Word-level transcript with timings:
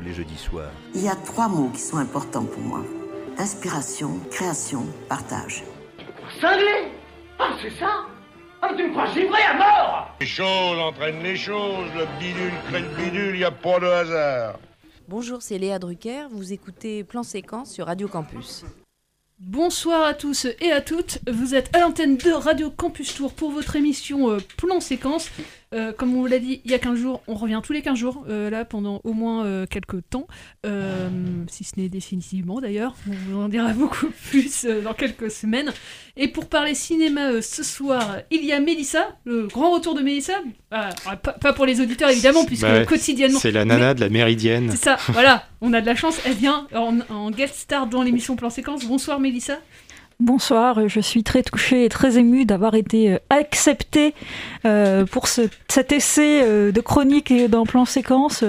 Tous 0.00 0.06
les 0.06 0.14
jeudis 0.14 0.38
soirs. 0.38 0.72
Il 0.94 1.02
y 1.02 1.08
a 1.08 1.14
trois 1.14 1.46
mots 1.46 1.68
qui 1.68 1.80
sont 1.80 1.98
importants 1.98 2.46
pour 2.46 2.62
moi. 2.62 2.82
Inspiration, 3.36 4.18
création, 4.30 4.86
partage. 5.10 5.62
Cinglé 6.40 6.88
Ah 7.38 7.50
c'est 7.60 7.78
ça 7.78 8.06
Ah 8.62 8.70
tu 8.74 8.84
me 8.84 8.92
crois 8.92 9.12
givré 9.12 9.42
à 9.42 9.54
mort 9.58 10.16
Les 10.18 10.26
choses 10.26 10.78
entraînent 10.78 11.22
les 11.22 11.36
choses. 11.36 11.90
Le 11.94 12.06
bidule 12.18 12.52
crée 12.68 12.80
le 12.80 12.88
bidule, 12.96 13.36
y 13.36 13.44
a 13.44 13.50
pas 13.50 13.78
de 13.78 13.86
hasard. 13.86 14.58
Bonjour, 15.06 15.42
c'est 15.42 15.58
Léa 15.58 15.78
Drucker. 15.78 16.28
Vous 16.30 16.54
écoutez 16.54 17.04
Plan 17.04 17.22
Séquence 17.22 17.70
sur 17.70 17.84
Radio 17.84 18.08
Campus. 18.08 18.64
Bonsoir 19.38 20.02
à 20.02 20.12
tous 20.12 20.46
et 20.60 20.70
à 20.70 20.82
toutes, 20.82 21.18
vous 21.30 21.54
êtes 21.54 21.74
à 21.74 21.80
l'antenne 21.80 22.18
de 22.18 22.30
Radio 22.30 22.70
Campus 22.70 23.14
Tour 23.14 23.32
pour 23.32 23.50
votre 23.50 23.74
émission 23.74 24.30
euh, 24.30 24.38
Plan 24.58 24.80
Séquence. 24.80 25.30
Euh, 25.72 25.92
comme 25.92 26.16
on 26.16 26.22
vous 26.22 26.26
l'a 26.26 26.40
dit 26.40 26.60
il 26.64 26.70
y 26.72 26.74
a 26.74 26.80
15 26.80 26.98
jours, 26.98 27.22
on 27.28 27.34
revient 27.34 27.60
tous 27.62 27.72
les 27.72 27.80
15 27.80 27.96
jours, 27.96 28.24
euh, 28.28 28.50
là 28.50 28.64
pendant 28.64 29.00
au 29.04 29.12
moins 29.12 29.44
euh, 29.44 29.66
quelques 29.70 30.00
temps, 30.10 30.26
si 31.48 31.62
ce 31.62 31.78
n'est 31.78 31.88
définitivement 31.88 32.60
d'ailleurs, 32.60 32.96
on 33.08 33.12
vous 33.12 33.40
en 33.40 33.48
dira 33.48 33.72
beaucoup 33.72 34.08
plus 34.30 34.64
dans 34.64 34.94
quelques 34.94 35.30
semaines. 35.30 35.72
Et 36.16 36.26
pour 36.26 36.48
parler 36.48 36.74
cinéma 36.74 37.40
ce 37.40 37.62
soir, 37.62 38.16
il 38.32 38.44
y 38.44 38.52
a 38.52 38.58
Mélissa, 38.58 39.16
le 39.24 39.46
grand 39.46 39.70
retour 39.70 39.94
de 39.94 40.00
Mélissa, 40.00 40.34
Ah, 40.72 40.90
pas, 41.22 41.34
pas 41.34 41.52
pour 41.52 41.66
les 41.66 41.80
auditeurs 41.80 42.10
évidemment, 42.10 42.44
puisque 42.44 42.62
Bah 42.62 42.84
quotidiennement... 42.84 43.38
C'est 43.38 43.52
la 43.52 43.64
nana 43.64 43.94
de 43.94 44.00
la 44.00 44.08
méridienne. 44.08 44.72
C'est 44.72 44.84
ça, 44.84 44.96
voilà, 45.10 45.44
on 45.60 45.72
a 45.72 45.80
de 45.80 45.86
la 45.86 45.94
chance, 45.94 46.20
elle 46.26 46.34
vient 46.34 46.66
en, 46.74 46.98
en 47.10 47.30
guest 47.30 47.54
star 47.54 47.86
dans 47.86 48.02
l'émission 48.02 48.34
Plan 48.34 48.50
Séquence. 48.50 48.84
Bonsoir 48.86 49.20
Mélissa. 49.20 49.60
Bonsoir, 50.20 50.86
je 50.86 51.00
suis 51.00 51.22
très 51.24 51.42
touchée 51.42 51.86
et 51.86 51.88
très 51.88 52.18
émue 52.18 52.44
d'avoir 52.44 52.74
été 52.74 53.12
euh, 53.14 53.18
acceptée 53.30 54.14
euh, 54.66 55.06
pour 55.06 55.28
ce, 55.28 55.48
cet 55.68 55.92
essai 55.92 56.42
euh, 56.42 56.72
de 56.72 56.80
chronique 56.82 57.30
et 57.30 57.48
dans 57.48 57.64
plan 57.64 57.86
séquence. 57.86 58.44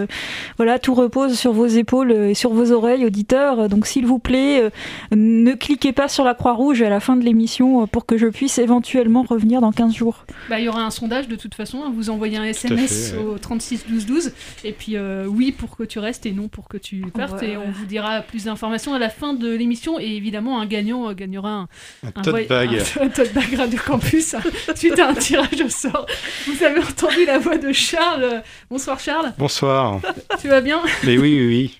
Voilà, 0.58 0.80
tout 0.80 0.94
repose 0.94 1.40
sur 1.40 1.54
vos 1.54 1.68
épaules 1.68 2.12
et 2.12 2.34
sur 2.34 2.52
vos 2.52 2.74
oreilles, 2.74 3.06
auditeurs. 3.06 3.70
Donc 3.70 3.88
s'il 3.88 4.06
vous 4.06 4.20
plaît, 4.20 4.64
euh, 4.64 4.70
ne 5.16 5.54
cliquez 5.54 5.94
pas 5.94 6.10
sur 6.10 6.26
la 6.26 6.34
croix 6.34 6.54
rouge 6.54 6.82
à 6.82 6.90
la 6.90 7.00
fin 7.00 7.16
de 7.16 7.24
l'émission 7.24 7.88
pour 7.88 8.06
que 8.06 8.18
je 8.18 8.28
puisse 8.28 8.58
éventuellement 8.58 9.24
revenir 9.24 9.62
dans 9.62 9.72
15 9.72 9.94
jours. 9.94 10.26
Bah, 10.50 10.60
il 10.60 10.66
y 10.66 10.68
aura 10.68 10.84
un 10.84 10.90
sondage 10.90 11.30
de 11.30 11.38
toute 11.38 11.56
façon, 11.56 11.84
hein. 11.86 11.94
vous 11.96 12.10
envoyez 12.10 12.38
un 12.38 12.44
SMS 12.44 13.12
fait, 13.12 13.18
ouais. 13.18 13.24
au 13.24 13.38
36 13.38 13.86
12 13.88 14.06
12 14.06 14.34
et 14.66 14.74
puis 14.74 14.98
euh, 14.98 15.26
oui 15.26 15.54
pour 15.54 15.78
que 15.78 15.84
tu 15.84 16.00
restes 16.00 16.26
et 16.26 16.34
non 16.34 16.50
pour 16.50 16.68
que 16.68 16.78
tu 16.78 16.98
partes 17.14 17.42
Ouais. 17.42 17.52
et 17.52 17.58
on 17.58 17.72
vous 17.72 17.86
dira 17.86 18.20
plus 18.22 18.46
d'informations 18.46 18.94
à 18.94 19.00
la 19.00 19.08
fin 19.10 19.34
de 19.34 19.50
l'émission 19.50 19.98
et 20.00 20.08
évidemment 20.18 20.60
un 20.60 20.66
gagnant 20.66 21.14
gagnera 21.14 21.50
un, 21.50 21.61
Un 22.06 22.12
tote 22.22 22.34
voy- 22.34 22.46
bag. 22.48 22.82
un, 23.00 23.04
un 23.06 23.10
tote 23.10 23.34
bag 23.34 23.54
Radio 23.56 23.80
Campus 23.86 24.34
hein, 24.34 24.42
suite 24.76 25.00
à 25.00 25.10
un 25.10 25.14
tirage 25.14 25.62
au 25.66 25.70
sort. 25.70 26.06
Vous 26.48 26.64
avez 26.64 26.80
entendu 26.80 27.26
la 27.26 27.38
voix 27.40 27.58
de 27.58 27.72
Charles. 27.72 28.44
Bonsoir 28.70 29.00
Charles, 29.00 29.34
Bonsoir. 29.38 30.00
tu 30.42 30.48
vas 30.48 30.62
bien? 30.62 30.82
Mais 31.04 31.18
oui, 31.18 31.38
oui, 31.40 31.48
oui. 31.48 31.78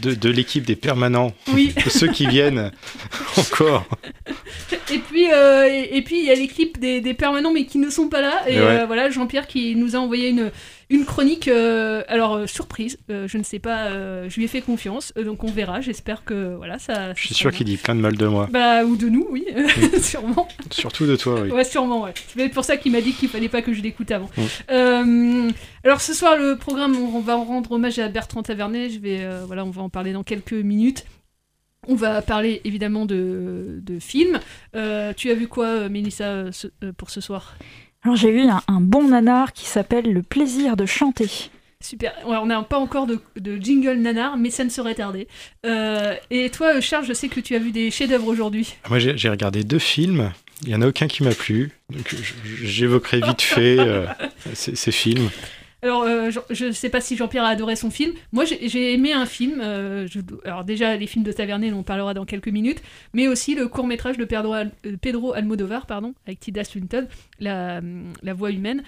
De, 0.00 0.14
de 0.14 0.30
l'équipe 0.30 0.64
des 0.64 0.76
permanents. 0.76 1.32
Oui. 1.52 1.74
De 1.84 1.90
ceux 1.90 2.08
qui 2.08 2.26
viennent 2.26 2.70
encore. 3.36 3.84
Et 4.90 4.98
puis 4.98 5.30
euh, 5.30 5.68
et, 5.68 5.96
et 5.98 6.02
puis 6.02 6.18
il 6.20 6.24
y 6.24 6.30
a 6.30 6.34
l'équipe 6.34 6.78
des, 6.80 7.00
des 7.00 7.14
permanents 7.14 7.52
mais 7.52 7.66
qui 7.66 7.78
ne 7.78 7.90
sont 7.90 8.08
pas 8.08 8.20
là 8.22 8.42
et 8.46 8.54
Et 8.56 8.60
ouais. 8.60 8.66
euh, 8.80 8.86
voilà 8.86 9.10
Jean-Pierre 9.10 9.46
qui 9.46 9.74
nous 9.76 9.94
a 9.96 9.98
envoyé 9.98 10.28
une 10.30 10.50
une 10.92 11.06
chronique 11.06 11.48
euh, 11.48 12.02
alors 12.06 12.34
euh, 12.34 12.46
surprise 12.46 12.98
euh, 13.10 13.26
je 13.26 13.38
ne 13.38 13.42
sais 13.42 13.58
pas 13.58 13.90
je 14.28 14.36
lui 14.36 14.44
ai 14.44 14.46
fait 14.46 14.60
confiance 14.60 15.12
donc 15.16 15.42
on 15.42 15.50
verra 15.50 15.80
j'espère 15.80 16.22
que 16.24 16.54
voilà 16.54 16.78
ça 16.78 17.14
Je 17.14 17.20
suis 17.26 17.34
sûr 17.34 17.50
qu'il 17.50 17.64
dit 17.66 17.78
plein 17.78 17.94
de 17.94 18.00
mal 18.00 18.16
de 18.16 18.26
moi. 18.26 18.46
bah 18.52 18.84
ou 18.84 18.96
de 18.96 19.08
nous 19.08 19.26
oui 19.30 19.46
sûrement. 20.02 20.46
Surtout 20.70 21.06
de 21.06 21.16
toi, 21.16 21.40
oui. 21.40 21.50
ouais 21.50 21.64
sûrement 21.64 22.02
ouais. 22.02 22.12
C'est 22.14 22.34
peut-être 22.34 22.52
pour 22.54 22.64
ça 22.64 22.76
qu'il 22.76 22.92
m'a 22.92 23.00
dit 23.00 23.12
qu'il 23.14 23.28
fallait 23.30 23.48
pas 23.48 23.62
que 23.62 23.72
je 23.72 23.80
l'écoute 23.80 24.10
avant. 24.10 24.28
Alors 24.68 26.00
ce 26.00 26.12
soir 26.12 26.36
le 26.36 26.56
programme 26.56 26.94
on, 26.96 27.20
va 27.20 27.36
en 27.38 27.44
rendre 27.44 27.72
hommage 27.72 27.98
à 27.98 28.08
Bertrand 28.08 28.42
Tavernet 28.42 28.90
je 28.90 28.98
vais 29.00 29.26
voilà 29.46 29.64
on 29.64 29.70
va 29.70 29.82
en 29.82 29.88
parler 29.88 30.12
dans 30.12 30.22
quelques 30.24 30.52
minutes. 30.52 31.04
On 31.88 31.96
va 31.96 32.22
parler 32.22 32.60
évidemment 32.64 33.06
de, 33.06 33.80
de 33.82 33.98
films. 33.98 34.38
Tu 34.72 35.30
as 35.30 35.34
vu 35.34 35.48
quoi, 35.48 35.88
Mélissa, 35.88 36.52
ce- 36.52 36.68
pour 36.96 37.10
ce 37.10 37.20
soir? 37.20 37.56
Alors 38.04 38.16
j'ai 38.16 38.30
eu 38.30 38.40
un, 38.42 38.62
un 38.68 38.80
bon 38.80 39.08
nanar 39.08 39.52
qui 39.52 39.66
s'appelle 39.66 40.12
Le 40.12 40.22
plaisir 40.22 40.76
de 40.76 40.86
chanter. 40.86 41.50
Super. 41.80 42.12
Ouais, 42.26 42.36
on 42.36 42.46
n'a 42.46 42.62
pas 42.62 42.78
encore 42.78 43.06
de, 43.06 43.20
de 43.36 43.56
jingle 43.56 43.94
nanar, 43.98 44.36
mais 44.36 44.50
ça 44.50 44.64
ne 44.64 44.70
serait 44.70 44.94
tardé. 44.94 45.26
Euh, 45.66 46.14
et 46.30 46.48
toi, 46.50 46.80
Charles, 46.80 47.04
je 47.04 47.12
sais 47.12 47.28
que 47.28 47.40
tu 47.40 47.54
as 47.56 47.58
vu 47.58 47.72
des 47.72 47.90
chefs-d'œuvre 47.90 48.28
aujourd'hui. 48.28 48.76
Moi, 48.88 48.98
j'ai 49.00 49.28
regardé 49.28 49.64
deux 49.64 49.80
films. 49.80 50.32
Il 50.62 50.68
n'y 50.68 50.74
en 50.76 50.82
a 50.82 50.86
aucun 50.86 51.08
qui 51.08 51.24
m'a 51.24 51.34
plu. 51.34 51.72
Donc, 51.90 52.14
j'évoquerai 52.62 53.20
vite 53.20 53.42
fait 53.42 53.78
euh, 53.80 54.06
ces, 54.54 54.76
ces 54.76 54.92
films. 54.92 55.28
Alors, 55.84 56.04
euh, 56.04 56.30
je 56.50 56.66
ne 56.66 56.70
sais 56.70 56.90
pas 56.90 57.00
si 57.00 57.16
Jean-Pierre 57.16 57.42
a 57.42 57.48
adoré 57.48 57.74
son 57.74 57.90
film. 57.90 58.12
Moi, 58.30 58.44
j'ai 58.44 58.94
aimé 58.94 59.12
un 59.12 59.26
film. 59.26 59.60
euh, 59.60 60.06
alors, 60.44 60.62
déjà, 60.62 60.96
les 60.96 61.08
films 61.08 61.24
de 61.24 61.32
Tavernet, 61.32 61.72
on 61.72 61.80
en 61.80 61.82
parlera 61.82 62.14
dans 62.14 62.24
quelques 62.24 62.48
minutes. 62.48 62.80
Mais 63.14 63.26
aussi 63.26 63.56
le 63.56 63.66
court-métrage 63.66 64.16
de 64.16 64.24
Pedro, 64.24 64.54
euh, 64.54 65.32
Almodovar, 65.34 65.86
pardon, 65.86 66.14
avec 66.24 66.38
Tilda 66.38 66.62
Swinton, 66.62 67.08
la, 67.40 67.80
voix 68.32 68.52
humaine, 68.52 68.84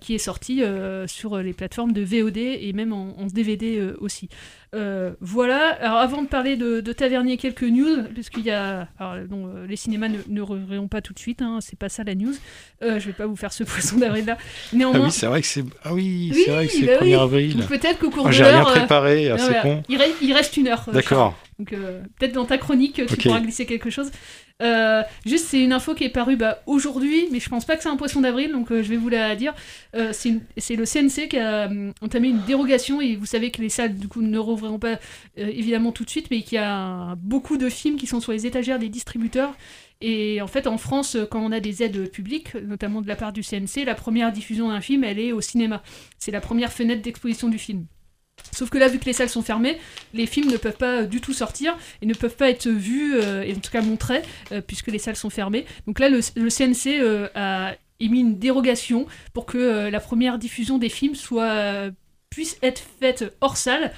qui 0.00 0.14
est 0.14 0.18
sorti 0.18 0.62
sur 1.06 1.38
les 1.38 1.54
plateformes 1.54 1.92
de 1.92 2.02
VOD 2.02 2.36
et 2.36 2.72
même 2.74 2.92
en, 2.92 3.26
DVD 3.32 3.92
aussi. 3.98 4.28
Euh, 4.74 5.12
voilà. 5.20 5.76
Alors, 5.80 5.98
avant 5.98 6.22
de 6.22 6.26
parler 6.26 6.56
de, 6.56 6.80
de 6.80 6.92
Tavernier, 6.92 7.36
quelques 7.36 7.62
news, 7.62 8.02
parce 8.14 8.28
qu'il 8.28 8.44
y 8.44 8.50
a. 8.50 8.88
Alors, 8.98 9.14
non, 9.30 9.46
euh, 9.46 9.66
les 9.66 9.76
cinémas 9.76 10.08
ne, 10.08 10.18
ne 10.28 10.40
rouvriront 10.40 10.88
pas 10.88 11.00
tout 11.00 11.12
de 11.12 11.18
suite, 11.18 11.42
hein, 11.42 11.58
c'est 11.60 11.78
pas 11.78 11.88
ça 11.88 12.02
la 12.04 12.14
news. 12.14 12.34
Euh, 12.82 12.98
je 12.98 13.06
vais 13.06 13.12
pas 13.12 13.26
vous 13.26 13.36
faire 13.36 13.52
ce 13.52 13.62
poisson 13.64 13.98
d'avril 13.98 14.24
là. 14.26 14.36
Ah 14.40 14.76
Néanmoins. 14.76 15.04
oui, 15.06 15.10
c'est 15.12 15.26
vrai 15.26 15.40
que 15.40 15.46
c'est 15.46 15.64
ah 15.84 15.94
oui, 15.94 16.30
Oui, 16.34 16.42
c'est 16.44 16.50
vrai 16.50 16.66
que 16.66 16.72
c'est 16.72 16.86
bah 16.86 16.92
le 16.92 16.98
1er 16.98 17.04
oui. 17.04 17.14
avril. 17.14 17.64
Peut-être 17.68 17.98
qu'au 17.98 18.10
cours 18.10 18.24
Oh, 18.24 18.28
de 18.28 18.32
J'ai 18.32 18.42
rien 18.44 18.58
l'heure, 18.58 18.68
euh, 18.68 18.72
préparé, 18.72 19.30
ah, 19.30 19.38
c'est 19.38 19.44
voilà. 19.44 19.62
con. 19.62 19.82
Il, 19.88 19.96
reste, 19.96 20.14
il 20.20 20.32
reste 20.32 20.56
une 20.56 20.68
heure. 20.68 20.84
euh, 20.88 20.92
D'accord. 20.92 21.38
Donc 21.58 21.72
euh, 21.72 22.02
peut-être 22.18 22.32
dans 22.32 22.44
ta 22.44 22.58
chronique, 22.58 23.00
tu 23.06 23.16
pourras 23.16 23.40
glisser 23.40 23.66
quelque 23.66 23.90
chose. 23.90 24.10
Euh, 24.62 25.02
juste, 25.26 25.46
c'est 25.46 25.62
une 25.62 25.72
info 25.72 25.94
qui 25.94 26.04
est 26.04 26.10
parue 26.10 26.36
bah, 26.36 26.62
aujourd'hui, 26.66 27.28
mais 27.30 27.40
je 27.40 27.48
pense 27.48 27.64
pas 27.64 27.76
que 27.76 27.82
c'est 27.82 27.88
un 27.88 27.96
poisson 27.96 28.20
d'avril, 28.20 28.52
donc 28.52 28.70
euh, 28.70 28.82
je 28.82 28.88
vais 28.88 28.96
vous 28.96 29.08
la 29.08 29.36
dire. 29.36 29.54
C'est 30.12 30.76
le 30.76 30.84
CNC 30.84 31.28
qui 31.28 31.38
a 31.38 31.68
entamé 32.00 32.28
une 32.28 32.42
dérogation, 32.42 33.00
et 33.00 33.16
vous 33.16 33.26
savez 33.26 33.50
que 33.50 33.62
les 33.62 33.68
salles 33.68 33.94
du 33.94 34.08
coup 34.08 34.22
ne 34.22 34.38
rouvriront 34.38 34.78
pas 34.78 34.98
évidemment 35.36 35.92
tout 35.92 36.04
de 36.04 36.10
suite, 36.10 36.28
mais 36.30 36.42
qu'il 36.42 36.56
y 36.56 36.62
a 36.62 37.14
beaucoup 37.16 37.56
de 37.56 37.68
films 37.68 37.96
qui 37.96 38.06
sont 38.06 38.20
sur 38.20 38.32
les 38.32 38.46
étagères 38.46 38.78
des 38.78 38.88
distributeurs. 38.88 39.54
Et 40.00 40.42
en 40.42 40.48
fait, 40.48 40.66
en 40.66 40.76
France, 40.76 41.16
quand 41.30 41.40
on 41.40 41.52
a 41.52 41.60
des 41.60 41.82
aides 41.82 42.10
publiques, 42.10 42.54
notamment 42.56 43.00
de 43.00 43.08
la 43.08 43.16
part 43.16 43.32
du 43.32 43.42
CNC, 43.42 43.84
la 43.86 43.94
première 43.94 44.32
diffusion 44.32 44.68
d'un 44.68 44.80
film, 44.80 45.04
elle 45.04 45.18
est 45.18 45.32
au 45.32 45.40
cinéma. 45.40 45.82
C'est 46.18 46.32
la 46.32 46.40
première 46.40 46.72
fenêtre 46.72 47.02
d'exposition 47.02 47.48
du 47.48 47.58
film. 47.58 47.86
Sauf 48.52 48.70
que 48.70 48.78
là, 48.78 48.88
vu 48.88 48.98
que 48.98 49.04
les 49.04 49.12
salles 49.12 49.28
sont 49.28 49.42
fermées, 49.42 49.78
les 50.12 50.26
films 50.26 50.50
ne 50.50 50.56
peuvent 50.56 50.76
pas 50.76 51.02
du 51.04 51.20
tout 51.20 51.32
sortir 51.32 51.76
et 52.02 52.06
ne 52.06 52.14
peuvent 52.14 52.36
pas 52.36 52.50
être 52.50 52.68
vus, 52.68 53.14
euh, 53.16 53.42
et 53.42 53.52
en 53.52 53.58
tout 53.58 53.70
cas 53.70 53.82
montrés, 53.82 54.22
euh, 54.52 54.60
puisque 54.60 54.88
les 54.88 54.98
salles 54.98 55.16
sont 55.16 55.30
fermées. 55.30 55.66
Donc 55.86 55.98
là, 55.98 56.08
le, 56.08 56.20
CNC 56.20 57.00
euh, 57.00 57.28
a 57.34 57.74
émis 58.00 58.20
une 58.20 58.38
dérogation 58.38 59.06
pour 59.32 59.46
que 59.46 59.58
euh, 59.58 59.90
la 59.90 60.00
première 60.00 60.38
diffusion 60.38 60.78
des 60.78 60.88
films 60.88 61.14
euh, 61.32 61.90
puisse 62.30 62.58
être 62.62 62.82
faite 63.00 63.36
hors 63.40 63.56
salle. 63.56 63.92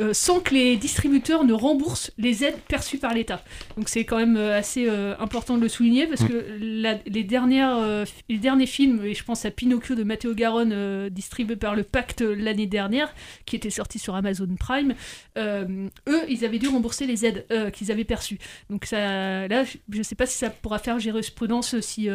Euh, 0.00 0.12
sans 0.12 0.40
que 0.40 0.54
les 0.54 0.76
distributeurs 0.76 1.44
ne 1.44 1.52
remboursent 1.52 2.10
les 2.18 2.42
aides 2.42 2.58
perçues 2.68 2.98
par 2.98 3.14
l'État. 3.14 3.44
Donc 3.76 3.88
c'est 3.88 4.04
quand 4.04 4.16
même 4.18 4.36
euh, 4.36 4.58
assez 4.58 4.86
euh, 4.88 5.14
important 5.20 5.56
de 5.56 5.62
le 5.62 5.68
souligner 5.68 6.06
parce 6.08 6.22
Mm. 6.22 6.28
que 6.28 6.44
la- 6.60 6.98
les, 7.06 7.22
dernières, 7.22 7.76
euh, 7.76 8.04
les 8.28 8.38
derniers 8.38 8.66
films, 8.66 9.04
et 9.04 9.14
je 9.14 9.22
pense 9.22 9.44
à 9.44 9.50
Pinocchio 9.52 9.94
de 9.94 10.02
Matteo 10.02 10.34
Garonne, 10.34 11.08
distribué 11.10 11.54
par 11.56 11.76
le 11.76 11.84
Pacte 11.84 12.22
l'année 12.22 12.66
dernière, 12.66 13.14
qui 13.46 13.54
était 13.56 13.70
sorti 13.70 13.98
sur 14.00 14.16
Amazon 14.16 14.48
Prime, 14.58 14.94
eux, 15.36 15.90
ils 16.28 16.44
avaient 16.44 16.58
dû 16.58 16.66
rembourser 16.68 17.06
les 17.06 17.24
aides 17.24 17.46
qu'ils 17.72 17.92
avaient 17.92 18.04
perçues. 18.04 18.38
Donc 18.70 18.86
ça, 18.86 19.46
là, 19.48 19.64
je 19.64 19.98
ne 19.98 20.02
sais 20.02 20.14
pas 20.16 20.26
si 20.26 20.38
ça 20.38 20.50
pourra 20.50 20.78
faire 20.78 20.98
jurisprudence, 20.98 21.78
si, 21.80 22.08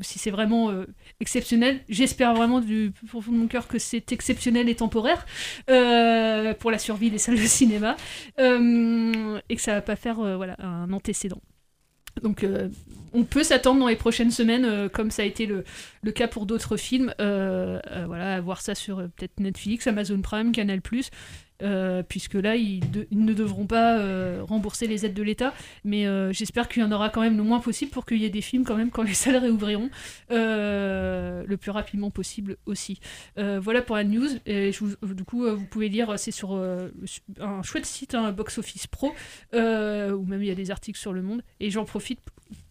si 0.00 0.18
c'est 0.18 0.30
vraiment 0.30 0.72
exceptionnel. 1.20 1.80
J'espère 1.88 2.34
vraiment 2.34 2.60
du 2.60 2.92
profond 3.08 3.32
de 3.32 3.36
mon 3.36 3.46
cœur 3.46 3.68
que 3.68 3.78
c'est 3.78 4.10
exceptionnel 4.12 4.68
et 4.68 4.74
temporaire 4.74 5.24
pour 6.58 6.70
la 6.70 6.78
survie 6.78 7.10
des 7.12 7.18
salles 7.18 7.36
de 7.36 7.46
cinéma 7.46 7.96
euh, 8.38 9.40
et 9.48 9.56
que 9.56 9.62
ça 9.62 9.74
va 9.74 9.82
pas 9.82 9.96
faire 9.96 10.20
euh, 10.20 10.36
voilà, 10.36 10.56
un 10.58 10.92
antécédent. 10.92 11.40
Donc 12.22 12.44
euh, 12.44 12.68
on 13.14 13.24
peut 13.24 13.42
s'attendre 13.42 13.80
dans 13.80 13.88
les 13.88 13.96
prochaines 13.96 14.30
semaines, 14.30 14.88
comme 14.90 15.10
ça 15.10 15.22
a 15.22 15.24
été 15.24 15.46
le, 15.46 15.64
le 16.02 16.12
cas 16.12 16.28
pour 16.28 16.44
d'autres 16.44 16.76
films, 16.76 17.14
voilà, 17.18 18.34
à 18.34 18.40
voir 18.40 18.60
ça 18.60 18.74
sur 18.74 18.96
peut-être 18.96 19.40
Netflix, 19.40 19.86
Amazon 19.86 20.20
Prime, 20.20 20.52
Canal+, 20.52 20.80
euh, 21.62 22.02
puisque 22.02 22.34
là, 22.34 22.56
ils, 22.56 22.82
ne 23.12 23.32
devront 23.32 23.66
pas 23.66 23.98
euh, 23.98 24.42
rembourser 24.42 24.86
les 24.86 25.06
aides 25.06 25.14
de 25.14 25.22
l'État, 25.22 25.54
mais 25.84 26.06
euh, 26.06 26.32
j'espère 26.32 26.68
qu'il 26.68 26.82
y 26.82 26.84
en 26.84 26.92
aura 26.92 27.08
quand 27.08 27.20
même 27.20 27.36
le 27.36 27.42
moins 27.42 27.60
possible 27.60 27.90
pour 27.90 28.04
qu'il 28.04 28.18
y 28.18 28.24
ait 28.24 28.30
des 28.30 28.40
films 28.40 28.64
quand 28.64 28.76
même 28.76 28.90
quand 28.90 29.02
les 29.02 29.14
salles 29.14 29.36
réouvriront, 29.36 29.90
le 30.30 31.56
plus 31.56 31.70
rapidement 31.70 32.10
possible 32.10 32.56
aussi. 32.66 33.00
Voilà 33.36 33.82
pour 33.82 33.96
la 33.96 34.04
news, 34.04 34.28
et 34.46 34.70
du 34.70 35.24
coup, 35.24 35.44
vous 35.48 35.66
pouvez 35.66 35.88
lire, 35.88 36.18
c'est 36.18 36.30
sur 36.30 36.54
un 36.54 37.62
chouette 37.62 37.86
site, 37.86 38.14
hein, 38.14 38.32
Box 38.32 38.58
Office 38.58 38.86
Pro, 38.86 39.12
ou 39.52 40.24
même 40.26 40.42
il 40.42 40.46
y 40.46 40.50
a 40.50 40.54
des 40.54 40.70
articles 40.70 40.98
sur 40.98 41.12
Le 41.12 41.22
Monde, 41.22 41.42
et 41.60 41.70
j'en 41.70 41.84
profite 41.84 42.20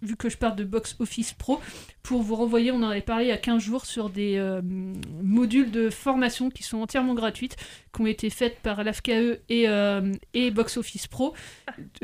vu 0.04 0.16
que 0.16 0.30
je 0.30 0.38
parle 0.38 0.56
de 0.56 0.64
Box 0.64 0.96
Office 1.00 1.34
Pro, 1.34 1.60
pour 2.04 2.22
vous 2.22 2.36
renvoyer, 2.36 2.72
on 2.72 2.84
en 2.84 2.90
avait 2.90 3.02
parlé 3.02 3.26
il 3.26 3.30
y 3.30 3.32
a 3.32 3.38
15 3.38 3.62
jours, 3.64 3.86
sur 3.86 4.10
des 4.10 4.60
modules 5.22 5.72
de 5.72 5.90
formation 5.90 6.50
qui 6.50 6.64
sont 6.64 6.78
entièrement 6.78 7.16
gratuites, 7.16 7.56
qui 7.94 8.02
ont 8.02 8.08
été 8.08 8.30
faites 8.30 8.60
par 8.60 8.81
l'AFKE 8.84 9.10
et, 9.50 9.68
euh, 9.68 10.14
et 10.34 10.52
Box 10.52 10.78
Office 10.78 11.08
Pro. 11.08 11.34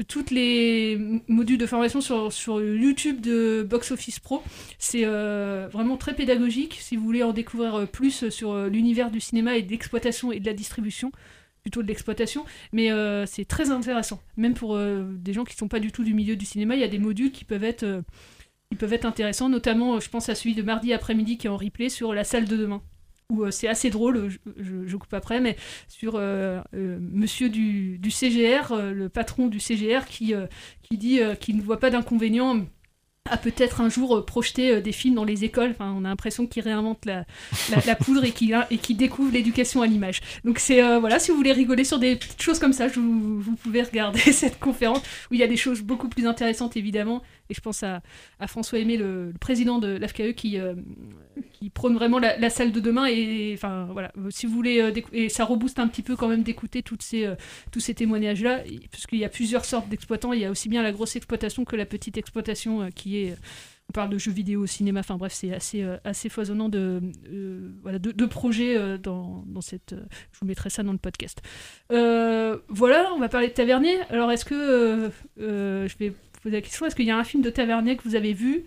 Toutes 0.08 0.32
les 0.32 0.98
modules 1.28 1.58
de 1.58 1.66
formation 1.66 2.02
sur, 2.02 2.62
YouTube 2.62 3.22
de 3.22 3.66
Box 3.68 3.92
Office 3.92 4.20
Pro, 4.20 4.44
c'est 4.80 5.04
euh, 5.06 5.68
vraiment 5.72 5.98
très 5.98 6.14
pédagogique. 6.14 6.78
Si 6.80 6.96
vous 6.96 7.04
voulez 7.04 7.24
en 7.24 7.34
découvrir 7.34 7.76
euh, 7.76 7.86
plus 7.86 8.30
sur 8.30 8.58
l'univers 8.68 9.12
du 9.12 9.20
cinéma 9.20 9.58
et 9.58 9.62
de 9.62 9.70
l'exploitation 9.70 10.32
et 10.32 10.40
de 10.40 10.46
la 10.46 10.54
distribution, 10.54 11.12
plutôt 11.62 11.84
de 11.84 11.88
l'exploitation, 11.88 12.46
mais 12.72 12.90
c'est 13.26 13.46
très 13.46 13.72
intéressant. 13.72 14.22
Même 14.38 14.54
pour 14.54 14.78
des 14.78 15.34
gens 15.34 15.44
qui 15.44 15.54
ne 15.56 15.58
sont 15.58 15.68
pas 15.68 15.82
du 15.82 15.92
tout 15.92 16.06
du 16.06 16.14
milieu 16.14 16.38
du 16.38 16.46
cinéma, 16.46 16.76
il 16.76 16.82
y 16.82 16.86
a 16.86 16.88
des 16.88 16.98
modules 16.98 17.32
qui 17.32 17.44
peuvent 17.44 17.66
être, 17.66 18.04
intéressants, 19.04 19.50
notamment 19.50 20.00
je 20.00 20.10
pense 20.10 20.30
à 20.30 20.36
celui 20.36 20.56
de 20.56 20.62
mardi 20.62 20.94
après-midi 20.94 21.38
qui 21.38 21.48
est 21.48 21.50
en 21.50 21.58
replay 21.58 21.90
sur 21.90 22.14
la 22.14 22.24
salle 22.24 22.46
de 22.46 22.56
demain. 22.56 22.82
Où 23.30 23.44
euh, 23.44 23.52
c'est 23.52 23.68
assez 23.68 23.90
drôle, 23.90 24.30
je, 24.58 24.96
coupe 24.96 25.14
après, 25.14 25.42
mais 25.42 25.58
sur 25.90 26.16
euh, 26.16 26.62
euh, 26.74 26.98
monsieur 27.02 27.50
du, 27.50 28.00
CGR, 28.10 28.74
le 28.74 29.10
patron 29.10 29.48
du 29.48 29.60
CGR, 29.60 30.06
qui, 30.06 30.34
qui 30.82 30.98
dit 30.98 31.20
qu'il 31.42 31.58
ne 31.58 31.62
voit 31.62 31.80
pas 31.80 31.90
d'inconvénient 31.90 32.66
à 33.30 33.36
peut-être 33.36 33.82
un 33.82 33.90
jour 33.90 34.26
projeter 34.26 34.82
des 34.82 34.94
films 34.94 35.16
dans 35.16 35.26
les 35.26 35.44
écoles. 35.44 35.72
Enfin, 35.72 35.94
on 35.98 36.06
a 36.06 36.08
l'impression 36.08 36.48
qu'il 36.48 36.64
réinvente 36.64 37.06
la, 37.06 37.96
poudre 37.96 38.24
et 38.24 38.32
qu'il 38.32 38.58
et 38.72 38.78
qu'il 38.78 38.96
découvre 38.96 39.34
l'éducation 39.34 39.82
à 39.82 39.88
l'image. 39.88 40.22
Donc 40.46 40.60
c'est 40.60 40.82
voilà, 41.00 41.20
si 41.20 41.32
vous 41.32 41.36
voulez 41.36 41.52
rigoler 41.52 41.84
sur 41.84 42.00
des 42.00 42.16
petites 42.16 42.42
choses 42.42 42.60
comme 42.60 42.72
ça, 42.72 42.88
vous 42.88 43.56
pouvez 43.62 43.82
regarder 43.82 44.20
cette 44.32 44.58
conférence 44.58 45.02
où 45.30 45.34
il 45.34 45.42
y 45.42 45.44
a 45.44 45.48
des 45.48 45.58
choses 45.58 45.82
beaucoup 45.82 46.08
plus 46.08 46.26
intéressantes 46.26 46.78
évidemment. 46.78 47.22
Et 47.50 47.54
je 47.54 47.62
pense 47.62 47.84
à, 47.84 48.02
François 48.48 48.80
Aimé, 48.80 48.98
le, 48.98 49.34
président 49.40 49.80
de 49.80 49.88
l'AFKE, 49.88 50.34
qui, 50.34 50.60
euh, 50.60 50.76
qui 51.54 51.70
prône 51.70 51.96
vraiment 51.96 52.20
la, 52.20 52.50
salle 52.50 52.72
de 52.72 52.80
demain. 52.80 53.08
Et 53.08 53.54
enfin 53.54 53.88
voilà, 53.92 54.12
si 54.30 54.46
vous 54.46 54.54
voulez, 54.54 54.82
euh, 54.82 55.30
ça 55.30 55.46
rebooste 55.46 55.80
un 55.80 55.88
petit 55.88 56.02
peu 56.02 56.16
quand 56.16 56.28
même 56.28 56.44
d'écouter 56.44 56.84
euh, 57.14 57.36
tous 57.72 57.80
ces 57.80 57.94
témoignages-là, 57.94 58.64
parce 58.92 59.08
qu'il 59.08 59.20
y 59.20 59.26
a 59.26 59.30
plusieurs 59.30 59.66
sortes 59.66 59.90
d'exploitants. 59.90 60.34
Il 60.34 60.40
y 60.40 60.46
a 60.46 60.52
aussi 60.52 60.70
bien 60.70 60.84
la 60.84 60.92
grosse 60.92 61.16
exploitation 61.16 61.66
que 61.66 61.76
la 61.76 61.86
petite 61.86 62.18
exploitation 62.18 62.90
qui 62.92 63.18
est. 63.18 63.36
On 63.90 63.94
parle 63.94 64.10
de 64.10 64.18
jeux 64.18 64.34
vidéo, 64.34 64.66
cinéma, 64.66 65.00
enfin 65.00 65.16
bref, 65.16 65.32
c'est 65.32 65.54
assez, 66.04 66.28
foisonnant 66.28 66.68
de, 66.68 67.02
projets 68.30 68.98
dans, 68.98 69.46
dans 69.48 69.62
cette. 69.62 69.96
je 70.34 70.40
vous 70.42 70.46
mettrai 70.46 70.70
ça 70.70 70.84
dans 70.84 70.92
le 70.92 70.98
podcast. 70.98 71.42
Voilà, 71.90 73.14
on 73.16 73.20
va 73.20 73.30
parler 73.30 73.48
de 73.48 73.54
Tavernier. 73.54 73.98
Alors, 74.10 74.30
est-ce 74.30 74.44
que. 74.44 75.10
je 75.38 75.98
vais 76.00 76.14
poser 76.42 76.56
la 76.58 76.62
question 76.62 76.86
est-ce 76.86 76.96
qu'il 76.96 77.06
y 77.06 77.12
a 77.12 77.18
un 77.18 77.24
film 77.24 77.44
de 77.44 77.50
Tavernier 77.50 77.96
que 77.96 78.04
vous 78.04 78.16
avez 78.16 78.34
vu 78.34 78.64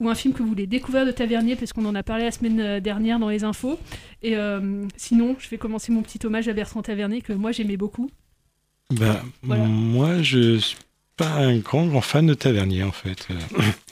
ou 0.00 0.08
un 0.08 0.14
film 0.14 0.32
que 0.32 0.42
vous 0.42 0.48
voulez 0.48 0.66
découvrir 0.66 1.04
de 1.06 1.10
Tavernier 1.10 1.56
parce 1.56 1.72
qu'on 1.72 1.84
en 1.84 1.94
a 1.94 2.02
parlé 2.02 2.24
la 2.24 2.30
semaine 2.30 2.60
euh, 2.60 2.80
dernière 2.80 3.18
dans 3.18 3.28
les 3.28 3.42
infos. 3.44 3.78
Et 4.22 4.36
euh, 4.36 4.84
sinon, 4.96 5.34
je 5.40 5.48
vais 5.48 5.58
commencer 5.58 5.90
mon 5.90 6.02
petit 6.02 6.24
hommage 6.24 6.48
à 6.48 6.52
Bertrand 6.52 6.82
Tavernier 6.82 7.20
que 7.20 7.32
moi 7.32 7.50
j'aimais 7.52 7.76
beaucoup. 7.76 8.08
Bah, 8.94 9.22
Voilà. 9.42 9.64
moi, 9.64 10.22
je 10.22 10.58
suis 10.58 10.76
pas 11.16 11.30
un 11.34 11.58
grand, 11.58 11.86
grand 11.86 12.00
fan 12.00 12.26
de 12.26 12.34
Tavernier, 12.34 12.84
en 12.84 12.92
fait. 12.92 13.26
Euh, 13.30 13.34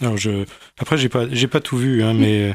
Alors, 0.00 0.16
je... 0.16 0.44
Après, 0.78 0.96
j'ai 0.96 1.08
pas, 1.08 1.28
j'ai 1.28 1.48
pas 1.48 1.60
tout 1.60 1.76
vu, 1.76 2.02
hein, 2.04 2.14
mais... 2.14 2.54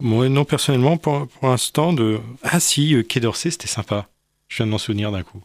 Moi, 0.00 0.28
non, 0.28 0.44
personnellement, 0.44 0.96
pour, 0.96 1.28
pour 1.28 1.48
l'instant, 1.48 1.92
de... 1.92 2.18
Ah 2.42 2.60
si, 2.60 2.96
Quai 3.08 3.20
d'Orsay, 3.20 3.50
c'était 3.50 3.66
sympa. 3.66 4.08
Je 4.48 4.56
viens 4.56 4.66
de 4.66 4.70
m'en 4.70 4.78
souvenir 4.78 5.12
d'un 5.12 5.22
coup. 5.22 5.42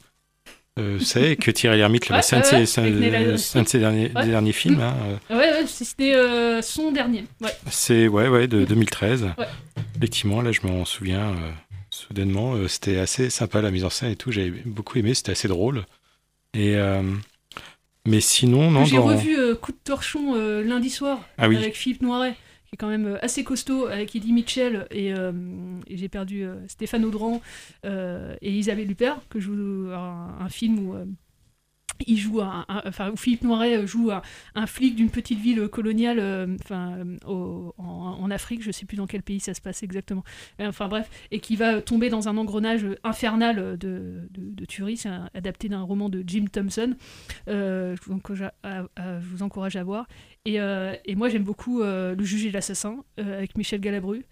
Euh, 0.79 0.99
savez 0.99 1.35
que 1.35 1.51
Thierry 1.51 1.77
Lhermitte, 1.77 2.09
Ouais, 2.09 2.21
c'est 2.21 2.35
un, 2.37 2.39
de 2.39 2.45
ouais, 2.45 2.49
ses- 2.49 2.55
ouais, 2.55 2.65
c'est 2.65 2.81
un- 2.81 2.83
avec 2.85 2.95
Neil 2.95 3.37
c'est 3.39 3.59
un 3.59 3.63
de 3.63 3.67
ses 3.67 3.79
derniers, 3.79 4.11
Ouais. 4.15 4.23
des 4.23 4.31
derniers 4.31 4.51
films. 4.53 4.77
Mm. 4.77 4.81
hein, 4.81 4.95
euh, 5.31 5.37
Ouais, 5.37 5.67
c'était 5.67 6.13
euh, 6.15 6.61
son 6.61 6.91
dernier. 6.91 7.25
C'est 7.69 8.07
ouais, 8.07 8.29
ouais, 8.29 8.47
de 8.47 8.63
2013. 8.63 9.31
Ouais. 9.37 9.45
Effectivement, 9.97 10.41
là, 10.41 10.51
je 10.53 10.61
m'en 10.65 10.85
souviens 10.85 11.31
euh, 11.31 11.51
soudainement. 11.89 12.55
c'était 12.69 12.97
assez 12.99 13.29
sympa 13.29 13.61
la 13.61 13.69
mise 13.69 13.83
en 13.83 13.89
scène 13.89 14.11
et 14.11 14.15
tout. 14.15 14.31
J'avais 14.31 14.49
beaucoup 14.65 14.97
aimé. 14.97 15.13
C'était 15.13 15.33
assez 15.33 15.49
drôle. 15.49 15.83
Et 16.53 16.77
mais 18.07 18.19
sinon, 18.21 18.71
non. 18.71 18.85
J'ai 18.85 18.95
dans- 18.95 19.03
revu 19.05 19.37
Coup 19.61 19.73
de 19.73 19.77
torchon 19.83 20.35
lundi 20.63 20.89
soir 20.89 21.19
Ah 21.37 21.47
oui. 21.49 21.57
avec 21.57 21.75
Philippe 21.75 22.01
Noiret, 22.01 22.35
qui 22.71 22.75
est 22.75 22.77
quand 22.77 22.87
même 22.87 23.05
euh, 23.05 23.17
assez 23.21 23.43
costaud, 23.43 23.87
avec 23.87 24.15
Eddie 24.15 24.31
Mitchell 24.31 24.87
et, 24.91 25.13
euh, 25.13 25.33
et 25.87 25.97
j'ai 25.97 26.07
perdu 26.07 26.45
euh, 26.45 26.55
Stéphane 26.69 27.03
Audran 27.03 27.41
euh, 27.85 28.33
et 28.41 28.49
Isabelle 28.49 28.89
Huppert, 28.89 29.19
que 29.27 29.41
je 29.41 29.51
un, 29.93 30.37
un 30.39 30.49
film 30.49 30.79
où. 30.79 30.95
Euh, 32.09 33.15
Philippe 33.15 33.43
Noiret 33.43 33.85
joue 33.87 34.11
un, 34.55 34.67
flic 34.67 34.95
d'une 34.95 35.09
petite 35.09 35.39
ville 35.39 35.67
coloniale 35.67 36.19
euh, 36.19 36.57
euh, 36.71 37.17
en, 37.77 38.31
Afrique 38.31 38.63
je 38.63 38.71
sais 38.71 38.85
plus 38.85 38.95
dans 38.97 39.07
quel 39.07 39.23
pays 39.23 39.39
ça 39.39 39.53
se 39.53 39.61
passe 39.61 39.83
exactement. 39.83 40.23
Euh, 40.59 40.69
enfin 40.69 40.87
bref 40.87 41.09
et 41.31 41.39
qui 41.39 41.55
va 41.55 41.81
tomber 41.81 42.09
dans 42.09 42.29
un 42.29 42.37
engrenage 42.37 42.85
infernal 43.03 43.77
de, 43.77 44.27
de, 44.31 44.65
tuerie 44.65 44.97
c'est 44.97 45.09
adapté 45.33 45.67
d'un 45.69 45.81
roman 45.81 46.07
de 46.07 46.23
Jim 46.25 46.45
Thompson 46.51 46.95
euh, 47.47 47.95
je, 47.95 48.09
vous 48.09 49.43
encourage 49.43 49.75
à, 49.75 49.83
voir. 49.83 50.07
Et, 50.45 50.59
euh, 50.59 50.95
moi 51.15 51.29
j'aime 51.29 51.43
beaucoup 51.43 51.81
euh, 51.81 52.15
Le 52.15 52.23
juge 52.23 52.45
et 52.45 52.51
l'assassin 52.51 53.03
euh, 53.19 53.37
avec 53.37 53.57
Michel 53.57 53.81
Galabru 53.81 54.25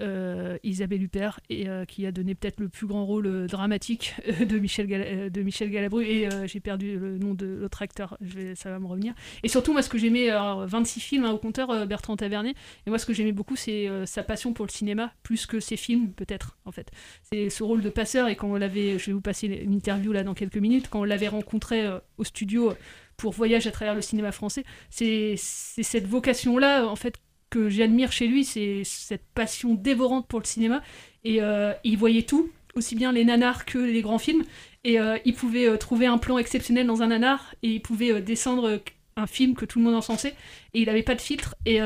euh, 0.00 0.58
Isabelle 0.62 1.02
Huppert 1.02 1.40
et 1.48 1.68
euh, 1.68 1.84
qui 1.84 2.06
a 2.06 2.12
donné 2.12 2.34
peut-être 2.34 2.60
le 2.60 2.68
plus 2.68 2.86
grand 2.86 3.04
rôle 3.04 3.26
euh, 3.26 3.46
dramatique 3.46 4.14
de 4.40 4.58
Michel, 4.58 5.30
de 5.30 5.42
Michel 5.42 5.70
Galabru. 5.70 6.04
Et 6.04 6.28
j'ai 6.46 6.60
perdu 6.60 6.98
le 6.98 7.18
nom 7.18 7.34
de 7.34 7.46
l'autre 7.46 7.82
acteur. 7.82 8.16
Ça 8.54 8.70
va 8.70 8.78
me 8.78 8.86
revenir. 8.86 9.14
Et 9.42 9.48
surtout 9.48 9.72
moi 9.72 9.82
ce 9.82 9.88
que 9.88 9.98
j'aimais 9.98 10.30
alors 10.30 10.66
26 10.66 11.00
films 11.00 11.24
hein, 11.24 11.32
au 11.32 11.38
compteur 11.38 11.86
Bertrand 11.86 12.16
Tavernier. 12.16 12.54
Et 12.86 12.90
moi 12.90 12.98
ce 12.98 13.06
que 13.06 13.12
j'aimais 13.12 13.32
beaucoup 13.32 13.56
c'est 13.56 13.88
sa 14.06 14.22
passion 14.22 14.52
pour 14.52 14.66
le 14.66 14.70
cinéma 14.70 15.12
plus 15.22 15.46
que 15.46 15.60
ses 15.60 15.76
films 15.76 16.12
peut-être 16.12 16.58
en 16.64 16.72
fait. 16.72 16.90
C'est 17.22 17.50
ce 17.50 17.62
rôle 17.62 17.82
de 17.82 17.90
passeur. 17.90 18.28
Et 18.28 18.36
quand 18.36 18.48
on 18.48 18.56
l'avait 18.56 18.98
je 18.98 19.06
vais 19.06 19.12
vous 19.12 19.20
passer 19.20 19.46
une 19.46 19.72
interview 19.72 20.12
là 20.12 20.24
dans 20.24 20.34
quelques 20.34 20.56
minutes. 20.56 20.88
Quand 20.90 21.00
on 21.00 21.04
l'avait 21.04 21.28
rencontré 21.28 21.86
au 22.18 22.24
studio 22.24 22.72
pour 23.16 23.32
Voyage 23.32 23.66
à 23.66 23.70
travers 23.70 23.94
le 23.94 24.00
cinéma 24.00 24.32
français 24.32 24.64
c'est 24.88 25.34
cette 25.36 26.06
vocation 26.06 26.56
là 26.58 26.86
en 26.86 26.96
fait 26.96 27.16
que 27.50 27.68
j'admire 27.68 28.12
chez 28.12 28.26
lui, 28.26 28.44
c'est 28.44 28.82
cette 28.84 29.24
passion 29.34 29.74
dévorante 29.74 30.26
pour 30.26 30.38
le 30.38 30.46
cinéma. 30.46 30.82
Et 31.24 31.42
euh, 31.42 31.72
il 31.84 31.98
voyait 31.98 32.22
tout, 32.22 32.50
aussi 32.74 32.94
bien 32.94 33.12
les 33.12 33.24
nanars 33.24 33.66
que 33.66 33.78
les 33.78 34.00
grands 34.00 34.18
films. 34.18 34.44
Et 34.84 34.98
euh, 34.98 35.18
il 35.24 35.34
pouvait 35.34 35.68
euh, 35.68 35.76
trouver 35.76 36.06
un 36.06 36.16
plan 36.16 36.38
exceptionnel 36.38 36.86
dans 36.86 37.02
un 37.02 37.08
nanar 37.08 37.54
et 37.62 37.68
il 37.68 37.82
pouvait 37.82 38.22
descendre 38.22 38.80
un 39.16 39.26
film 39.26 39.54
que 39.54 39.66
tout 39.66 39.78
le 39.80 39.84
monde 39.84 39.96
encensait. 39.96 40.34
Et 40.72 40.80
il 40.80 40.86
n'avait 40.86 41.02
pas 41.02 41.16
de 41.16 41.20
filtre. 41.20 41.56
Et, 41.66 41.80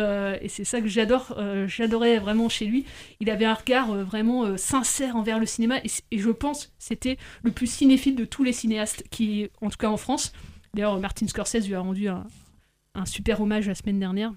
c'est 0.48 0.64
ça 0.64 0.80
que 0.80 0.86
j'adore. 0.86 1.36
J'adorais 1.66 2.18
vraiment 2.18 2.48
chez 2.48 2.66
lui. 2.66 2.84
Il 3.18 3.30
avait 3.30 3.46
un 3.46 3.54
regard 3.54 3.92
vraiment 4.04 4.56
sincère 4.56 5.16
envers 5.16 5.40
le 5.40 5.46
cinéma. 5.46 5.80
Et, 6.12 6.18
je 6.18 6.30
pense 6.30 6.72
c'était 6.78 7.16
le 7.42 7.50
plus 7.50 7.66
cinéphile 7.66 8.14
de 8.14 8.24
tous 8.24 8.44
les 8.44 8.52
cinéastes, 8.52 9.04
qui, 9.10 9.48
en 9.62 9.70
tout 9.70 9.78
cas 9.78 9.88
en 9.88 9.96
France. 9.96 10.32
D'ailleurs, 10.74 11.00
Martin 11.00 11.26
Scorsese 11.26 11.66
lui 11.66 11.74
a 11.74 11.80
rendu 11.80 12.08
un 12.08 13.06
super 13.06 13.40
hommage 13.40 13.66
la 13.66 13.74
semaine 13.74 13.98
dernière 13.98 14.32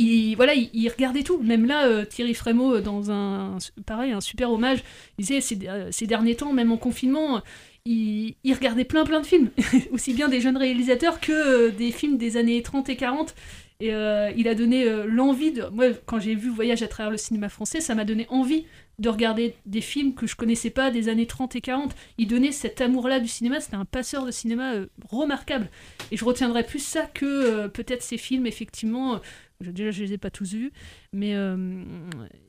il, 0.00 0.34
voilà, 0.34 0.54
il, 0.54 0.88
regardait 0.88 1.22
tout. 1.22 1.38
Même 1.38 1.66
là, 1.66 1.86
euh, 1.86 2.04
Thierry 2.04 2.34
Frémaux, 2.34 2.76
euh, 2.76 2.80
dans 2.80 3.10
un, 3.10 3.58
pareil, 3.86 4.12
un 4.12 4.20
super 4.20 4.50
hommage, 4.50 4.82
il 5.18 5.26
disait 5.26 5.40
ces, 5.40 5.58
euh, 5.68 5.90
derniers 6.06 6.36
temps, 6.36 6.52
même 6.52 6.72
en 6.72 6.78
confinement, 6.78 7.42
il, 7.84 8.34
regardait 8.44 8.84
plein 8.84 9.04
plein 9.04 9.20
de 9.20 9.26
films, 9.26 9.50
aussi 9.92 10.14
bien 10.14 10.28
des 10.28 10.40
jeunes 10.40 10.56
réalisateurs 10.56 11.20
que 11.20 11.70
des 11.70 11.92
films 11.92 12.16
des 12.16 12.36
années 12.36 12.62
30 12.62 12.88
et 12.88 12.96
40. 12.96 13.34
Et 13.82 13.92
il 14.36 14.46
a 14.46 14.54
donné 14.54 14.84
l'envie 15.06 15.52
de. 15.52 15.64
Moi, 15.72 15.86
quand 16.04 16.18
j'ai 16.18 16.34
vu 16.34 16.50
Voyage 16.50 16.82
à 16.82 16.86
travers 16.86 17.10
le 17.10 17.16
cinéma 17.16 17.48
français, 17.48 17.80
ça 17.80 17.94
m'a 17.94 18.04
donné 18.04 18.26
envie 18.28 18.66
de 18.98 19.08
regarder 19.08 19.54
des 19.64 19.80
films 19.80 20.12
que 20.12 20.26
je 20.26 20.36
connaissais 20.36 20.68
pas 20.68 20.90
des 20.90 21.08
années 21.08 21.26
30 21.26 21.56
et 21.56 21.62
40. 21.62 21.96
Il 22.18 22.28
donnait 22.28 22.52
cet 22.52 22.82
amour-là 22.82 23.20
du 23.20 23.28
cinéma, 23.28 23.58
c'était 23.58 23.76
un 23.76 23.86
passeur 23.86 24.26
de 24.26 24.30
cinéma 24.30 24.74
remarquable. 25.08 25.70
Et 26.12 26.18
je 26.18 26.26
retiendrai 26.26 26.62
plus 26.62 26.84
ça 26.84 27.08
que 27.14 27.68
peut-être 27.68 28.02
ces 28.02 28.18
films, 28.18 28.46
effectivement. 28.46 29.18
Je- 29.60 29.70
déjà, 29.70 29.90
je 29.90 30.02
les 30.04 30.12
ai 30.14 30.18
pas 30.18 30.30
tous 30.30 30.52
vus, 30.54 30.72
mais 31.12 31.34
euh, 31.34 31.82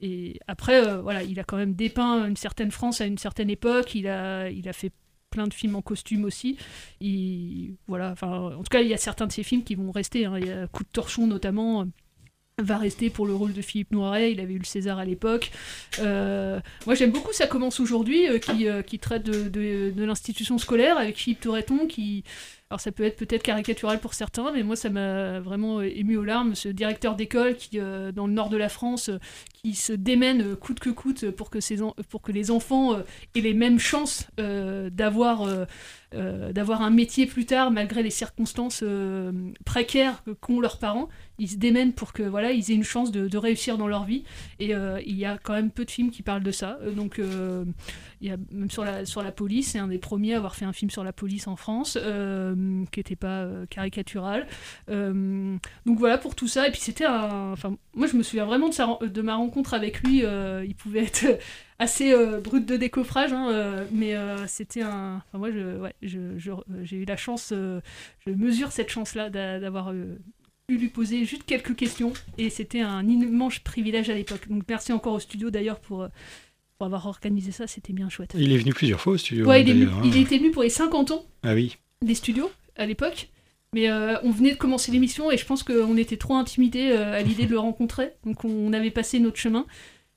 et 0.01 0.39
après, 0.47 0.85
euh, 0.87 1.01
voilà, 1.01 1.23
il 1.23 1.39
a 1.39 1.43
quand 1.43 1.57
même 1.57 1.73
dépeint 1.73 2.27
une 2.27 2.37
certaine 2.37 2.71
France 2.71 3.01
à 3.01 3.05
une 3.05 3.17
certaine 3.17 3.49
époque. 3.49 3.95
Il 3.95 4.07
a, 4.07 4.49
il 4.49 4.67
a 4.69 4.73
fait 4.73 4.91
plein 5.29 5.47
de 5.47 5.53
films 5.53 5.75
en 5.75 5.81
costume 5.81 6.25
aussi. 6.25 6.57
Il, 6.99 7.75
voilà, 7.87 8.15
en 8.21 8.57
tout 8.57 8.69
cas, 8.69 8.81
il 8.81 8.87
y 8.87 8.93
a 8.93 8.97
certains 8.97 9.27
de 9.27 9.31
ces 9.31 9.43
films 9.43 9.63
qui 9.63 9.75
vont 9.75 9.91
rester. 9.91 10.25
hein. 10.25 10.37
Il 10.39 10.47
y 10.47 10.51
a 10.51 10.67
Coup 10.67 10.83
de 10.83 10.89
torchon 10.89 11.27
notamment. 11.27 11.81
euh, 11.81 11.85
va 12.61 12.77
rester 12.77 13.09
pour 13.09 13.25
le 13.25 13.33
rôle 13.33 13.53
de 13.53 13.61
Philippe 13.61 13.91
Noiret, 13.91 14.33
il 14.33 14.39
avait 14.39 14.53
eu 14.53 14.59
le 14.59 14.65
César 14.65 14.99
à 14.99 15.05
l'époque. 15.05 15.49
Moi 15.99 16.95
j'aime 16.95 17.11
beaucoup 17.11 17.33
Ça 17.33 17.47
commence 17.47 17.79
aujourd'hui, 17.79 18.25
qui, 18.39 18.67
qui 18.85 18.99
traite 18.99 19.23
de, 19.23 19.49
de- 19.49 19.91
de 19.95 20.03
l'institution 20.03 20.57
scolaire 20.59 20.97
avec 20.97 21.17
Philippe 21.17 21.39
Toureton, 21.41 21.87
qui... 21.87 22.23
Alors 22.71 22.79
ça 22.79 22.93
peut 22.93 23.03
être 23.03 23.17
peut-être 23.17 23.43
caricatural 23.43 23.99
pour 23.99 24.13
certains, 24.13 24.53
mais 24.53 24.63
moi 24.63 24.77
ça 24.77 24.89
m'a 24.89 25.41
vraiment 25.41 25.79
euh, 25.79 25.89
ému 25.93 26.15
aux 26.15 26.23
larmes, 26.23 26.55
ce 26.55 26.69
directeur 26.69 27.17
d'école 27.17 27.57
qui, 27.57 27.81
euh, 27.81 28.13
dans 28.13 28.27
le 28.27 28.31
nord 28.31 28.47
de 28.47 28.55
la 28.55 28.69
France, 28.69 29.09
euh, 29.09 29.17
qui 29.51 29.75
se 29.75 29.91
démène 29.91 30.55
coûte 30.55 30.79
que 30.79 30.89
coûte 30.89 31.31
pour 31.31 31.49
que, 31.49 32.31
les 32.31 32.49
enfants 32.49 32.97
aient 33.35 33.41
les 33.41 33.53
mêmes 33.53 33.77
chances 33.77 34.25
d'avoir 34.37 35.67
euh, 36.13 36.51
d'avoir 36.51 36.81
un 36.81 36.89
métier 36.89 37.25
plus 37.25 37.45
tard 37.45 37.71
malgré 37.71 38.03
les 38.03 38.09
circonstances 38.09 38.81
euh, 38.83 39.31
précaires 39.63 40.23
qu'ont 40.41 40.59
leurs 40.59 40.77
parents. 40.77 41.07
Ils 41.39 41.47
se 41.47 41.55
démènent 41.55 41.93
pour 41.93 42.11
que 42.11 42.21
voilà 42.21 42.51
ils 42.51 42.69
aient 42.69 42.75
une 42.75 42.83
chance 42.83 43.11
de, 43.11 43.37
réussir 43.37 43.77
dans 43.77 43.87
leur 43.87 44.03
vie. 44.03 44.23
Et 44.59 44.75
euh, 44.75 44.99
il 45.05 45.17
y 45.17 45.25
a 45.25 45.37
quand 45.37 45.53
même 45.53 45.71
peu 45.71 45.85
de 45.85 45.91
films 45.91 46.11
qui 46.11 46.21
parlent 46.21 46.43
de 46.43 46.51
ça. 46.51 46.79
Donc 46.95 47.19
il 47.19 48.27
y 48.27 48.31
a 48.31 48.37
même 48.51 48.69
sur 48.69 48.83
la 48.83 49.05
sur 49.05 49.23
la 49.23 49.31
police, 49.31 49.71
c'est 49.71 49.79
un 49.79 49.87
des 49.87 49.99
premiers 49.99 50.33
à 50.33 50.37
avoir 50.37 50.55
fait 50.55 50.65
un 50.65 50.73
film 50.73 50.91
sur 50.91 51.03
la 51.03 51.13
police 51.13 51.47
en 51.47 51.55
France 51.55 51.97
qui 51.97 52.99
n'était 52.99 53.15
pas 53.15 53.47
caricatural. 53.69 54.47
Donc 54.89 55.97
voilà 55.97 56.17
pour 56.17 56.35
tout 56.35 56.47
ça. 56.47 56.67
Et 56.67 56.71
puis 56.71 56.81
c'était 56.81 57.05
un. 57.05 57.53
Enfin 57.53 57.77
moi 57.95 58.07
je 58.07 58.17
me 58.17 58.23
souviens 58.23 58.45
vraiment 58.45 58.69
de, 58.69 59.07
de 59.07 59.21
ma 59.21 59.35
rencontre 59.35 59.73
avec 59.73 60.01
lui. 60.01 60.23
Il 60.23 60.75
pouvait 60.75 61.05
être 61.05 61.39
assez 61.81 62.13
euh, 62.13 62.39
brut 62.39 62.65
de 62.65 62.77
décoffrage, 62.77 63.33
hein, 63.33 63.49
euh, 63.51 63.85
mais 63.91 64.15
euh, 64.15 64.45
c'était 64.47 64.81
un. 64.83 65.21
Enfin, 65.27 65.37
moi, 65.37 65.51
je, 65.51 65.77
ouais, 65.79 65.93
je- 66.01 66.37
je- 66.37 66.51
j'ai 66.83 66.97
eu 66.97 67.05
la 67.05 67.17
chance, 67.17 67.51
je 67.51 68.31
mesure 68.31 68.71
cette 68.71 68.89
chance-là 68.89 69.29
d'a- 69.29 69.59
d'avoir 69.59 69.93
pu 70.67 70.77
lui 70.77 70.87
poser 70.87 71.25
juste 71.25 71.43
quelques 71.45 71.75
questions, 71.75 72.13
et 72.37 72.49
c'était 72.49 72.81
un 72.81 73.07
immense 73.07 73.59
privilège 73.59 74.09
à 74.09 74.13
l'époque. 74.15 74.47
Donc 74.49 74.63
merci 74.69 74.93
encore 74.93 75.13
au 75.13 75.19
studio 75.19 75.49
d'ailleurs 75.49 75.79
pour, 75.79 76.07
pour 76.77 76.85
avoir 76.85 77.05
organisé 77.07 77.51
ça, 77.51 77.67
c'était 77.67 77.93
bien 77.93 78.09
chouette. 78.09 78.33
Il 78.37 78.51
est 78.53 78.57
venu 78.57 78.73
plusieurs 78.73 79.01
fois 79.01 79.13
au 79.13 79.17
studio. 79.17 79.45
Ouais, 79.47 79.61
il, 79.61 79.69
est 79.69 79.73
venu- 79.73 79.85
d'ailleurs, 79.85 79.99
hein. 79.99 80.03
il 80.05 80.17
était 80.17 80.37
venu 80.37 80.51
pour 80.51 80.63
les 80.63 80.69
50 80.69 81.11
ans 81.11 81.25
Ah 81.43 81.53
oui. 81.53 81.77
des 82.01 82.15
studios 82.15 82.49
à 82.77 82.85
l'époque. 82.85 83.29
Mais 83.73 83.89
euh, 83.89 84.17
on 84.23 84.31
venait 84.31 84.51
de 84.51 84.57
commencer 84.57 84.91
l'émission 84.91 85.31
et 85.31 85.37
je 85.37 85.45
pense 85.45 85.63
qu'on 85.63 85.95
était 85.95 86.17
trop 86.17 86.35
intimidés 86.35 86.89
euh, 86.91 87.13
à 87.17 87.21
l'idée 87.21 87.45
de 87.45 87.51
le 87.51 87.59
rencontrer. 87.59 88.11
Donc 88.25 88.43
on 88.43 88.73
avait 88.73 88.91
passé 88.91 89.19
notre 89.19 89.37
chemin. 89.37 89.65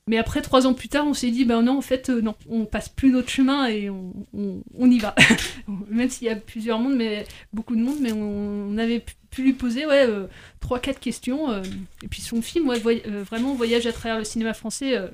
Mais 0.07 0.19
après, 0.19 0.43
trois 0.43 0.67
ans 0.67 0.75
plus 0.75 0.89
tard, 0.91 1.07
on 1.07 1.15
s'est 1.15 1.31
dit, 1.31 1.47
ben 1.47 1.63
non, 1.63 1.79
en 1.79 1.81
fait, 1.81 2.11
euh, 2.11 2.21
non, 2.21 2.35
on 2.51 2.67
passe 2.67 2.91
plus 2.91 3.11
notre 3.11 3.31
chemin 3.31 3.67
et 3.69 3.89
on, 3.89 4.13
on- 4.35 4.63
y 4.91 4.99
va. 4.99 5.15
Même 5.89 6.11
s'il 6.11 6.27
y 6.27 6.31
a 6.31 6.37
plusieurs 6.37 6.79
mondes, 6.79 6.97
mais 6.97 7.25
beaucoup 7.55 7.75
de 7.75 7.81
monde, 7.81 7.97
mais 8.01 8.13
on, 8.13 8.77
avait 8.77 9.01
pu- 9.31 9.43
lui 9.43 9.55
poser, 9.55 9.87
ouais, 9.87 10.07
euh, 10.07 10.27
trois, 10.61 10.79
quatre 10.79 11.01
questions. 11.01 11.51
euh, 11.51 11.63
et 12.03 12.09
puis 12.09 12.21
son 12.21 12.43
film, 12.43 12.69
ouais, 12.69 12.83
euh, 13.07 13.23
vraiment, 13.23 13.55
Voyage 13.55 13.87
à 13.87 13.93
travers 13.95 14.19
le 14.19 14.25
cinéma 14.25 14.53
français, 14.53 14.95
euh, 14.95 15.09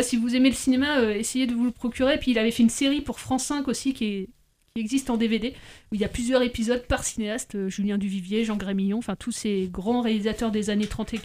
si 0.00 0.16
vous 0.16 0.36
aimez 0.36 0.50
le 0.50 0.54
cinéma, 0.54 1.00
euh, 1.00 1.14
essayez 1.14 1.48
de 1.48 1.54
vous 1.54 1.64
le 1.64 1.72
procurer. 1.72 2.14
Et 2.14 2.18
puis 2.18 2.30
il 2.30 2.38
avait 2.38 2.52
fait 2.52 2.62
une 2.62 2.70
série 2.70 3.00
pour 3.00 3.18
France 3.18 3.46
5 3.46 3.66
aussi 3.66 3.94
qui 3.94 4.28
existe 4.76 5.10
en 5.10 5.16
DVD, 5.16 5.54
où 5.90 5.96
il 5.96 6.00
y 6.00 6.04
a 6.04 6.08
plusieurs 6.08 6.42
épisodes 6.42 6.84
par 6.86 7.02
cinéaste, 7.02 7.56
euh, 7.56 7.68
Julien 7.68 7.98
Duvivier, 7.98 8.44
Jean 8.44 8.56
Grémillon, 8.56 8.98
enfin 8.98 9.16
tous 9.16 9.32
ces 9.32 9.68
grands 9.72 10.02
réalisateurs 10.02 10.52
des 10.52 10.70
années 10.70 10.86
30 10.86 11.14
et- 11.14 11.20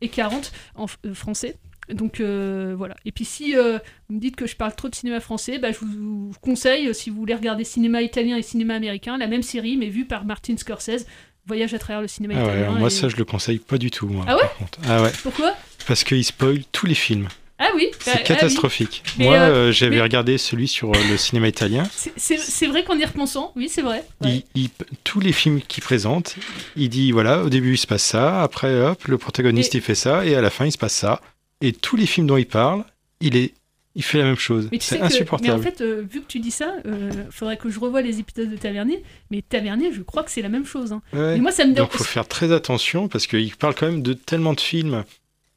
et 0.00 0.08
40 0.08 0.52
en 0.74 0.86
euh, 1.04 1.12
français. 1.12 1.56
Donc 1.90 2.20
euh, 2.20 2.74
voilà. 2.76 2.94
Et 3.04 3.12
puis 3.12 3.24
si 3.24 3.56
euh, 3.56 3.78
vous 4.08 4.16
me 4.16 4.20
dites 4.20 4.36
que 4.36 4.46
je 4.46 4.56
parle 4.56 4.74
trop 4.74 4.88
de 4.88 4.94
cinéma 4.94 5.20
français, 5.20 5.58
bah, 5.58 5.72
je 5.72 5.78
vous, 5.80 5.86
vous 6.30 6.32
conseille, 6.40 6.88
euh, 6.88 6.92
si 6.92 7.10
vous 7.10 7.16
voulez 7.16 7.34
regarder 7.34 7.64
cinéma 7.64 8.00
italien 8.02 8.36
et 8.36 8.42
cinéma 8.42 8.74
américain, 8.74 9.18
la 9.18 9.26
même 9.26 9.42
série, 9.42 9.76
mais 9.76 9.88
vue 9.88 10.04
par 10.06 10.24
Martin 10.24 10.56
Scorsese, 10.56 11.06
Voyage 11.46 11.74
à 11.74 11.78
travers 11.78 12.00
le 12.00 12.08
cinéma 12.08 12.34
Ah 12.38 12.42
italien. 12.44 12.70
moi 12.78 12.88
et- 12.88 12.90
ça 12.90 13.10
je 13.10 13.16
le 13.16 13.24
conseille 13.26 13.58
pas 13.58 13.76
du 13.76 13.90
tout. 13.90 14.06
moi, 14.08 14.24
Ah 14.26 14.34
ouais 14.34 14.40
par 14.40 14.54
contre. 14.56 14.78
Ah 14.88 15.02
ouais. 15.02 15.12
Pourquoi? 15.22 15.54
Parce 15.86 16.02
qu'il 16.02 16.24
spoil 16.24 16.60
tous 16.72 16.86
les 16.86 16.94
films. 16.94 17.28
Ah 17.58 17.68
oui 17.76 17.88
bah, 17.92 17.96
C'est 18.00 18.10
ah 18.12 18.16
oui. 18.18 18.24
catastrophique. 18.24 19.02
Moi, 19.18 19.36
euh, 19.36 19.70
j'avais 19.70 19.96
mais- 19.96 20.02
regardé 20.02 20.38
celui 20.38 20.66
sur 20.68 20.90
le 20.92 21.16
cinéma 21.18 21.48
italien. 21.48 21.84
C'est- 22.16 22.66
vrai 22.66 22.82
qu'en 22.82 22.98
y 22.98 23.04
repensant, 23.04 23.52
oui, 23.56 23.68
c'est 23.68 23.82
vrai. 23.82 24.04
Il- 24.24 24.42
il- 24.54 24.70
tous 25.04 25.20
les 25.20 25.32
films 25.32 25.60
qu'il 25.60 25.82
présente, 25.84 26.36
il 26.76 26.88
dit 26.88 27.12
voilà, 27.12 27.42
au 27.42 27.50
début 27.50 27.74
il 27.74 27.78
se 27.78 27.86
passe 27.86 28.02
ça, 28.04 28.42
après 28.42 28.80
hop, 28.80 29.04
le 29.04 29.18
protagoniste 29.18 29.74
Et- 29.74 29.78
il 29.78 29.80
fait 29.84 29.94
ça, 29.94 30.24
et 30.24 30.34
à 30.34 30.40
la 30.40 30.48
fin 30.50 30.64
il 30.64 30.72
se 30.72 30.78
passe 30.78 30.94
ça. 30.94 31.20
Et 31.66 31.72
tous 31.72 31.96
les 31.96 32.06
films 32.06 32.26
dont 32.26 32.36
il 32.36 32.46
parle, 32.46 32.84
il 33.20 33.36
est, 33.36 33.54
il 33.94 34.02
fait 34.02 34.18
la 34.18 34.24
même 34.24 34.36
chose. 34.38 34.68
Mais 34.72 34.78
tu 34.78 34.84
sais 34.84 34.96
C'est 34.96 35.00
que- 35.00 35.06
insupportable. 35.06 35.52
mais 35.52 35.58
en 35.58 35.62
fait, 35.62 35.80
euh, 35.80 36.04
vu 36.08 36.20
que 36.20 36.26
tu 36.26 36.40
dis 36.40 36.50
ça, 36.50 36.74
euh, 36.84 37.10
faudrait 37.30 37.56
que 37.56 37.70
je 37.70 37.78
revoie 37.80 38.02
les 38.02 38.18
épisodes 38.20 38.50
de 38.50 38.56
Tavernier. 38.56 39.02
Mais 39.30 39.40
Tavernier, 39.42 39.92
je 39.92 40.02
crois 40.02 40.22
que 40.24 40.30
c'est 40.30 40.42
la 40.42 40.48
même 40.48 40.66
chose. 40.66 40.92
hein. 40.92 41.00
Ouais. 41.12 41.34
Mais 41.34 41.38
moi, 41.40 41.52
ça 41.52 41.64
me 41.64 41.72
dérange. 41.72 41.90
Donc 41.90 41.98
faut 41.98 42.04
faire 42.04 42.26
très 42.28 42.52
attention 42.52 43.08
parce 43.08 43.26
qu'il 43.26 43.54
parle 43.56 43.74
quand 43.74 43.86
même 43.86 44.02
de 44.02 44.12
tellement 44.12 44.52
de 44.52 44.60
films 44.60 45.04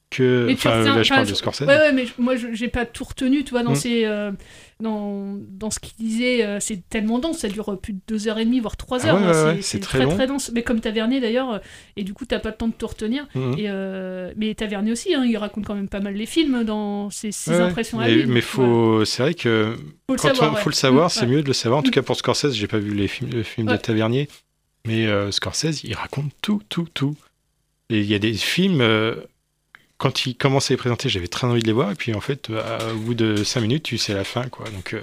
que. 0.10 0.46
Mais 0.48 0.56
tu 0.56 0.68
Enfin, 0.68 0.84
là 0.84 1.04
je 1.04 1.10
parle 1.10 1.28
de 1.28 1.34
Scorsese. 1.34 1.62
Ouais, 1.68 1.76
ouais, 1.78 1.92
mais 1.94 2.06
moi, 2.18 2.36
je- 2.36 2.54
j'ai 2.54 2.68
pas 2.70 2.86
tout 2.86 3.04
retenu, 3.04 3.44
tu 3.44 3.52
vois, 3.52 3.64
dans, 3.64 3.72
Mm. 3.72 3.76
ces, 3.76 4.06
euh, 4.06 4.32
dans, 4.80 5.36
dans 5.50 5.70
ce 5.70 5.80
qu'il 5.80 5.94
disait. 5.98 6.46
euh, 6.46 6.60
c'est 6.62 6.88
tellement 6.90 7.20
dense, 7.20 7.40
ça 7.40 7.50
dure 7.50 7.78
plus 7.82 7.94
de 7.94 8.00
deux 8.08 8.28
heures 8.28 8.38
et 8.40 8.46
demie, 8.46 8.60
voire 8.62 8.78
trois 8.78 9.06
Ah 9.06 9.10
heures. 9.10 9.16
ouais, 9.22 9.26
hein, 9.36 9.56
ouais, 9.56 9.62
c'est 9.62 9.80
très 9.80 10.06
très, 10.08 10.28
dense. 10.28 10.52
Mais 10.54 10.64
comme 10.64 10.80
Tavernier, 10.80 11.20
d'ailleurs, 11.20 11.52
euh, 11.56 11.60
et 11.98 12.04
du 12.04 12.14
coup, 12.14 12.26
t'as 12.26 12.40
pas 12.40 12.50
le 12.50 12.56
temps 12.56 12.68
de 12.70 12.74
tout 12.74 12.88
retenir. 12.88 13.28
Et, 13.36 13.66
euh, 13.68 14.32
mais 14.38 14.54
Tavernier 14.56 14.92
aussi, 14.94 15.14
hein, 15.14 15.26
il 15.26 15.36
raconte 15.38 15.66
quand 15.66 15.76
même 15.76 15.90
pas 15.90 16.00
mal 16.00 16.14
les 16.14 16.26
films 16.26 16.64
dans 16.64 17.10
ses, 17.10 17.32
impressions 17.52 18.00
à 18.00 18.06
mais, 18.08 18.16
lui. 18.16 18.42
faut, 18.42 19.04
c'est 19.04 19.24
vrai 19.24 19.34
que 19.34 19.76
Faut 20.08 20.14
le 20.14 20.20
quand 20.20 20.28
savoir, 20.36 20.60
faut 20.60 20.70
le 20.70 20.76
savoir, 20.76 21.12
c'est 21.12 21.28
mieux 21.28 21.42
de 21.42 21.48
le 21.48 21.54
savoir. 21.54 21.80
En 21.80 21.84
tout 21.84 21.92
cas 21.92 22.02
pour 22.02 22.16
Scorsese, 22.16 22.54
j'ai 22.54 22.68
pas 22.68 22.80
vu 22.80 22.94
les 22.94 23.08
films, 23.10 23.32
le 23.32 23.44
film 23.44 23.68
Ouais. 23.68 23.76
de 23.78 23.82
Tavernier, 23.82 24.30
mais 24.86 25.06
Scorsese, 25.32 25.84
il 25.84 25.94
raconte 25.96 26.32
tout, 26.42 26.62
tout, 26.70 26.88
tout. 26.94 27.16
Et 27.90 28.00
il 28.00 28.06
y 28.06 28.16
a 28.16 28.20
des 28.20 28.34
films. 28.34 28.82
Quand 29.98 30.26
il 30.26 30.36
commence 30.36 30.70
à 30.70 30.74
les 30.74 30.78
présenter, 30.78 31.10
j'avais 31.10 31.28
très 31.28 31.48
envie 31.48 31.62
de 31.62 31.68
les 31.68 31.74
voir, 31.74 31.92
et 31.92 31.96
puis 31.96 32.14
en 32.14 32.22
fait, 32.22 32.50
euh, 32.50 32.94
au 32.94 32.98
bout 32.98 33.14
de 33.14 33.44
5 33.44 33.62
minutes, 33.62 33.84
tu 33.84 33.98
sais 33.98 34.14
la 34.14 34.24
fin, 34.24 34.48
quoi. 34.50 34.70
Donc 34.70 34.94
euh, 34.94 35.02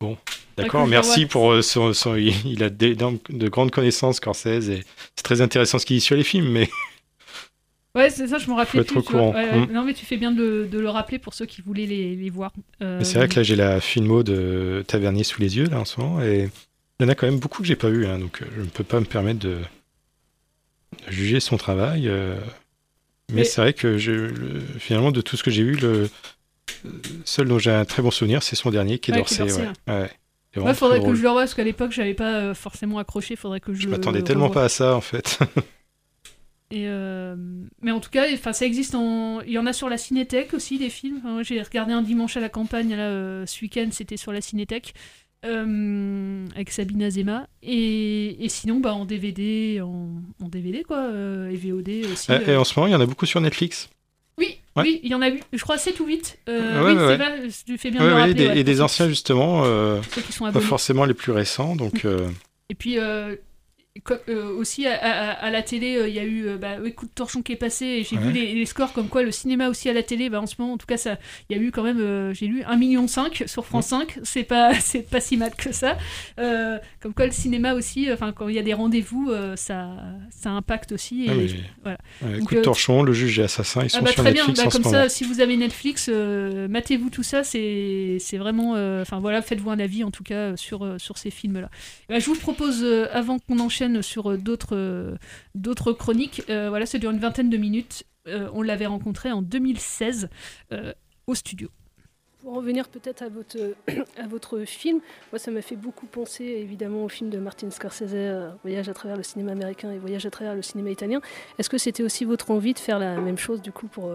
bon, 0.00 0.16
d'accord. 0.56 0.86
Merci 0.86 1.26
pour 1.26 1.52
euh, 1.52 1.62
son, 1.62 1.92
son- 1.92 2.16
il 2.16 2.62
a 2.62 2.70
des- 2.70 2.96
de 2.96 3.48
grandes 3.48 3.70
connaissances, 3.70 4.16
Scorsese, 4.16 4.68
et 4.70 4.84
c'est 5.16 5.22
très 5.22 5.40
intéressant 5.40 5.78
ce 5.78 5.86
qu'il 5.86 5.96
dit 5.96 6.00
sur 6.00 6.16
les 6.16 6.24
films, 6.24 6.48
mais 6.50 6.68
Ouais, 7.94 8.08
c'est 8.08 8.26
ça, 8.26 8.38
je 8.38 8.48
m'en 8.48 8.56
rappelais 8.56 8.84
plus. 8.84 9.02
tu 9.02 9.12
vois. 9.12 9.20
courant. 9.20 9.34
Ouais, 9.34 9.50
ouais. 9.50 9.66
Mm. 9.66 9.72
Non, 9.72 9.84
mais 9.84 9.92
tu 9.92 10.06
fais 10.06 10.16
bien 10.16 10.32
de, 10.32 10.66
de 10.70 10.78
le 10.78 10.88
rappeler 10.88 11.18
pour 11.18 11.34
ceux 11.34 11.44
qui 11.44 11.60
voulaient 11.60 11.84
les, 11.84 12.16
les 12.16 12.30
voir. 12.30 12.50
Euh, 12.80 13.04
c'est 13.04 13.18
vrai 13.18 13.28
que 13.28 13.34
là, 13.36 13.42
j'ai 13.42 13.54
la 13.54 13.82
filmo 13.82 14.22
de 14.22 14.82
Tavernier 14.88 15.24
sous 15.24 15.42
les 15.42 15.58
yeux, 15.58 15.66
là, 15.66 15.78
en 15.80 15.84
ce 15.84 16.00
moment, 16.00 16.22
et 16.22 16.48
il 16.98 17.02
y 17.02 17.06
en 17.06 17.10
a 17.10 17.14
quand 17.14 17.26
même 17.26 17.38
beaucoup 17.38 17.60
que 17.60 17.68
j'ai 17.68 17.76
pas 17.76 17.90
vu, 17.90 18.06
hein, 18.06 18.18
donc 18.18 18.42
je 18.56 18.60
ne 18.62 18.66
peux 18.66 18.82
pas 18.84 18.98
me 18.98 19.04
permettre 19.04 19.40
de, 19.40 19.58
de 21.06 21.12
juger 21.12 21.38
son 21.40 21.58
travail. 21.58 22.08
euh, 22.08 22.38
mais 23.30 23.36
Mais- 23.36 23.44
c'est 23.44 23.60
vrai 23.60 23.72
que 23.72 23.98
je, 23.98 24.10
le- 24.12 24.60
finalement, 24.78 25.10
de 25.12 25.20
tout 25.20 25.36
ce 25.36 25.42
que 25.42 25.50
j'ai 25.50 25.62
vu, 25.64 25.76
le 25.76 26.08
seul 27.24 27.48
dont 27.48 27.58
j'ai 27.58 27.70
un 27.70 27.84
très 27.84 28.02
bon 28.02 28.10
souvenir, 28.10 28.42
c'est 28.42 28.56
son 28.56 28.70
dernier, 28.70 28.98
qui 28.98 29.10
est 29.10 29.14
Ouais, 29.14 29.20
d'Orsay. 29.20 29.42
Ouais. 29.42 30.10
Ouais. 30.56 30.74
Faudrait 30.74 31.00
que 31.00 31.14
je 31.14 31.22
le 31.22 31.28
revoie 31.28 31.42
parce 31.42 31.54
qu'à 31.54 31.64
l'époque, 31.64 31.92
j'avais 31.92 32.14
pas 32.14 32.34
euh, 32.34 32.54
forcément 32.54 32.98
accroché. 32.98 33.36
Faudrait 33.36 33.60
que 33.60 33.72
je. 33.72 33.82
Je 33.82 33.88
m'attendais 33.88 34.22
tellement 34.22 34.50
pas 34.50 34.64
à 34.64 34.68
ça, 34.68 34.94
en 34.94 35.00
fait. 35.00 35.38
Et 36.70 36.84
euh, 36.88 37.36
mais 37.82 37.90
en 37.90 38.00
tout 38.00 38.08
cas, 38.08 38.24
enfin, 38.32 38.54
ça 38.54 38.64
existe 38.64 38.94
en. 38.94 39.42
Il 39.42 39.52
y 39.52 39.58
en 39.58 39.66
a 39.66 39.74
sur 39.74 39.90
la 39.90 39.98
Cinétech 39.98 40.54
aussi 40.54 40.78
des 40.78 40.88
films. 40.88 41.20
J'ai 41.42 41.60
regardé 41.60 41.92
un 41.92 42.00
dimanche 42.00 42.36
à 42.38 42.40
la 42.40 42.48
campagne 42.48 42.94
là 42.96 43.10
euh, 43.10 43.44
ce 43.46 43.60
week-end, 43.62 43.88
c'était 43.92 44.16
sur 44.16 44.32
la 44.32 44.40
Cinétech 44.40 44.94
euh, 45.44 46.46
avec 46.54 46.70
Sabine 46.70 47.02
Azema. 47.02 47.46
Et, 47.62 48.44
et 48.44 48.48
sinon, 48.48 48.80
bah 48.80 48.94
en 48.94 49.04
DVD, 49.04 49.80
en, 49.80 50.08
en 50.42 50.48
DVD 50.48 50.82
quoi, 50.82 50.98
euh, 51.04 51.50
et 51.50 51.56
VOD 51.56 51.88
aussi. 52.12 52.32
et, 52.32 52.34
et 52.34 52.50
euh. 52.50 52.60
en 52.60 52.64
ce 52.64 52.78
moment, 52.78 52.86
il 52.88 52.92
y 52.92 52.96
en 52.96 53.00
a 53.00 53.06
beaucoup 53.06 53.26
sur 53.26 53.40
Netflix. 53.40 53.88
Oui, 54.38 54.58
Ouais. 54.74 54.84
oui, 54.84 55.00
il 55.02 55.10
y 55.10 55.14
en 55.14 55.20
a 55.20 55.28
eu, 55.28 55.40
je 55.52 55.62
crois 55.62 55.76
7 55.76 56.00
ou 56.00 56.06
8. 56.06 56.38
Euh, 56.48 56.82
Ouais, 56.82 56.92
oui, 56.92 56.96
ouais, 56.98 57.16
vrai, 57.18 57.48
tu 57.66 57.76
fais 57.76 57.90
bien 57.90 58.00
de 58.02 58.10
rappeler. 58.10 58.34
des- 58.34 58.60
et 58.60 58.64
des 58.64 58.80
anciens, 58.80 59.06
justement, 59.06 59.62
euh, 59.66 60.00
qui 60.26 60.32
sont 60.32 60.50
pas 60.50 60.60
forcément 60.60 61.04
les 61.04 61.12
plus 61.14 61.30
récents, 61.32 61.76
donc... 61.76 62.06
euh, 62.06 62.26
Et 62.70 62.74
puis, 62.74 62.98
euh, 64.30 64.56
aussi 64.56 64.86
à, 64.86 64.94
à- 64.94 65.32
à 65.32 65.50
la 65.50 65.60
télé, 65.62 65.96
euh, 65.96 66.08
il 66.08 66.14
y 66.14 66.18
a 66.18 66.24
eu 66.24 66.46
euh, 66.46 66.56
bah, 66.56 66.78
de 66.78 66.92
torchon 67.14 67.42
qui 67.42 67.52
est 67.52 67.56
passé 67.56 67.84
et 67.84 68.04
j'ai 68.04 68.16
Ouais. 68.16 68.22
vu 68.22 68.32
les, 68.32 68.54
les 68.54 68.64
scores 68.66 68.94
comme 68.94 69.08
quoi 69.08 69.22
le 69.22 69.30
cinéma 69.30 69.68
aussi 69.68 69.90
à 69.90 69.92
la 69.92 70.02
télé, 70.02 70.30
bah, 70.30 70.40
en 70.40 70.46
ce 70.46 70.54
moment 70.58 70.72
en 70.72 70.78
tout 70.78 70.86
cas 70.86 70.96
il 71.50 71.56
y 71.56 71.58
a 71.58 71.62
eu 71.62 71.70
quand 71.70 71.82
même, 71.82 72.00
euh, 72.00 72.32
j'ai 72.32 72.46
lu 72.46 72.62
1,5 72.62 72.76
million 72.78 73.06
sur 73.06 73.66
France 73.66 73.88
5, 73.88 74.18
c'est 74.22 74.44
pas 74.44 74.72
pas 75.10 75.20
si 75.20 75.36
mal 75.36 75.54
que 75.54 75.72
ça. 75.72 75.98
Comme 77.00 77.12
quoi 77.14 77.26
le 77.26 77.32
cinéma 77.32 77.74
aussi, 77.74 78.10
enfin 78.10 78.32
quand 78.32 78.48
il 78.48 78.54
y 78.54 78.58
a 78.58 78.62
des 78.62 78.72
rendez-vous, 78.74 79.30
ça 79.56 79.90
ça 80.30 80.50
impacte 80.50 80.92
aussi. 80.92 81.26
Et, 81.26 81.30
Ah, 81.30 81.34
voilà. 81.82 81.98
Ouais, 82.22 82.38
Donc, 82.38 82.52
euh, 82.54 82.62
torchon, 82.62 83.02
le 83.02 83.12
juge 83.12 83.38
et 83.40 83.42
assassin, 83.42 83.82
ils 83.84 83.90
sont 83.90 83.98
ah 84.00 84.02
bah 84.04 84.10
sur 84.12 84.22
très 84.22 84.32
bien, 84.32 84.46
Netflix 84.46 84.60
bah, 84.60 84.66
en 84.68 84.70
comme 84.70 84.84
ce 84.84 84.90
ça, 84.90 84.96
moment. 84.98 85.08
si 85.10 85.24
vous 85.24 85.40
avez 85.40 85.56
Netflix, 85.58 86.08
matez-vous 86.08 87.10
tout 87.10 87.22
ça, 87.22 87.44
c'est 87.44 88.18
vraiment, 88.38 88.72
enfin 89.02 89.20
voilà, 89.20 89.42
faites-vous 89.42 89.70
un 89.70 89.78
avis 89.80 90.02
en 90.02 90.10
tout 90.10 90.24
cas 90.24 90.56
sur 90.56 90.94
sur 90.98 91.18
ces 91.18 91.30
films-là. 91.30 91.68
Bah, 92.08 92.18
je 92.18 92.26
vous 92.26 92.36
propose, 92.36 92.82
avant 93.12 93.38
qu'on 93.38 93.58
enchaîne 93.58 93.81
sur 94.02 94.30
euh, 94.30 94.36
d'autres 94.36 94.76
euh, 94.76 95.16
d'autres 95.54 95.92
chroniques, 95.92 96.42
euh, 96.48 96.68
voilà, 96.68 96.86
ça 96.86 96.98
dure 96.98 97.10
une 97.10 97.18
vingtaine 97.18 97.50
de 97.50 97.56
minutes. 97.56 98.04
Euh, 98.28 98.48
on 98.52 98.62
l'avait 98.62 98.86
rencontré 98.86 99.32
en 99.32 99.42
2016 99.42 100.28
euh, 100.72 100.92
au 101.26 101.34
studio. 101.34 101.68
Pour 102.40 102.54
revenir 102.54 102.88
peut-être 102.88 103.22
à 103.22 103.28
votre, 103.28 103.56
à 104.16 104.26
votre 104.28 104.60
film, 104.60 105.00
moi 105.32 105.38
ça 105.38 105.50
m'a 105.50 105.62
fait 105.62 105.76
beaucoup 105.76 106.06
penser 106.06 106.44
évidemment 106.44 107.04
au 107.04 107.08
film 107.08 107.30
de 107.30 107.38
Martin 107.38 107.70
Scorsese, 107.70 108.52
Voyage 108.62 108.88
à 108.88 108.94
travers 108.94 109.16
le 109.16 109.22
cinéma 109.22 109.52
américain 109.52 109.90
et 109.92 109.98
Voyage 109.98 110.26
à 110.26 110.30
travers 110.30 110.54
le 110.54 110.62
cinéma 110.62 110.90
italien. 110.90 111.20
Est-ce 111.58 111.68
que 111.68 111.78
c'était 111.78 112.02
aussi 112.02 112.24
votre 112.24 112.50
envie 112.50 112.74
de 112.74 112.78
faire 112.78 112.98
la 112.98 113.20
même 113.20 113.38
chose 113.38 113.60
du 113.62 113.72
coup 113.72 113.86
pour, 113.88 114.12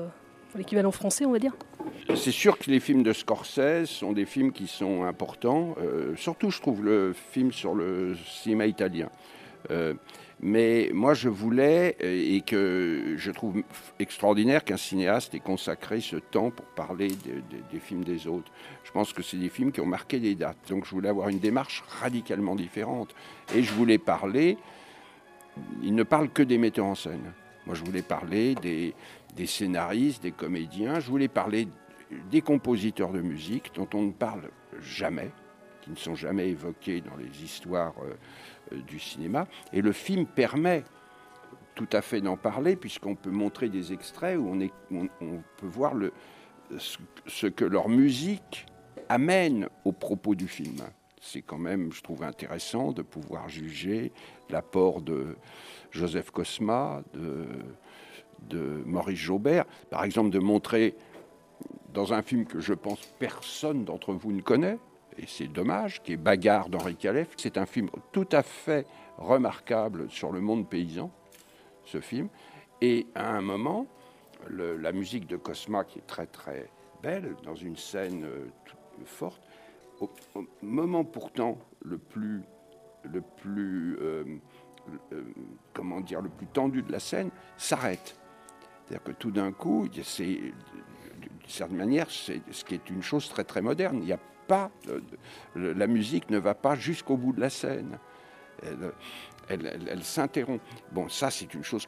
pour 0.49 0.57
l'équivalent 0.57 0.91
français, 0.91 1.25
on 1.25 1.31
va 1.31 1.39
dire? 1.39 1.53
C'est 2.15 2.31
sûr 2.31 2.57
que 2.57 2.71
les 2.71 2.79
films 2.79 3.03
de 3.03 3.13
Scorsese 3.13 3.85
sont 3.85 4.13
des 4.13 4.25
films 4.25 4.51
qui 4.51 4.67
sont 4.67 5.03
importants, 5.03 5.75
euh, 5.81 6.15
surtout 6.15 6.49
je 6.51 6.61
trouve 6.61 6.83
le 6.83 7.13
film 7.31 7.51
sur 7.51 7.75
le 7.75 8.15
cinéma 8.25 8.65
italien. 8.65 9.09
Euh, 9.71 9.93
mais 10.39 10.91
moi 10.93 11.13
je 11.15 11.29
voulais, 11.29 11.97
euh, 12.03 12.35
et 12.35 12.41
que 12.41 13.15
je 13.17 13.31
trouve 13.31 13.63
extraordinaire 13.99 14.63
qu'un 14.63 14.77
cinéaste 14.77 15.33
ait 15.33 15.39
consacré 15.39 15.99
ce 15.99 16.15
temps 16.17 16.51
pour 16.51 16.65
parler 16.67 17.07
de- 17.07 17.41
de- 17.55 17.63
des 17.71 17.79
films 17.79 18.03
des 18.03 18.27
autres. 18.27 18.51
Je 18.83 18.91
pense 18.91 19.13
que 19.13 19.23
c'est 19.23 19.37
des 19.37 19.49
films 19.49 19.71
qui 19.71 19.81
ont 19.81 19.85
marqué 19.87 20.19
des 20.19 20.35
dates. 20.35 20.57
Donc 20.69 20.85
je 20.85 20.91
voulais 20.91 21.09
avoir 21.09 21.29
une 21.29 21.39
démarche 21.39 21.83
radicalement 22.01 22.55
différente. 22.55 23.15
Et 23.55 23.63
je 23.63 23.73
voulais 23.73 23.97
parler, 23.97 24.57
il 25.81 25.95
ne 25.95 26.03
parle 26.03 26.29
que 26.29 26.43
des 26.43 26.57
metteurs 26.57 26.85
en 26.85 26.95
scène. 26.95 27.33
Moi 27.65 27.75
je 27.75 27.83
voulais 27.83 28.03
parler 28.03 28.55
des, 28.55 28.93
scénaristes, 29.45 30.23
des 30.23 30.31
comédiens, 30.31 30.99
je 30.99 31.09
voulais 31.09 31.27
parler 31.27 31.67
des 32.31 32.41
compositeurs 32.41 33.11
de 33.11 33.21
musique 33.21 33.71
dont 33.75 33.87
on 33.93 34.03
ne 34.03 34.11
parle 34.11 34.49
jamais, 34.81 35.29
qui 35.81 35.89
ne 35.91 35.95
sont 35.95 36.15
jamais 36.15 36.47
évoqués 36.49 37.01
dans 37.01 37.15
les 37.17 37.43
histoires 37.43 37.93
euh, 38.03 38.13
du 38.71 38.99
cinéma. 38.99 39.47
Et 39.73 39.81
le 39.81 39.91
film 39.91 40.25
permet 40.25 40.83
tout 41.75 41.87
à 41.93 42.01
fait 42.01 42.21
d'en 42.21 42.37
parler, 42.37 42.75
puisqu'on 42.75 43.15
peut 43.15 43.29
montrer 43.29 43.69
des 43.69 43.93
extraits 43.93 44.37
où 44.37 44.57
on, 44.91 45.07
peut 45.57 45.67
voir 45.67 45.93
ce 47.27 47.47
que 47.47 47.65
leur 47.65 47.87
musique 47.87 48.65
amène 49.09 49.69
au 49.85 49.91
propos 49.91 50.33
du 50.33 50.47
film. 50.47 50.77
C'est 51.21 51.41
quand 51.41 51.57
même, 51.57 51.91
je 51.91 52.01
trouve, 52.01 52.23
intéressant 52.23 52.91
de 52.91 53.03
pouvoir 53.03 53.47
juger 53.47 54.11
l'apport 54.49 55.01
de 55.01 55.35
Joseph 55.91 56.31
Cosma, 56.31 57.03
de, 57.13 57.45
de 58.49 58.81
Maurice 58.85 59.19
Jaubert, 59.19 59.65
par 59.89 60.03
exemple, 60.03 60.29
de 60.29 60.39
montrer 60.39 60.95
dans 61.93 62.13
un 62.13 62.21
film 62.21 62.45
que 62.45 62.59
je 62.59 62.73
pense 62.73 62.99
personne 63.19 63.85
d'entre 63.85 64.13
vous 64.13 64.31
ne 64.31 64.41
connaît, 64.41 64.77
et 65.17 65.25
c'est 65.27 65.47
dommage, 65.47 66.01
qui 66.03 66.13
est 66.13 66.17
Bagarre 66.17 66.69
d'Henri 66.69 66.95
Calef. 66.95 67.29
C'est 67.37 67.57
un 67.57 67.65
film 67.65 67.89
tout 68.11 68.27
à 68.31 68.43
fait 68.43 68.85
remarquable 69.17 70.09
sur 70.09 70.31
le 70.31 70.39
monde 70.39 70.69
paysan, 70.69 71.11
ce 71.85 71.99
film. 71.99 72.29
Et 72.81 73.07
à 73.15 73.31
un 73.31 73.41
moment, 73.41 73.87
la 74.49 74.91
musique 74.91 75.27
de 75.27 75.37
Cosma, 75.37 75.83
qui 75.83 75.99
est 75.99 76.07
très 76.07 76.27
très 76.27 76.69
belle, 77.01 77.35
dans 77.43 77.55
une 77.55 77.77
scène 77.77 78.25
euh, 78.25 78.45
forte, 79.05 79.41
au, 79.99 80.11
moment 80.61 81.03
pourtant 81.03 81.57
le 81.83 81.97
plus, 81.97 82.43
le 83.03 83.21
plus 83.21 83.97
euh, 83.99 84.23
euh, 85.11 85.23
comment 85.73 86.01
dire, 86.01 86.21
le 86.21 86.29
plus 86.29 86.47
tendu 86.47 86.83
de 86.83 86.91
la 86.91 86.99
scène, 86.99 87.31
s'arrête. 87.57 88.15
C'est-à-dire 88.85 89.03
que 89.03 89.11
tout 89.11 89.31
d'un 89.31 89.51
coup, 89.51 89.87
y 89.87 90.03
c'est 90.03 90.25
d'une 90.25 91.47
certaine 91.47 91.77
manière, 91.77 92.09
c'est 92.09 92.41
ce 92.51 92.63
qui 92.63 92.75
est 92.75 92.89
une 92.89 93.01
chose 93.01 93.27
très 93.27 93.43
très 93.43 93.61
moderne. 93.61 93.97
Il 94.01 94.05
n'y 94.05 94.13
a 94.13 94.19
de- 94.85 95.03
la 95.55 95.87
musique 95.87 96.29
ne 96.29 96.37
va 96.37 96.53
pas 96.53 96.75
jusqu'au 96.75 97.17
bout 97.17 97.33
de 97.33 97.41
la 97.41 97.49
scène. 97.49 97.99
Elle, 99.49 100.03
s'interrompt. 100.03 100.61
Bon, 100.91 101.07
ça 101.09 101.29
c'est 101.29 101.53
une 101.53 101.63
chose 101.63 101.85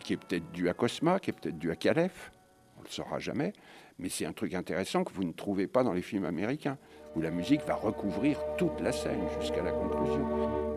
qui 0.00 0.12
est 0.12 0.16
peut-être 0.16 0.50
due 0.52 0.68
à 0.68 0.74
Cosma, 0.74 1.18
qui 1.18 1.30
est 1.30 1.32
peut-être 1.34 1.58
due 1.58 1.70
à 1.70 1.76
Calef. 1.76 2.32
On 2.76 2.80
ne 2.80 2.86
le 2.86 2.90
saura 2.90 3.18
jamais. 3.18 3.52
Mais 3.98 4.08
c'est 4.08 4.24
un 4.24 4.32
truc 4.32 4.54
intéressant 4.54 5.04
que 5.04 5.12
vous 5.12 5.24
ne 5.24 5.32
trouvez 5.32 5.66
pas 5.66 5.84
dans 5.84 5.92
les 5.92 6.02
films 6.02 6.24
américains, 6.24 6.78
où 7.14 7.20
la 7.20 7.30
musique 7.30 7.60
va 7.66 7.74
recouvrir 7.74 8.38
toute 8.56 8.80
la 8.80 8.90
scène 8.90 9.20
jusqu'à 9.38 9.62
la 9.62 9.70
conclusion. 9.70 10.71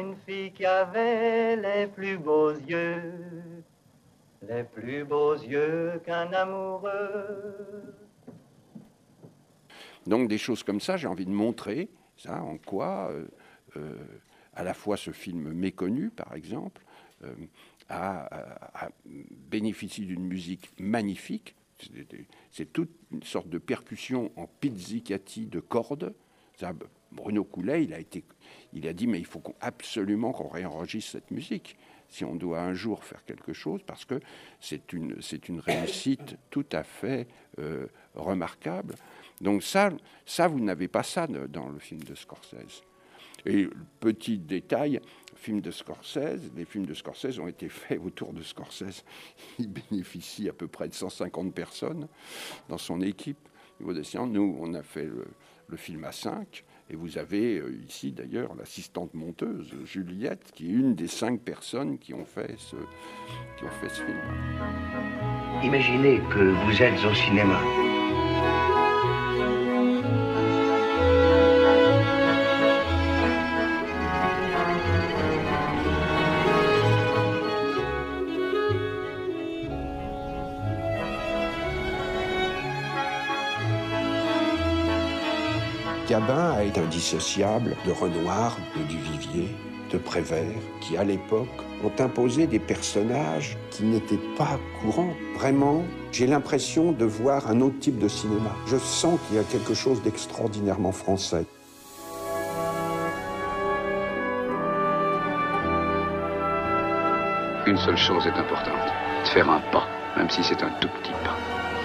Une 0.00 0.16
fille 0.26 0.52
qui 0.52 0.64
avait 0.64 1.56
les 1.56 1.86
plus 1.86 2.18
beaux 2.18 2.50
yeux, 2.52 3.14
les 4.48 4.64
plus 4.64 5.04
beaux 5.04 5.34
yeux 5.34 6.00
qu'un 6.04 6.32
amoureux. 6.32 7.94
Donc 10.06 10.28
des 10.28 10.38
choses 10.38 10.62
comme 10.62 10.80
ça, 10.80 10.96
j'ai 10.96 11.06
envie 11.06 11.26
de 11.26 11.30
montrer 11.30 11.88
ça, 12.16 12.42
en 12.42 12.56
quoi 12.58 13.10
euh, 13.10 13.26
euh, 13.76 13.94
à 14.54 14.64
la 14.64 14.74
fois 14.74 14.96
ce 14.96 15.10
film 15.10 15.52
méconnu, 15.52 16.10
par 16.10 16.34
exemple, 16.34 16.82
euh, 17.24 17.32
a, 17.88 18.24
a- 18.24 18.86
a 18.86 18.90
bénéficié 19.06 20.04
d'une 20.04 20.26
musique 20.26 20.70
magnifique. 20.78 21.54
C'est- 22.50 22.72
toute 22.72 22.90
une 23.10 23.22
sorte 23.22 23.48
de 23.48 23.56
percussion 23.58 24.30
en 24.36 24.46
pizzicati 24.46 25.46
de 25.46 25.60
cordes. 25.60 26.12
Bruno 27.12 27.44
Coulet, 27.44 27.84
il 27.84 27.94
a, 28.86 28.92
dit, 28.92 29.06
mais 29.06 29.18
il 29.18 29.26
faut 29.26 29.42
absolument 29.60 30.32
qu'on 30.32 30.48
réenregistre 30.48 31.12
cette 31.12 31.30
musique 31.30 31.76
si 32.08 32.24
on 32.24 32.34
doit 32.34 32.60
un 32.60 32.74
jour 32.74 33.04
faire 33.04 33.24
quelque 33.24 33.52
chose, 33.52 33.82
parce 33.86 34.04
que 34.04 34.20
c'est 34.58 34.92
une, 34.92 35.14
réussite 35.60 36.36
tout 36.50 36.66
à 36.72 36.82
fait 36.82 37.28
euh, 37.60 37.86
remarquable. 38.14 38.96
Donc 39.40 39.62
ça, 39.62 39.90
ça 40.26 40.48
vous 40.48 40.60
n'avez 40.60 40.88
pas 40.88 41.04
ça 41.04 41.26
dans 41.26 41.68
le 41.68 41.78
film 41.78 42.02
de 42.02 42.14
Scorsese. 42.16 42.82
Et 43.46 43.68
petit 44.00 44.38
détail, 44.38 45.00
film 45.36 45.60
de 45.60 45.70
Scorsese, 45.70 46.52
les 46.54 46.64
films 46.64 46.86
de 46.86 46.94
Scorsese 46.94 47.38
ont 47.38 47.48
été 47.48 47.68
faits 47.68 48.00
autour 48.04 48.32
de 48.32 48.42
Scorsese. 48.42 49.04
Il 49.58 49.68
bénéficie 49.68 50.48
à 50.48 50.52
peu 50.52 50.68
près 50.68 50.88
de 50.88 50.94
150 50.94 51.54
personnes 51.54 52.06
dans 52.68 52.78
son 52.78 53.00
équipe. 53.00 53.48
Nous, 53.80 54.56
on 54.60 54.74
a 54.74 54.82
fait 54.82 55.06
le, 55.06 55.26
le 55.68 55.76
film 55.76 56.04
à 56.04 56.12
5. 56.12 56.64
Et 56.90 56.96
vous 56.96 57.18
avez 57.18 57.58
euh, 57.58 57.78
ici 57.86 58.10
d'ailleurs 58.10 58.54
l'assistante 58.56 59.14
monteuse, 59.14 59.72
Juliette, 59.84 60.50
qui 60.54 60.66
est 60.66 60.72
une 60.72 60.96
des 60.96 61.06
cinq 61.06 61.40
personnes 61.40 61.98
qui 61.98 62.14
ont 62.14 62.24
fait 62.24 62.56
ce, 62.58 62.76
qui 63.56 63.64
ont 63.64 63.70
fait 63.80 63.88
ce 63.88 64.02
film. 64.02 64.18
Imaginez 65.62 66.20
que 66.30 66.52
vous 66.64 66.82
êtes 66.82 67.04
au 67.04 67.14
cinéma. 67.14 67.60
Gabin 86.20 86.52
a 86.52 86.64
été 86.64 86.80
indissociable 86.80 87.76
de 87.86 87.92
Renoir, 87.92 88.56
de 88.76 88.82
Duvivier, 88.84 89.48
de 89.90 89.96
Prévert, 89.96 90.60
qui 90.80 90.96
à 90.96 91.04
l'époque 91.04 91.48
ont 91.82 91.92
imposé 92.02 92.46
des 92.46 92.58
personnages 92.58 93.56
qui 93.70 93.84
n'étaient 93.84 94.20
pas 94.36 94.58
courants. 94.80 95.14
Vraiment, 95.36 95.82
j'ai 96.12 96.26
l'impression 96.26 96.92
de 96.92 97.04
voir 97.04 97.48
un 97.48 97.60
autre 97.60 97.78
type 97.78 97.98
de 97.98 98.08
cinéma. 98.08 98.54
Je 98.66 98.76
sens 98.76 99.18
qu'il 99.26 99.36
y 99.36 99.40
a 99.40 99.44
quelque 99.44 99.72
chose 99.72 100.02
d'extraordinairement 100.02 100.92
français. 100.92 101.46
Une 107.66 107.78
seule 107.78 107.96
chose 107.96 108.26
est 108.26 108.38
importante, 108.38 108.92
de 109.24 109.28
faire 109.28 109.48
un 109.48 109.60
pas, 109.72 109.86
même 110.16 110.28
si 110.28 110.42
c'est 110.42 110.62
un 110.62 110.70
tout 110.80 110.88
petit 111.02 111.12
pas. 111.24 111.36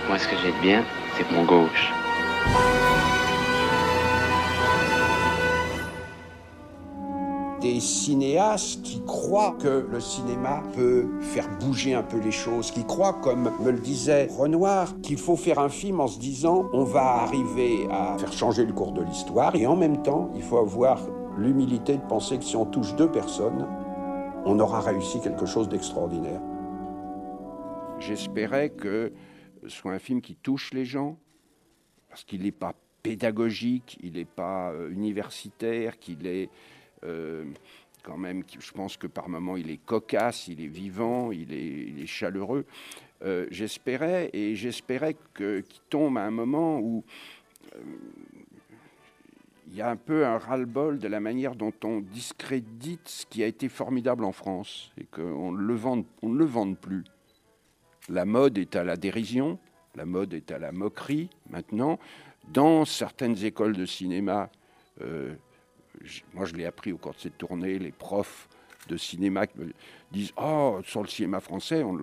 Moi, 0.07 0.17
ce 0.17 0.27
que 0.27 0.35
j'ai 0.43 0.51
de 0.51 0.61
bien, 0.61 0.83
c'est 1.17 1.31
mon 1.31 1.45
gauche. 1.45 1.91
Des 7.65 7.79
cinéastes 7.79 8.83
qui 8.83 9.01
croient 9.05 9.57
que 9.59 9.87
le 9.91 9.99
cinéma 9.99 10.61
peut 10.75 11.07
faire 11.19 11.49
bouger 11.57 11.95
un 11.95 12.03
peu 12.03 12.19
les 12.19 12.31
choses, 12.31 12.69
qui 12.69 12.85
croient, 12.85 13.13
comme 13.23 13.49
me 13.59 13.71
le 13.71 13.79
disait 13.79 14.27
Renoir, 14.37 15.01
qu'il 15.01 15.17
faut 15.17 15.35
faire 15.35 15.57
un 15.57 15.69
film 15.69 15.99
en 15.99 16.05
se 16.05 16.19
disant 16.19 16.69
on 16.73 16.83
va 16.83 17.23
arriver 17.23 17.87
à 17.89 18.19
faire 18.19 18.31
changer 18.31 18.65
le 18.65 18.73
cours 18.73 18.91
de 18.91 19.01
l'histoire 19.01 19.55
et 19.55 19.65
en 19.65 19.75
même 19.75 20.03
temps, 20.03 20.29
il 20.35 20.43
faut 20.43 20.59
avoir 20.59 20.99
l'humilité 21.39 21.97
de 21.97 22.03
penser 22.03 22.37
que 22.37 22.43
si 22.43 22.55
on 22.55 22.67
touche 22.67 22.95
deux 22.95 23.09
personnes, 23.09 23.67
on 24.45 24.59
aura 24.59 24.79
réussi 24.81 25.19
quelque 25.19 25.47
chose 25.47 25.67
d'extraordinaire. 25.67 26.41
J'espérais 27.97 28.69
que 28.69 29.11
ce 29.63 29.69
soit 29.69 29.91
un 29.91 29.99
film 29.99 30.21
qui 30.21 30.35
touche 30.35 30.71
les 30.71 30.85
gens, 30.85 31.17
parce 32.09 32.23
qu'il 32.23 32.43
n'est 32.43 32.51
pas 32.51 32.75
pédagogique, 33.01 33.97
il 34.03 34.13
n'est 34.13 34.25
pas 34.25 34.71
euh, 34.71 34.91
universitaire, 34.91 35.97
qu'il 35.97 36.27
est 36.27 36.49
quand 38.05 38.17
même, 38.17 38.43
je 38.59 38.71
pense 38.71 38.97
que 38.97 39.07
par 39.07 39.29
moments 39.29 39.57
il 39.57 39.71
est 39.71 39.83
cocasse, 39.83 40.47
il 40.47 40.61
est 40.61 40.67
vivant, 40.67 41.31
il 41.31 41.51
est, 41.51 42.05
chaleureux. 42.05 42.65
Euh, 43.23 43.47
j'espérais 43.49 44.29
et 44.33 44.55
j'espérais 44.55 45.15
qu'il 45.35 45.63
tombe 45.89 46.17
à 46.17 46.21
un 46.21 46.31
moment 46.31 46.79
où 46.79 47.03
euh, 47.73 47.79
il 49.67 49.75
y 49.75 49.81
a 49.81 49.89
un 49.89 49.95
peu 49.95 50.25
un 50.25 50.37
ras-le-bol 50.37 50.99
de 50.99 51.07
la 51.07 51.19
manière 51.19 51.55
dont 51.55 51.73
on 51.83 52.01
discrédite 52.01 53.07
ce 53.07 53.25
qui 53.25 53.41
a 53.41 53.47
été 53.47 53.69
formidable 53.69 54.23
en 54.23 54.31
France 54.31 54.91
et 54.99 55.05
qu'on 55.05 55.51
ne 55.51 55.61
le 55.61 55.73
vende, 55.73 56.05
on 56.21 56.29
ne 56.29 56.37
le 56.37 56.45
vende 56.45 56.77
plus. 56.77 57.03
La 58.07 58.25
mode 58.25 58.59
est 58.59 58.75
à 58.75 58.83
la 58.83 58.97
dérision, 58.97 59.57
la 59.95 60.05
mode 60.05 60.35
est 60.35 60.51
à 60.51 60.59
la 60.59 60.71
moquerie 60.71 61.29
maintenant. 61.49 61.97
Dans 62.49 62.85
certaines 62.85 63.43
écoles 63.43 63.75
de 63.75 63.87
cinéma, 63.87 64.51
moi 66.33 66.45
je 66.45 66.53
l'ai 66.53 66.65
appris 66.65 66.91
au 66.91 66.97
cours 66.97 67.13
de 67.13 67.19
cette 67.19 67.37
tournée, 67.37 67.79
les 67.79 67.91
profs 67.91 68.47
de 68.87 68.97
cinéma 68.97 69.47
qui 69.47 69.59
me 69.59 69.73
disent 70.11 70.31
Oh, 70.37 70.79
sur 70.83 71.01
le 71.01 71.07
cinéma 71.07 71.39
français, 71.39 71.83
on 71.83 71.97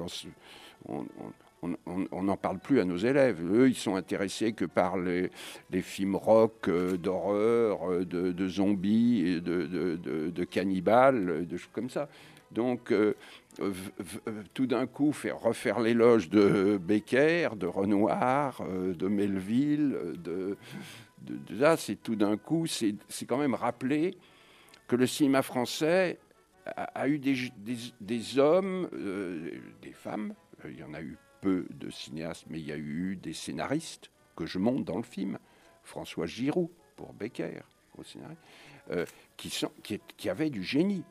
n'en 2.22 2.36
parle 2.36 2.58
plus 2.58 2.80
à 2.80 2.84
nos 2.84 2.96
élèves. 2.96 3.40
Eux, 3.52 3.68
ils 3.68 3.76
sont 3.76 3.96
intéressés 3.96 4.52
que 4.52 4.64
par 4.64 4.96
les, 4.96 5.30
films 5.80 6.16
rock, 6.16 6.68
euh, 6.68 6.96
d'horreur, 6.96 7.90
euh, 7.90 8.04
de, 8.04 8.48
zombies, 8.48 9.40
de, 9.40 10.44
cannibales, 10.44 11.46
de 11.46 11.56
choses 11.56 11.70
comme 11.72 11.90
ça. 11.90 12.08
Donc, 12.50 12.92
euh, 12.92 13.14
tout 14.52 14.66
d'un 14.66 14.86
coup, 14.86 15.12
faire 15.12 15.40
refaire 15.40 15.80
l'éloge 15.80 16.28
de 16.28 16.78
Becker, 16.78 17.56
de 17.56 17.66
Renoir, 17.66 18.62
de 18.68 19.08
Melville, 19.08 19.96
de, 20.22 20.58
de, 21.24 21.58
là, 21.58 21.76
c'est 21.76 21.96
tout 21.96 22.16
d'un 22.16 22.36
coup, 22.36 22.66
c'est 22.66 22.96
quand 23.26 23.38
même 23.38 23.54
rappeler 23.54 24.16
que 24.86 24.96
le 24.96 25.06
cinéma 25.06 25.42
français 25.42 26.18
a, 26.66 27.08
eu 27.08 27.18
des, 27.18 28.38
hommes, 28.38 28.88
euh, 28.92 29.50
des 29.80 29.92
femmes, 29.92 30.34
il 30.64 30.78
y 30.78 30.84
en 30.84 30.94
a 30.94 31.00
eu 31.00 31.16
peu 31.40 31.66
de 31.70 31.90
cinéastes, 31.90 32.44
mais 32.48 32.60
il 32.60 32.66
y 32.66 32.72
a 32.72 32.76
eu 32.76 33.16
des 33.16 33.32
scénaristes 33.32 34.10
que 34.36 34.46
je 34.46 34.58
montre 34.58 34.84
dans 34.84 34.96
le 34.96 35.02
film. 35.02 35.38
François 35.82 36.26
Giroud 36.26 36.70
pour 36.96 37.12
Becker 37.12 37.62
au 37.98 38.02
euh, 38.90 39.04
qui, 39.36 39.50
sont, 39.50 39.70
du 40.50 40.62
génie, 40.62 41.04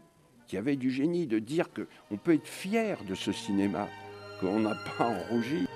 qui 0.48 0.58
avaient 0.58 0.76
du 0.76 0.90
génie 0.90 1.28
de 1.28 1.40
dire 1.40 1.68
qu'on 1.72 2.18
peut 2.18 2.34
être 2.34 2.48
fier 2.48 3.04
de 3.04 3.16
ce 3.16 3.32
cinéma, 3.32 3.88
qu'on 4.40 4.60
n'a 4.62 4.76
pas 4.98 5.08
enrougi. 5.08 5.62
Mes 5.62 5.71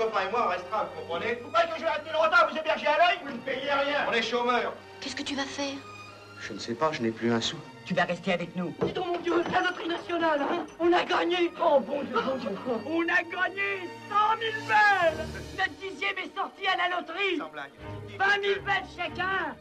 copains 0.00 0.26
et 0.26 0.30
moi, 0.30 0.46
on 0.46 0.48
restera, 0.48 0.84
vous 0.84 1.00
comprenez 1.02 1.34
Vous 1.42 1.50
croyez 1.50 1.68
que 1.68 1.76
je 1.78 1.84
vais 1.84 1.90
rester 1.90 2.12
longtemps 2.12 2.46
Vous 2.50 2.56
héberger 2.56 2.86
à 2.86 2.96
l'œil 2.96 3.18
Vous 3.24 3.32
ne 3.32 3.38
payez 3.38 3.70
rien 3.70 4.06
On 4.08 4.12
est 4.12 4.22
chômeurs. 4.22 4.72
Qu'est-ce 5.00 5.16
que 5.16 5.22
tu 5.22 5.34
vas 5.34 5.44
faire 5.44 5.76
Je 6.40 6.52
ne 6.54 6.58
sais 6.58 6.74
pas, 6.74 6.90
je 6.92 7.02
n'ai 7.02 7.10
plus 7.10 7.30
un 7.32 7.40
sou. 7.40 7.56
Tu 7.84 7.94
vas 7.94 8.04
rester 8.04 8.32
avec 8.32 8.56
nous. 8.56 8.74
Dis 8.82 8.92
donc, 8.92 9.06
mon 9.06 9.18
Dieu, 9.18 9.42
la 9.52 9.60
loterie 9.60 9.88
nationale, 9.88 10.40
hein. 10.42 10.64
On 10.78 10.92
a 10.92 11.04
gagné. 11.04 11.52
Oh, 11.62 11.80
bon 11.80 12.02
Dieu, 12.02 12.14
bon 12.14 12.36
Dieu. 12.36 12.50
On 12.86 13.02
a 13.02 13.22
gagné 13.22 13.88
100 14.08 14.16
000 14.40 14.52
belles 14.68 15.26
Notre 15.58 15.70
dixième 15.80 16.18
est 16.18 16.36
sorti 16.36 16.66
à 16.66 16.76
la 16.76 16.96
loterie. 16.96 17.36
Sans 17.38 17.48
blague. 17.50 17.70
20 18.18 18.42
000 18.42 18.60
belles 18.64 18.88
chacun. 18.96 19.56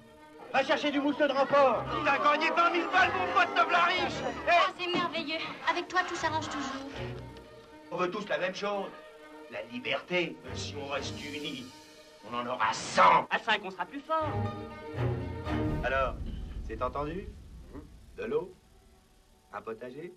Va 0.54 0.64
chercher 0.64 0.92
du 0.92 1.00
mousseux 1.00 1.28
de 1.28 1.34
remport 1.34 1.84
Il 2.02 2.08
a 2.08 2.18
gagné 2.18 2.50
20 2.50 2.72
000 2.74 2.92
balles, 2.92 3.12
mon 3.18 3.34
pote 3.34 3.56
de 3.56 3.62
riche 3.62 4.14
Ah, 4.50 4.72
c'est 4.80 4.88
merveilleux. 4.88 5.40
Avec 5.70 5.88
toi, 5.88 6.02
tout 6.08 6.16
s'arrange 6.16 6.48
toujours. 6.48 6.90
On 7.92 7.98
veut 7.98 8.10
tous 8.10 8.28
la 8.30 8.38
même 8.38 8.56
chose 8.56 8.90
la 9.52 9.62
liberté. 9.72 10.36
Si 10.54 10.76
on 10.76 10.88
reste 10.88 11.16
unis, 11.24 11.66
on 12.30 12.36
en 12.36 12.46
aura 12.46 12.74
100. 12.74 13.02
À 13.30 13.40
5, 13.40 13.62
on 13.64 13.72
sera 13.72 13.86
plus 13.86 14.02
fort. 14.02 14.30
Alors, 15.84 16.16
c'est 16.68 16.82
entendu? 16.82 17.28
De 18.18 18.26
l'eau, 18.26 18.54
un 19.54 19.62
potager, 19.62 20.14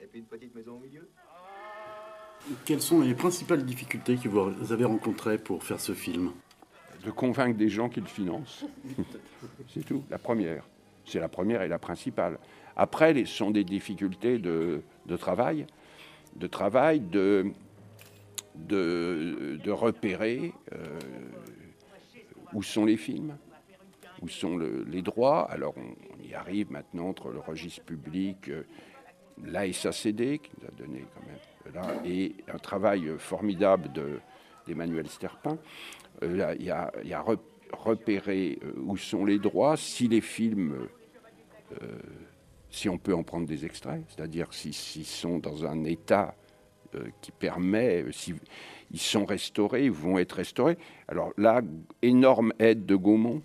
et 0.00 0.06
puis 0.06 0.20
une 0.20 0.26
petite 0.26 0.54
maison 0.54 0.76
au 0.76 0.78
milieu? 0.78 1.08
Quelles 2.64 2.80
sont 2.80 3.00
les 3.00 3.14
principales 3.14 3.64
difficultés 3.64 4.16
que 4.16 4.28
vous 4.28 4.72
avez 4.72 4.84
rencontrées 4.84 5.38
pour 5.38 5.62
faire 5.62 5.78
ce 5.78 5.92
film? 5.92 6.32
De 7.04 7.10
convaincre 7.10 7.56
des 7.56 7.68
gens 7.68 7.88
qui 7.88 8.00
le 8.00 8.06
financent. 8.06 8.64
c'est 9.68 9.84
tout, 9.84 10.04
la 10.10 10.18
première. 10.18 10.64
C'est 11.04 11.20
la 11.20 11.28
première 11.28 11.62
et 11.62 11.68
la 11.68 11.78
principale. 11.78 12.38
Après, 12.76 13.14
ce 13.14 13.26
sont 13.26 13.50
des 13.50 13.64
difficultés 13.64 14.38
de, 14.38 14.82
de 15.06 15.16
travail, 15.16 15.66
de 16.36 16.46
travail, 16.46 17.00
de, 17.00 17.52
de, 18.54 19.70
repérer 19.70 20.52
euh, 20.72 20.98
où 22.52 22.62
sont 22.62 22.84
les 22.84 22.96
films, 22.96 23.36
où 24.20 24.28
sont 24.28 24.58
les 24.58 25.02
droits. 25.02 25.50
Alors 25.50 25.74
on, 25.76 26.22
y 26.22 26.34
arrive 26.34 26.70
maintenant 26.70 27.08
entre 27.08 27.30
le 27.30 27.40
registre 27.40 27.82
public, 27.82 28.48
euh, 28.48 28.64
la 29.44 29.70
SACD 29.72 30.38
qui 30.38 30.50
nous 30.60 30.68
a 30.68 30.70
donné 30.70 31.04
quand 31.14 31.26
même 31.26 31.74
là, 31.74 31.94
et 32.04 32.34
un 32.52 32.58
travail 32.58 33.12
formidable 33.18 33.90
d'Emmanuel 34.66 35.08
Sterpin. 35.08 35.58
Euh, 36.22 36.54
il 36.58 36.64
y 36.66 36.70
a, 36.70 36.92
a 37.12 37.24
repérer 37.72 38.58
où 38.76 38.96
sont 38.96 39.24
les 39.24 39.38
droits, 39.38 39.76
si 39.76 40.08
les 40.08 40.20
films 40.20 40.88
si 42.72 42.88
on 42.88 42.98
peut 42.98 43.14
en 43.14 43.22
prendre 43.22 43.46
des 43.46 43.64
extraits, 43.64 44.02
c'est-à-dire 44.08 44.52
s'ils 44.52 44.74
sont 45.04 45.38
dans 45.38 45.66
un 45.66 45.84
état 45.84 46.34
euh, 46.34 46.41
qui 47.20 47.32
permet, 47.32 48.02
euh, 48.02 48.12
si 48.12 48.34
ils 48.90 49.00
sont 49.00 49.24
restaurés, 49.24 49.86
ils 49.86 49.92
vont 49.92 50.18
être 50.18 50.32
restaurés. 50.32 50.78
Alors 51.08 51.32
là, 51.36 51.62
énorme 52.02 52.52
aide 52.58 52.86
de 52.86 52.96
Gaumont, 52.96 53.42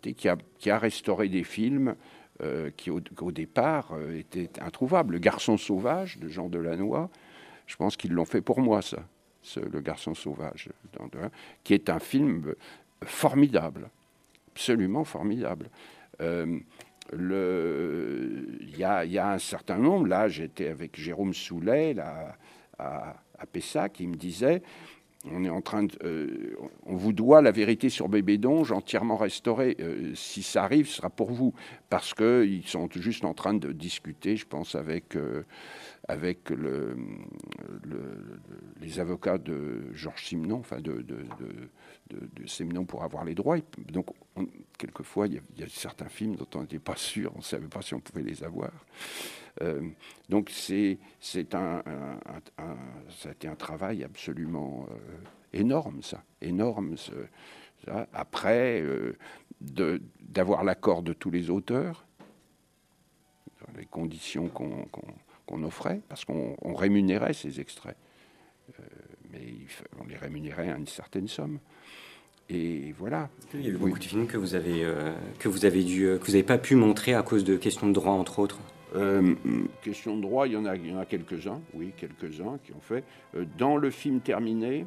qui 0.00 0.28
a, 0.28 0.36
qui 0.58 0.70
a 0.70 0.78
restauré 0.78 1.28
des 1.28 1.44
films 1.44 1.94
euh, 2.42 2.70
qui 2.76 2.90
au, 2.90 3.00
départ 3.30 3.92
étaient 4.14 4.50
introuvables. 4.60 5.14
Le 5.14 5.18
Garçon 5.18 5.56
sauvage 5.56 6.18
de 6.18 6.28
Jean 6.28 6.48
Delannoy, 6.48 7.08
je 7.66 7.76
pense 7.76 7.96
qu'ils 7.96 8.12
l'ont 8.12 8.24
fait 8.24 8.40
pour 8.40 8.60
moi, 8.60 8.82
ça, 8.82 9.04
Le 9.56 9.80
Garçon 9.80 10.14
sauvage, 10.14 10.70
qui 11.62 11.74
est 11.74 11.88
un 11.88 11.98
film 11.98 12.54
formidable, 13.04 13.90
absolument 14.52 15.04
formidable. 15.04 15.70
Il 17.12 18.76
y, 18.76 18.84
a, 18.84 19.28
un 19.28 19.38
certain 19.38 19.78
nombre, 19.78 20.06
là 20.06 20.28
j'étais 20.28 20.68
avec 20.68 20.98
Jérôme 20.98 21.34
Soulet, 21.34 21.94
là, 21.94 22.36
à, 22.78 23.14
Pessac, 23.52 23.94
qui 23.94 24.06
me 24.06 24.16
disait 24.16 24.62
on 25.32 25.44
est 25.44 25.50
en 25.50 25.60
train 25.60 25.84
de, 25.84 25.92
euh, 26.04 26.56
on 26.84 26.96
vous 26.96 27.12
doit 27.12 27.42
la 27.42 27.50
vérité 27.50 27.88
sur 27.88 28.08
Bébé 28.08 28.38
Donge 28.38 28.72
entièrement 28.72 29.16
restaurée. 29.16 29.76
Euh, 29.80 30.14
si 30.14 30.42
ça 30.42 30.64
arrive, 30.64 30.88
ce 30.88 30.96
sera 30.96 31.10
pour 31.10 31.30
vous, 31.30 31.54
parce 31.90 32.14
qu'ils 32.14 32.66
sont 32.66 32.88
juste 32.94 33.24
en 33.24 33.34
train 33.34 33.54
de 33.54 33.72
discuter, 33.72 34.36
je 34.36 34.46
pense, 34.46 34.74
avec 34.74 35.16
euh, 35.16 35.44
les 38.80 39.00
avocats 39.00 39.38
de 39.38 39.92
Georges 39.92 40.24
Simenon, 40.24 40.58
enfin 40.58 40.80
de, 40.80 41.02
de, 41.02 42.84
pour 42.86 43.02
avoir 43.02 43.24
les 43.24 43.34
droits. 43.34 43.58
Donc, 43.92 44.06
quelquefois, 44.78 45.26
il 45.26 45.34
y, 45.34 45.62
a, 45.62 45.68
certains 45.68 46.08
films 46.08 46.36
dont 46.36 46.46
on 46.54 46.60
n'était 46.60 46.78
pas 46.78 46.96
sûr, 46.96 47.32
on 47.34 47.38
ne 47.38 47.44
savait 47.44 47.68
pas 47.68 47.82
si 47.82 47.94
on 47.94 48.00
pouvait 48.00 48.22
les 48.22 48.44
avoir. 48.44 48.70
Euh, 49.62 49.80
donc, 50.28 50.50
c'est 50.50 50.98
un, 51.54 51.82
un, 51.86 52.76
ça 53.10 53.28
a 53.30 53.32
été 53.32 53.48
un 53.48 53.54
travail 53.54 54.04
absolument 54.04 54.86
euh, 54.90 54.94
énorme, 55.52 56.02
ça, 56.02 56.22
énorme. 56.40 56.96
Ça. 56.96 58.06
Après, 58.12 58.80
euh, 58.82 59.16
d'avoir 59.60 60.64
l'accord 60.64 61.02
de 61.02 61.12
tous 61.12 61.30
les 61.30 61.50
auteurs, 61.50 62.04
dans 63.60 63.78
les 63.78 63.86
conditions 63.86 64.48
qu'on 64.48 65.62
offrait, 65.64 66.00
parce 66.08 66.24
qu'on 66.24 66.56
on 66.62 66.74
rémunérait 66.74 67.32
ces 67.32 67.60
extraits. 67.60 67.96
Euh, 68.78 68.82
mais 69.32 69.40
il 69.42 69.66
on 70.00 70.04
les 70.06 70.16
rémunérait 70.16 70.70
à 70.70 70.76
une 70.76 70.86
certaine 70.86 71.28
somme. 71.28 71.58
Et 72.48 72.92
voilà. 72.98 73.28
Il 73.54 73.62
y 73.62 73.66
a 73.66 73.70
eu 73.70 73.74
Oui. 73.74 73.80
beaucoup 73.80 73.98
de 73.98 74.04
films 74.04 74.26
que 74.26 74.36
vous 74.36 74.54
avez, 74.54 74.84
euh, 74.84 75.12
que 75.38 75.48
vous 75.48 75.64
avez 75.64 75.82
dû, 75.82 76.02
que 76.20 76.24
vous 76.26 76.32
n'avez 76.32 76.42
pas 76.44 76.58
pu 76.58 76.74
montrer 76.76 77.14
à 77.14 77.22
cause 77.22 77.42
de 77.44 77.56
questions 77.56 77.86
de 77.88 77.92
droit, 77.92 78.12
entre 78.12 78.38
autres. 78.38 78.58
Euh, 78.94 79.34
question 79.82 80.16
de 80.16 80.22
droit, 80.22 80.46
il 80.46 80.52
y 80.52 80.56
en 80.56 80.64
a, 80.64 81.04
quelques-uns, 81.04 81.60
oui, 81.74 81.92
quelques-uns 81.96 82.58
qui 82.64 82.72
ont 82.72 82.80
fait. 82.80 83.04
Euh, 83.34 83.44
dans 83.58 83.76
le 83.76 83.90
film 83.90 84.20
terminé, 84.20 84.86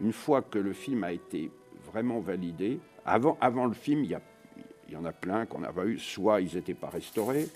une 0.00 0.12
fois 0.12 0.42
que 0.42 0.58
le 0.58 0.72
film 0.72 1.02
a 1.04 1.12
été 1.12 1.50
vraiment 1.90 2.20
validé, 2.20 2.78
avant, 3.04 3.66
le 3.66 3.72
film, 3.72 4.04
il 4.04 4.18
y, 4.90 4.96
en 4.96 5.04
a 5.04 5.12
plein 5.12 5.44
qu'on 5.46 5.58
n'a 5.58 5.72
pas 5.72 5.86
eu. 5.86 5.98
Soit 5.98 6.40
ils 6.40 6.54
n'étaient 6.54 6.74
pas 6.74 6.88
restaurés, 6.88 7.48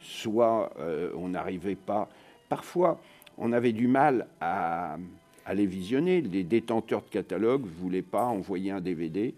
soit 0.00 0.70
euh, 0.78 1.10
on 1.16 1.28
n'arrivait 1.28 1.76
pas. 1.76 2.08
Parfois, 2.50 3.00
on 3.38 3.52
avait 3.52 3.72
du 3.72 3.88
mal 3.88 4.26
à, 4.40 4.98
à 5.46 5.54
les 5.54 5.64
visionner. 5.64 6.20
Les 6.20 6.44
détenteurs 6.44 7.02
de 7.02 7.08
catalogue 7.08 7.62
ne 7.62 7.70
voulaient 7.70 8.02
pas 8.02 8.26
envoyer 8.26 8.70
un 8.70 8.82
DVD 8.82 9.34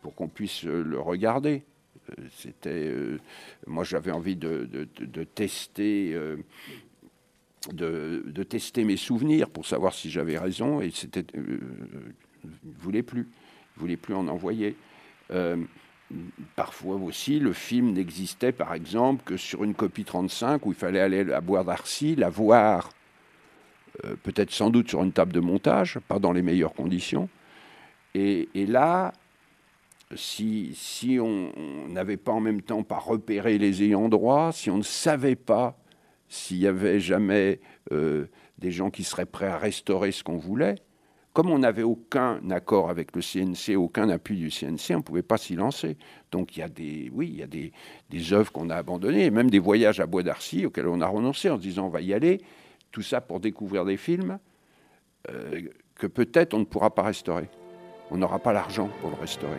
pour 0.00 0.14
qu'on 0.14 0.28
puisse 0.28 0.62
le 0.62 1.00
regarder. 1.00 1.64
Euh, 2.10 2.22
C'était, 2.36 2.70
euh, 2.70 3.18
moi, 3.66 3.84
j'avais 3.84 4.10
envie 4.10 4.36
de, 4.36 4.68
de- 5.04 5.24
tester, 5.24 6.12
euh, 6.14 6.36
de, 7.72 8.24
de 8.26 8.42
tester 8.42 8.84
mes 8.84 8.96
souvenirs 8.96 9.48
pour 9.50 9.66
savoir 9.66 9.94
si 9.94 10.10
j'avais 10.10 10.38
raison, 10.38 10.80
et 10.80 10.90
c'était, 10.90 11.24
euh, 11.36 11.58
plus, 13.02 13.26
plus 13.96 14.14
en 14.14 14.28
envoyer. 14.28 14.76
Parfois 16.54 16.96
aussi, 16.96 17.40
le 17.40 17.52
film 17.52 17.92
n'existait, 17.92 18.52
par 18.52 18.74
exemple, 18.74 19.22
que 19.24 19.36
sur 19.36 19.64
une 19.64 19.74
copie 19.74 20.04
35 20.04 20.64
où 20.66 20.72
il 20.72 20.74
fallait 20.76 21.00
aller 21.00 21.32
à 21.32 21.40
Bois 21.40 21.64
d'Arcy, 21.64 22.14
la 22.14 22.28
voir, 22.28 22.90
peut-être 24.22 24.50
sans 24.52 24.70
doute 24.70 24.88
sur 24.88 25.02
une 25.02 25.12
table 25.12 25.32
de 25.32 25.40
montage, 25.40 25.98
pas 26.06 26.18
dans 26.18 26.32
les 26.32 26.42
meilleures 26.42 26.74
conditions. 26.74 27.28
Et 28.14 28.48
là, 28.68 29.12
si, 30.16 31.18
on 31.20 31.50
n'avait 31.88 32.16
pas 32.16 32.32
en 32.32 32.40
même 32.40 32.62
temps 32.62 32.82
pas 32.82 32.98
repéré 32.98 33.58
les 33.58 33.82
ayants 33.82 34.08
droit, 34.08 34.52
si 34.52 34.70
on 34.70 34.78
ne 34.78 34.82
savait 34.82 35.36
pas 35.36 35.78
s'il 36.28 36.58
y 36.58 36.66
avait 36.66 37.00
jamais 37.00 37.60
euh, 37.92 38.26
des 38.58 38.70
gens 38.70 38.90
qui 38.90 39.04
seraient 39.04 39.26
prêts 39.26 39.46
à 39.46 39.58
restaurer 39.58 40.10
ce 40.12 40.24
qu'on 40.24 40.36
voulait, 40.36 40.76
comme 41.32 41.50
on 41.50 41.58
n'avait 41.58 41.82
aucun 41.82 42.40
accord 42.50 42.90
avec 42.90 43.14
le 43.16 43.20
CNC, 43.20 43.76
aucun 43.76 44.08
appui 44.08 44.36
du 44.36 44.50
CNC, 44.50 44.90
on 44.90 44.98
ne 44.98 45.02
pouvait 45.02 45.22
pas 45.22 45.36
s'y 45.36 45.56
lancer. 45.56 45.96
Donc 46.30 46.56
il 46.56 46.60
y 46.60 46.62
a 46.62 46.68
des, 46.68 47.10
oui, 47.12 47.28
il 47.28 47.38
y 47.38 47.42
a 47.42 47.46
des 47.46 48.32
œuvres 48.32 48.52
qu'on 48.52 48.70
a 48.70 48.76
abandonnées, 48.76 49.24
et 49.24 49.30
même 49.30 49.50
des 49.50 49.58
voyages 49.58 50.00
à 50.00 50.06
Bois 50.06 50.22
d'Arcy 50.22 50.64
auxquels 50.64 50.86
on 50.86 51.00
a 51.00 51.06
renoncé 51.06 51.50
en 51.50 51.56
se 51.56 51.62
disant 51.62 51.86
on 51.86 51.90
va 51.90 52.00
y 52.00 52.14
aller, 52.14 52.40
tout 52.92 53.02
ça 53.02 53.20
pour 53.20 53.40
découvrir 53.40 53.84
des 53.84 53.96
films 53.96 54.38
euh, 55.30 55.62
que 55.96 56.06
peut-être 56.06 56.54
on 56.54 56.60
ne 56.60 56.64
pourra 56.64 56.94
pas 56.94 57.02
restaurer. 57.02 57.48
On 58.10 58.18
n'aura 58.18 58.38
pas 58.38 58.52
l'argent 58.52 58.88
pour 59.00 59.10
le 59.10 59.16
restaurer. 59.16 59.58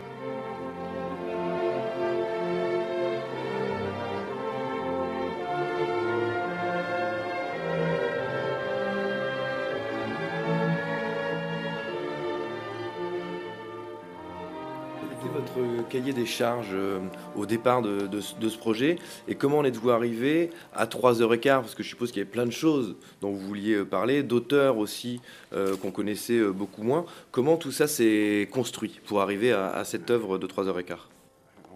Cahier 15.96 16.12
des 16.12 16.26
charges 16.26 16.72
euh, 16.74 16.98
au 17.36 17.46
départ 17.46 17.80
de, 17.80 18.20
ce- 18.20 18.56
projet 18.58 18.98
et 19.28 19.34
comment 19.34 19.58
en 19.58 19.64
êtes-vous 19.64 19.90
arrivé 19.90 20.50
à 20.74 20.86
3h15 20.86 21.40
Parce 21.60 21.74
que 21.74 21.82
je 21.82 21.88
suppose 21.88 22.10
qu'il 22.10 22.18
y 22.18 22.22
avait 22.22 22.30
plein 22.30 22.44
de 22.46 22.50
choses 22.50 22.96
dont 23.22 23.30
vous 23.30 23.38
vouliez 23.40 23.74
euh, 23.76 23.84
parler, 23.84 24.22
d'auteurs 24.22 24.76
aussi 24.76 25.20
euh, 25.52 25.74
qu'on 25.76 25.90
connaissait 25.90 26.42
beaucoup 26.50 26.82
moins. 26.82 27.04
Comment 27.30 27.56
tout 27.56 27.72
ça 27.72 27.86
s'est 27.86 28.46
construit 28.52 29.00
pour 29.06 29.20
arriver 29.22 29.52
à, 29.52 29.70
à 29.70 29.84
cette 29.84 30.10
œuvre 30.10 30.36
de 30.38 30.46
3h15 30.46 30.96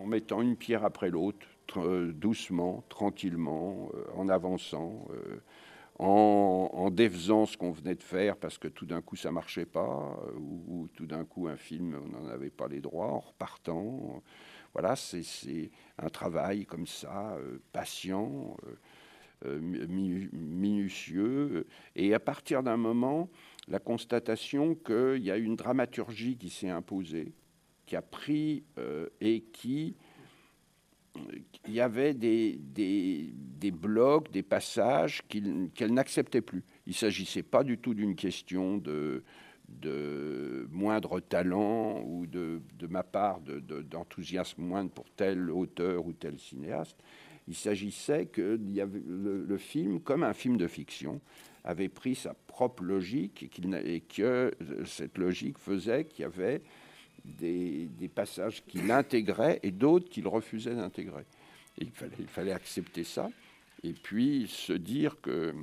en 0.03 0.07
mettant 0.07 0.41
une 0.43 0.57
pierre 0.57 0.85
après 0.85 1.09
l'autre, 1.11 1.39
tr- 1.69 2.13
doucement, 2.13 2.83
tranquillement, 2.89 3.91
en 4.17 4.29
avançant, 4.29 5.07
en, 6.03 6.91
défaisant 6.91 7.47
ce 7.47 7.57
qu'on 7.57 7.73
venait 7.73 7.95
de 7.95 8.03
faire 8.03 8.37
parce 8.37 8.59
que 8.59 8.69
tout 8.69 8.87
d'un 8.87 9.03
coup 9.03 9.17
ça 9.17 9.31
marchait 9.31 9.67
pas, 9.67 10.19
euh, 10.27 10.33
ou, 10.39 10.65
ou 10.67 10.89
tout 10.89 11.07
d'un 11.07 11.25
coup 11.25 11.47
un 11.47 11.57
film 11.57 11.97
on 12.05 12.09
n'en 12.09 12.27
avait 12.29 12.51
pas 12.51 12.69
les 12.69 12.81
droits, 12.81 13.13
en 13.13 13.21
repartant. 13.21 14.23
Voilà, 14.73 14.97
c'est 14.97 15.71
un 15.99 16.09
travail 16.09 16.65
comme 16.65 16.87
ça, 16.87 17.35
euh, 17.37 17.59
patient, 17.73 18.57
euh, 19.45 19.61
mi- 19.61 20.29
minutieux, 20.33 21.67
et 21.97 22.15
à 22.15 22.21
partir 22.21 22.63
d'un 22.63 22.77
moment, 22.77 23.29
la 23.69 23.79
constatation 23.79 24.75
qu'il 24.75 25.23
y 25.23 25.31
a 25.31 25.37
une 25.37 25.57
dramaturgie 25.57 26.37
qui 26.37 26.51
s'est 26.51 26.71
imposée 26.71 27.35
qui 27.87 27.97
a 27.97 28.03
pris 28.03 28.63
et 29.21 29.41
qui 29.53 29.97
il 31.71 31.77
y 31.77 31.81
avait 31.81 32.15
des, 32.15 32.59
des, 32.75 33.71
blocs, 33.71 34.31
des 34.33 34.43
passages 34.43 35.23
qu'elle 35.29 35.95
n'acceptait 35.95 36.41
plus. 36.41 36.65
Il 36.87 36.91
ne 36.91 36.95
s'agissait 36.95 37.45
pas 37.45 37.63
du 37.63 37.79
tout 37.79 37.95
d'une 37.95 38.17
question 38.17 38.77
de, 38.77 39.23
moindre 40.73 41.21
talent 41.21 42.03
ou 42.05 42.27
de, 42.27 42.61
ma 42.89 43.05
part 43.05 43.41
de- 43.41 43.61
de- 43.61 43.83
d'enthousiasme 43.83 44.63
moindre 44.63 44.91
pour 44.91 45.09
tel 45.17 45.49
auteur 45.51 46.07
ou 46.07 46.13
tel 46.13 46.39
cinéaste. 46.41 46.97
Il 47.47 47.55
s'agissait 47.55 48.27
que 48.27 48.59
le, 48.61 49.57
film, 49.57 50.01
comme 50.01 50.25
un 50.25 50.35
film 50.35 50.57
de 50.57 50.67
fiction, 50.67 51.21
avait 51.63 51.89
pris 51.89 52.17
sa 52.17 52.35
propre 52.35 52.83
logique 52.83 53.45
et, 53.45 54.01
que 54.01 54.23
euh, 54.23 54.51
cette 54.87 55.19
logique 55.19 55.59
faisait 55.59 56.05
qu'il 56.05 56.23
y 56.23 56.25
avait 56.25 56.63
des 57.25 58.11
passages 58.13 58.65
qu'il 58.67 58.91
intégrait 58.91 59.61
et 59.63 59.71
d'autres 59.71 60.09
qu'il 60.09 60.27
refusait 60.27 60.75
d'intégrer. 60.75 61.25
Il 61.81 61.91
fallait, 61.91 62.53
accepter 62.53 63.05
ça 63.05 63.31
et 63.83 63.93
puis 63.93 64.47
se 64.49 64.73
dire 64.73 65.21
que 65.21 65.55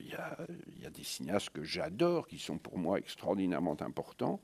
il 0.00 0.08
y 0.08 0.14
a, 0.14 0.38
il 0.76 0.82
y 0.82 0.86
a 0.86 0.90
des 0.90 1.02
cinéastes 1.02 1.50
que 1.50 1.62
j'adore, 1.62 2.28
qui 2.28 2.38
sont 2.38 2.58
pour 2.58 2.78
moi 2.78 2.98
extraordinairement 2.98 3.76
importants, 3.80 4.40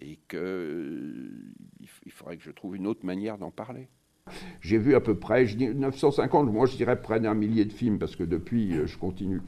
et 0.00 0.18
qu'il 0.28 1.54
il 2.04 2.12
faudrait 2.12 2.36
que 2.36 2.42
je 2.42 2.50
trouve 2.50 2.76
une 2.76 2.86
autre 2.86 3.06
manière 3.06 3.38
d'en 3.38 3.52
parler. 3.52 3.88
J'ai 4.60 4.78
vu 4.78 4.94
à 4.94 5.00
peu 5.00 5.16
près, 5.16 5.46
je 5.46 5.56
dis 5.56 5.68
950, 5.68 6.52
moi 6.52 6.66
je 6.66 6.76
dirais 6.76 7.00
près 7.00 7.20
d'un 7.20 7.34
millier 7.34 7.64
de 7.64 7.72
films, 7.72 7.98
parce 7.98 8.16
que 8.16 8.24
depuis, 8.24 8.76
euh, 8.76 8.86
je 8.86 8.98
continue. 8.98 9.40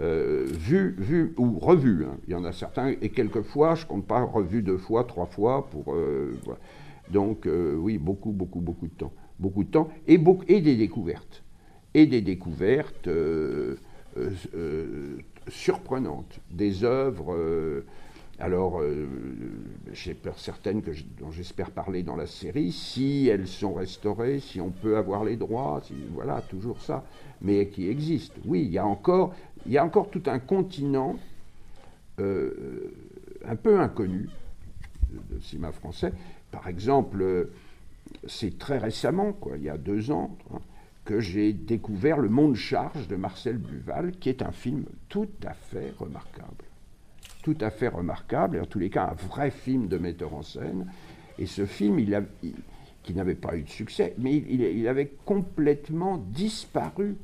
Euh, 0.00 0.46
vu, 0.46 0.94
vu 0.98 1.34
ou 1.36 1.58
revu, 1.58 2.04
hein. 2.04 2.18
il 2.26 2.32
y 2.32 2.34
en 2.34 2.44
a 2.44 2.52
certains, 2.52 2.88
et 2.88 3.08
quelquefois, 3.08 3.74
je 3.74 3.86
compte 3.86 4.06
pas, 4.06 4.22
revu 4.22 4.62
deux 4.62 4.78
fois, 4.78 5.04
trois 5.04 5.26
fois, 5.26 5.68
pour... 5.70 5.94
euh. 5.94 6.38
Donc 7.10 7.46
euh, 7.46 7.74
oui, 7.74 7.98
beaucoup, 7.98 8.30
beaucoup, 8.30 8.60
beaucoup 8.60 8.86
de 8.86 8.94
temps. 8.94 9.12
Beaucoup 9.40 9.64
de 9.64 9.70
temps, 9.70 9.88
et, 10.06 10.18
des 10.18 10.76
découvertes. 10.76 11.42
Et 11.94 12.06
des 12.06 12.20
découvertes 12.20 13.08
euh, 13.08 13.76
euh, 14.18 14.30
euh, 14.54 15.16
surprenantes, 15.48 16.40
des 16.50 16.84
œuvres... 16.84 17.82
alors, 18.38 18.82
j'ai 19.92 20.12
peur 20.12 20.38
certaines 20.38 20.82
dont 21.18 21.30
j'espère 21.30 21.70
parler 21.70 22.02
dans 22.02 22.16
la 22.16 22.26
série, 22.26 22.70
si 22.70 23.28
elles 23.28 23.48
sont 23.48 23.72
restaurées, 23.72 24.40
si 24.40 24.60
on 24.60 24.70
peut 24.70 24.98
avoir 24.98 25.24
les 25.24 25.36
droits, 25.36 25.80
si, 25.84 25.94
voilà, 26.12 26.42
toujours 26.42 26.82
ça, 26.82 27.04
mais 27.40 27.68
qui 27.68 27.88
existent. 27.88 28.38
Oui, 28.44 28.62
il 28.62 28.72
y 28.72 28.78
a 28.78 28.86
encore, 28.86 29.34
il 29.64 29.72
y 29.72 29.78
a 29.78 29.84
encore 29.84 30.10
tout 30.10 30.22
un 30.26 30.38
continent 30.38 31.16
un 32.18 33.56
peu 33.56 33.80
inconnu 33.80 34.28
de, 35.10 35.40
cinéma 35.40 35.72
français. 35.72 36.12
Par 36.50 36.68
exemple, 36.68 37.48
c'est 38.26 38.58
très 38.58 38.78
récemment, 38.78 39.32
quoi, 39.32 39.56
il 39.56 39.64
y 39.64 39.70
a 39.70 39.78
deux 39.78 40.10
ans, 40.10 40.36
hein, 40.52 40.58
que 41.04 41.20
j'ai 41.20 41.52
découvert 41.52 42.18
Le 42.18 42.28
Monde 42.28 42.56
Charge 42.56 43.08
de 43.08 43.16
Marcel 43.16 43.56
Buval, 43.58 44.12
qui 44.12 44.28
est 44.28 44.42
un 44.42 44.52
film 44.52 44.84
tout 45.08 45.28
à 45.44 45.54
fait 45.54 45.92
remarquable 45.98 46.64
tout 47.42 47.56
à 47.60 47.70
fait 47.70 47.88
remarquable, 47.88 48.56
et 48.56 48.60
en 48.60 48.66
tous 48.66 48.78
les 48.78 48.90
cas 48.90 49.10
un 49.10 49.26
vrai 49.28 49.50
film 49.50 49.88
de 49.88 49.98
metteur 49.98 50.34
en 50.34 50.42
scène. 50.42 50.86
Et 51.38 51.46
ce 51.46 51.64
film, 51.64 51.98
il 51.98 52.14
a, 52.14 52.22
qui 53.02 53.14
n'avait 53.14 53.34
pas 53.34 53.56
eu 53.56 53.62
de 53.62 53.68
succès, 53.68 54.14
mais 54.18 54.36
il, 54.36 54.86
avait 54.88 55.12
complètement 55.24 56.18
disparu 56.18 57.16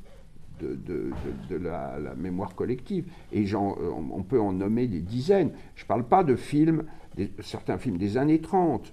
de, 0.61 1.13
la, 1.51 1.99
mémoire 2.17 2.55
collective. 2.55 3.05
Et 3.33 3.45
on, 3.55 4.23
peut 4.23 4.41
en 4.41 4.53
nommer 4.53 4.87
des 4.87 5.01
dizaines. 5.01 5.51
Je 5.75 5.85
ne 5.85 5.89
parle 5.89 6.05
pas 6.05 6.25
de 6.25 6.35
films, 6.35 6.85
certains 7.41 7.77
films 7.77 7.99
des 7.99 8.17
années 8.17 8.41
30. 8.41 8.93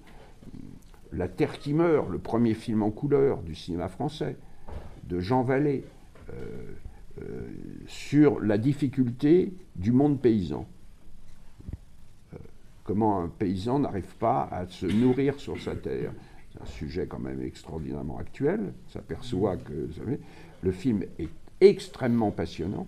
La 1.13 1.27
Terre 1.27 1.59
qui 1.59 1.73
meurt, 1.73 2.09
le 2.09 2.19
premier 2.19 2.53
film 2.53 2.83
en 2.83 2.91
couleur 2.91 3.41
du 3.41 3.55
cinéma 3.55 3.87
français, 3.87 4.37
de 5.05 5.19
Jean 5.19 5.43
Vallée, 5.43 5.83
euh, 6.29 6.33
euh, 7.21 7.47
sur 7.87 8.39
la 8.39 8.57
difficulté 8.57 9.53
du 9.75 9.91
monde 9.91 10.19
paysan 10.19 10.67
comment 12.83 13.21
un 13.21 13.27
paysan 13.27 13.79
n'arrive 13.79 14.15
pas 14.19 14.47
à 14.51 14.67
se 14.67 14.85
nourrir 14.85 15.39
sur 15.39 15.59
sa 15.59 15.75
terre. 15.75 16.11
C'est 16.51 16.61
un 16.61 16.65
sujet 16.65 17.07
quand 17.07 17.19
même 17.19 17.41
extraordinairement 17.41 18.17
actuel. 18.17 18.73
On 18.87 18.91
s'aperçoit 18.91 19.57
que 19.57 19.89
le 20.61 20.71
film 20.71 21.03
est 21.17 21.29
extrêmement 21.61 22.31
passionnant. 22.31 22.87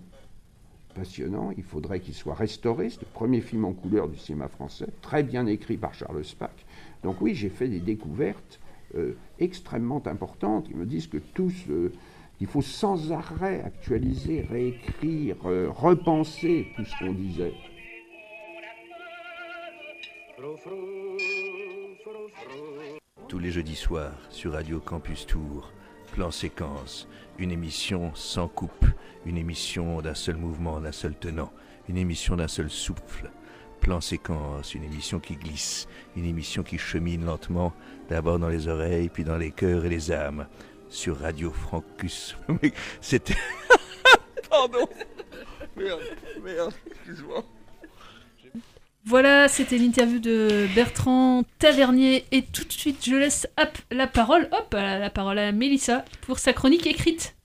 Passionnant, 0.94 1.50
il 1.56 1.62
faudrait 1.64 2.00
qu'il 2.00 2.14
soit 2.14 2.34
restauré. 2.34 2.90
C'est 2.90 3.00
le 3.00 3.08
premier 3.12 3.40
film 3.40 3.64
en 3.64 3.72
couleur 3.72 4.08
du 4.08 4.18
cinéma 4.18 4.48
français, 4.48 4.86
très 5.02 5.22
bien 5.22 5.46
écrit 5.46 5.76
par 5.76 5.92
Charles 5.94 6.24
Spack. 6.24 6.64
Donc 7.06 7.20
oui, 7.20 7.36
j'ai 7.36 7.50
fait 7.50 7.68
des 7.68 7.78
découvertes 7.78 8.58
euh, 8.96 9.16
extrêmement 9.38 10.02
importantes. 10.08 10.66
Ils 10.68 10.76
me 10.76 10.86
disent 10.86 11.06
que 11.06 11.18
tous, 11.18 11.54
euh, 11.70 11.92
il 12.40 12.48
faut 12.48 12.62
sans 12.62 13.12
arrêt 13.12 13.62
actualiser, 13.62 14.40
réécrire, 14.40 15.36
euh, 15.44 15.68
repenser 15.70 16.66
tout 16.74 16.84
ce 16.84 16.98
qu'on 16.98 17.12
disait. 17.12 17.54
Tous 23.28 23.38
les 23.38 23.52
jeudis 23.52 23.76
soirs 23.76 24.18
sur 24.28 24.54
Radio 24.54 24.80
Campus 24.80 25.28
Tour, 25.28 25.70
plan 26.10 26.32
séquence, 26.32 27.06
une 27.38 27.52
émission 27.52 28.10
sans 28.16 28.48
coupe, 28.48 28.86
une 29.26 29.38
émission 29.38 30.02
d'un 30.02 30.14
seul 30.14 30.38
mouvement, 30.38 30.80
d'un 30.80 30.90
seul 30.90 31.14
tenant, 31.14 31.52
une 31.88 31.98
émission 31.98 32.34
d'un 32.34 32.48
seul 32.48 32.68
souffle. 32.68 33.30
Plan 33.80 34.00
séquence, 34.00 34.74
une 34.74 34.84
émission 34.84 35.20
qui 35.20 35.36
glisse, 35.36 35.86
une 36.16 36.24
émission 36.24 36.62
qui 36.62 36.78
chemine 36.78 37.24
lentement, 37.24 37.72
d'abord 38.08 38.38
dans 38.38 38.48
les 38.48 38.68
oreilles, 38.68 39.08
puis 39.08 39.24
dans 39.24 39.36
les 39.36 39.50
cœurs 39.50 39.84
et 39.84 39.88
les 39.88 40.10
âmes, 40.10 40.46
sur 40.88 41.18
Radio 41.18 41.52
Francus. 41.52 42.36
C'était. 43.00 43.36
Pardon. 44.50 44.88
Merde, 45.76 46.00
merde, 46.42 46.74
excuse-moi. 46.86 47.44
Voilà, 49.08 49.46
c'était 49.46 49.78
l'interview 49.78 50.18
de 50.18 50.66
Bertrand 50.74 51.44
Tavernier. 51.60 52.24
Et 52.32 52.42
tout 52.42 52.64
de 52.64 52.72
suite, 52.72 53.04
je 53.04 53.14
laisse 53.14 53.46
la 53.92 54.08
parole, 54.08 54.48
hop, 54.50 54.72
la 54.72 55.10
parole 55.10 55.38
à 55.38 55.52
Mélissa 55.52 56.04
pour 56.22 56.40
sa 56.40 56.52
chronique 56.52 56.88
écrite. 56.88 57.35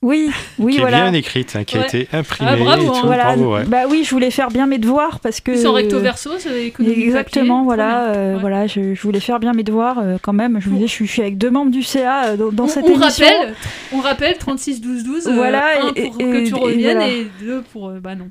Oui, 0.00 0.30
oui, 0.60 0.74
qui 0.74 0.80
voilà. 0.80 0.98
est 0.98 1.02
bien 1.10 1.12
écrite, 1.12 1.56
hein, 1.56 1.64
qui 1.64 1.76
a 1.76 1.80
Ouais. 1.80 1.86
été 1.86 2.08
imprimée 2.12 2.50
Ah, 2.52 2.56
bravo, 2.56 2.82
et 2.82 2.86
hein. 2.86 3.00
tout. 3.00 3.06
Voilà. 3.06 3.24
Bravo, 3.24 3.54
ouais. 3.56 3.64
Bah 3.64 3.82
oui, 3.90 4.04
je 4.04 4.10
voulais 4.10 4.30
faire 4.30 4.48
bien 4.48 4.66
mes 4.66 4.78
devoirs 4.78 5.18
parce 5.18 5.40
que. 5.40 5.66
En 5.66 5.72
recto 5.72 5.98
verso, 5.98 6.30
Exactement, 6.36 7.54
papier, 7.56 7.64
voilà, 7.64 8.04
euh, 8.14 8.34
Ouais. 8.34 8.40
voilà, 8.40 8.66
je, 8.68 8.94
je 8.94 9.02
voulais 9.02 9.18
faire 9.18 9.40
bien 9.40 9.52
mes 9.54 9.64
devoirs 9.64 9.98
euh, 9.98 10.16
quand 10.22 10.32
même. 10.32 10.60
Je 10.60 10.68
me 10.70 10.74
disais, 10.76 10.86
je 10.86 10.92
suis, 10.92 11.06
je 11.06 11.12
suis 11.12 11.22
avec 11.22 11.36
deux 11.36 11.50
membres 11.50 11.72
du 11.72 11.82
CA 11.82 12.26
euh, 12.26 12.36
dans, 12.36 12.52
dans 12.52 12.64
on, 12.64 12.68
cette 12.68 12.84
on 12.84 12.94
émission. 12.94 13.26
rappelle, 13.26 13.54
on 13.92 13.98
rappelle 14.00 14.38
36 14.38 14.80
12 14.80 15.02
12. 15.02 15.26
euh, 15.26 15.32
Voilà, 15.34 15.64
un 15.82 15.92
et- 15.94 16.10
pour 16.10 16.20
et- 16.20 16.24
que 16.24 16.46
tu 16.48 16.54
et 16.56 16.58
reviennes 16.60 16.96
voilà. 16.98 17.12
et 17.12 17.26
deux 17.40 17.62
pour 17.72 17.88
euh, 17.88 17.98
bah 18.00 18.14
non. 18.14 18.28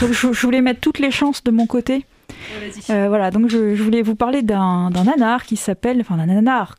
Donc 0.00 0.12
je, 0.12 0.32
je 0.32 0.40
voulais 0.42 0.60
mettre 0.60 0.80
toutes 0.80 1.00
les 1.00 1.10
chances 1.10 1.42
de 1.42 1.50
mon 1.50 1.66
côté. 1.66 2.04
Euh, 2.90 3.06
voilà, 3.08 3.30
donc 3.32 3.48
je, 3.48 3.74
je 3.74 3.82
voulais 3.82 4.02
vous 4.02 4.14
parler 4.14 4.42
d'un 4.42 4.90
d'un 4.90 5.02
nanar 5.04 5.44
qui 5.44 5.56
s'appelle, 5.56 5.98
enfin 6.00 6.16
d'un 6.16 6.26
nanar 6.26 6.76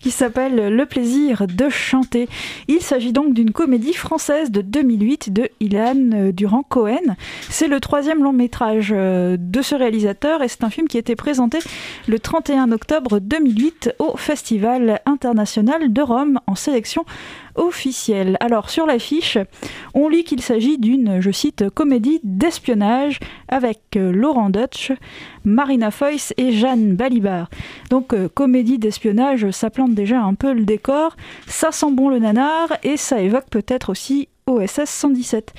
qui 0.00 0.10
s'appelle 0.10 0.74
Le 0.74 0.86
plaisir 0.86 1.46
de 1.46 1.68
chanter. 1.68 2.28
Il 2.68 2.80
s'agit 2.80 3.12
donc 3.12 3.34
d'une 3.34 3.52
comédie 3.52 3.94
française 3.94 4.50
de 4.50 4.60
2008 4.60 5.32
de 5.32 5.48
Ilan 5.60 6.10
euh, 6.12 6.32
Durand-Cohen. 6.32 7.16
C'est 7.48 7.68
le 7.68 7.80
troisième 7.80 8.22
long 8.22 8.32
métrage 8.32 8.92
euh, 8.94 9.36
de 9.38 9.62
ce 9.62 9.74
réalisateur 9.74 10.42
et 10.42 10.48
c'est 10.48 10.64
un 10.64 10.70
film 10.70 10.88
qui 10.88 10.98
été 10.98 11.16
présenté 11.16 11.58
le 12.06 12.18
31 12.18 12.72
octobre 12.72 13.18
2008 13.18 13.94
au 13.98 14.16
Festival 14.16 15.00
international 15.06 15.92
de 15.92 16.02
Rome 16.02 16.40
en 16.46 16.54
sélection 16.54 17.04
Alors 18.40 18.70
sur 18.70 18.86
l'affiche, 18.86 19.38
on 19.92 20.08
lit 20.08 20.24
qu'il 20.24 20.40
s'agit 20.42 20.78
d'une, 20.78 21.20
je 21.20 21.30
cite, 21.30 21.68
comédie 21.70 22.20
d'espionnage 22.22 23.18
avec 23.48 23.80
euh, 23.96 24.12
Laurent 24.12 24.50
Deutsch, 24.50 24.92
Marina 25.44 25.90
Foïs 25.90 26.32
et 26.36 26.52
Jeanne 26.52 26.94
Balibar. 26.94 27.50
Donc 27.90 28.14
euh, 28.14 28.28
comédie 28.28 28.78
d'espionnage, 28.78 29.50
ça 29.50 29.70
plante 29.70 29.94
déjà 29.94 30.20
un 30.20 30.34
peu 30.34 30.52
le 30.52 30.64
décor, 30.64 31.16
ça 31.46 31.72
sent 31.72 31.90
bon 31.92 32.08
le 32.08 32.18
nanar 32.18 32.68
et 32.82 32.96
ça 32.96 33.20
évoque 33.20 33.48
peut-être 33.50 33.90
aussi 33.90 34.28
OSS 34.46 34.84
117. 34.84 35.52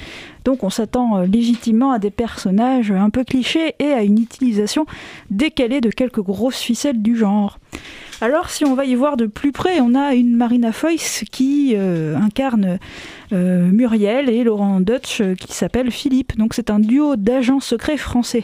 Donc 0.45 0.63
on 0.63 0.69
s'attend 0.69 1.17
euh, 1.17 1.25
légitimement 1.25 1.91
à 1.91 1.99
des 1.99 2.11
personnages 2.11 2.91
un 2.91 3.09
peu 3.09 3.23
clichés 3.23 3.75
et 3.79 3.91
à 3.93 4.03
une 4.03 4.19
utilisation 4.19 4.85
décalée 5.29 5.81
de 5.81 5.89
quelques 5.89 6.21
grosses 6.21 6.59
ficelles 6.59 7.01
du 7.01 7.15
genre. 7.15 7.59
Alors 8.21 8.49
si 8.49 8.65
on 8.65 8.75
va 8.75 8.83
y 8.83 8.95
voir 8.95 9.15
de 9.15 9.27
plus 9.27 9.53
près, 9.53 9.79
on 9.79 9.95
a 9.95 10.13
une 10.13 10.35
Marina 10.35 10.73
Foïs 10.73 11.23
qui 11.31 11.73
euh, 11.77 12.17
incarne 12.17 12.77
euh, 13.31 13.71
Muriel 13.71 14.29
et 14.29 14.43
Laurent 14.43 14.81
Deutsch 14.81 15.21
euh, 15.21 15.35
qui 15.35 15.53
s'appelle 15.53 15.89
Philippe. 15.89 16.37
Donc 16.37 16.53
c'est 16.53 16.69
un 16.69 16.79
duo 16.79 17.15
d'agents 17.15 17.61
secrets 17.61 17.95
français. 17.95 18.43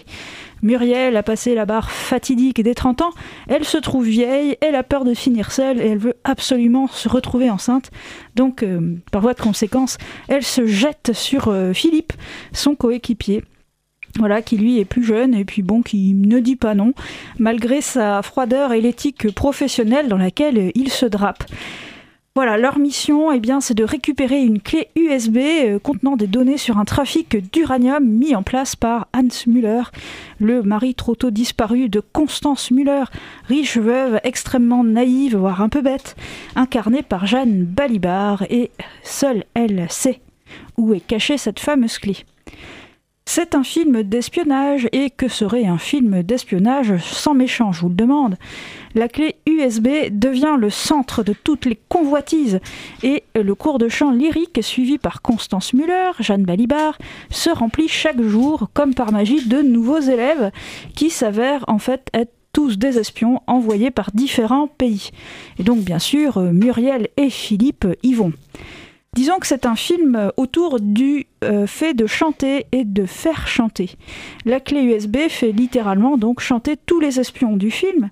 Muriel 0.61 1.17
a 1.17 1.23
passé 1.23 1.55
la 1.55 1.65
barre 1.65 1.91
fatidique 1.91 2.63
des 2.63 2.73
30 2.73 3.01
ans, 3.01 3.11
elle 3.49 3.65
se 3.65 3.77
trouve 3.77 4.05
vieille, 4.05 4.57
elle 4.61 4.75
a 4.75 4.83
peur 4.83 5.03
de 5.03 5.13
finir 5.13 5.51
seule 5.51 5.81
et 5.81 5.87
elle 5.87 5.97
veut 5.97 6.15
absolument 6.23 6.87
se 6.87 7.09
retrouver 7.09 7.49
enceinte. 7.49 7.91
Donc 8.35 8.65
par 9.11 9.21
voie 9.21 9.33
de 9.33 9.41
conséquence, 9.41 9.97
elle 10.29 10.43
se 10.43 10.65
jette 10.65 11.11
sur 11.13 11.53
Philippe, 11.73 12.13
son 12.53 12.73
coéquipier. 12.73 13.43
Voilà, 14.17 14.41
qui 14.41 14.57
lui 14.57 14.79
est 14.79 14.85
plus 14.85 15.03
jeune 15.03 15.33
et 15.33 15.43
puis 15.43 15.61
bon, 15.61 15.81
qui 15.81 16.13
ne 16.13 16.39
dit 16.39 16.55
pas 16.55 16.73
non, 16.73 16.93
malgré 17.37 17.81
sa 17.81 18.21
froideur 18.21 18.71
et 18.71 18.79
l'éthique 18.79 19.33
professionnelle 19.33 20.07
dans 20.07 20.17
laquelle 20.17 20.71
il 20.73 20.89
se 20.89 21.05
drape. 21.05 21.43
Voilà, 22.37 22.57
leur 22.57 22.79
mission, 22.79 23.31
eh 23.31 23.39
bien, 23.39 23.61
c'est 23.61 23.75
de 23.75 23.85
récupérer 23.85 24.41
une 24.41 24.59
clé 24.59 24.89
USB 24.97 25.37
euh, 25.37 25.79
contenant 25.79 26.17
des 26.17 26.27
données 26.27 26.57
sur 26.57 26.77
un 26.77 26.83
trafic 26.83 27.37
d'uranium 27.53 28.03
mis 28.03 28.35
en 28.35 28.43
place 28.43 28.75
par 28.75 29.07
Hans 29.13 29.47
Müller, 29.47 29.83
le 30.41 30.61
mari 30.61 30.95
trop 30.95 31.15
tôt 31.15 31.31
disparu 31.31 31.87
de 31.87 32.01
Constance 32.01 32.71
Müller, 32.71 33.05
riche 33.47 33.77
veuve 33.77 34.19
extrêmement 34.25 34.83
naïve, 34.83 35.37
voire 35.37 35.61
un 35.61 35.69
peu 35.69 35.81
bête, 35.81 36.17
incarnée 36.57 37.03
par 37.03 37.25
Jeanne 37.25 37.63
Balibar, 37.63 38.43
et 38.49 38.69
seule 39.01 39.45
elle 39.53 39.87
sait 39.89 40.19
où 40.77 40.93
est 40.93 40.99
cachée 40.99 41.37
cette 41.37 41.61
fameuse 41.61 41.99
clé. 41.99 42.17
C'est 43.27 43.55
un 43.55 43.63
film 43.63 44.03
d'espionnage, 44.03 44.87
et 44.91 45.09
que 45.09 45.27
serait 45.27 45.65
un 45.65 45.79
film 45.79 46.21
d'espionnage 46.21 46.97
sans 46.97 47.33
méchant, 47.33 47.71
je 47.71 47.81
vous 47.81 47.89
le 47.89 47.95
demande 47.95 48.35
La 48.93 49.09
clé 49.09 49.35
USB 49.47 49.87
devient 50.11 50.55
le 50.59 50.69
centre 50.69 51.23
de 51.23 51.33
toutes 51.33 51.65
les 51.65 51.79
convoitises, 51.89 52.59
et 53.01 53.23
le 53.33 53.55
cours 53.55 53.79
de 53.79 53.89
chant 53.89 54.11
lyrique 54.11 54.59
suivi 54.61 54.99
par 54.99 55.23
Constance 55.23 55.73
Müller, 55.73 56.11
Jeanne 56.19 56.43
Balibar, 56.43 56.99
se 57.31 57.49
remplit 57.49 57.87
chaque 57.87 58.21
jour, 58.21 58.69
comme 58.75 58.93
par 58.93 59.11
magie, 59.11 59.47
de 59.47 59.63
nouveaux 59.63 59.99
élèves 59.99 60.51
qui 60.95 61.09
s'avèrent 61.09 61.65
en 61.67 61.79
fait 61.79 62.07
être 62.13 62.31
tous 62.53 62.77
des 62.77 62.99
espions 62.99 63.41
envoyés 63.47 63.91
par 63.91 64.11
différents 64.13 64.67
pays. 64.67 65.09
Et 65.59 65.63
donc 65.63 65.79
bien 65.79 65.99
sûr, 65.99 66.39
Muriel 66.39 67.09
et 67.17 67.31
Philippe 67.31 67.87
y 68.03 68.13
vont. 68.13 68.33
Disons 69.15 69.39
que 69.39 69.47
c'est 69.47 69.65
un 69.65 69.77
film 69.77 70.29
autour 70.35 70.81
du 70.81 71.25
euh, 71.41 71.67
fait 71.67 71.93
de 71.93 72.05
chanter 72.05 72.67
et 72.73 72.83
de 72.83 73.05
faire 73.05 73.47
chanter. 73.47 73.91
La 74.43 74.59
clé 74.59 74.81
USB 74.81 75.29
fait 75.29 75.53
littéralement 75.53 76.17
donc 76.17 76.41
chanter 76.41 76.75
tous 76.75 76.99
les 76.99 77.17
espions 77.17 77.55
du 77.55 77.71
film, 77.71 78.09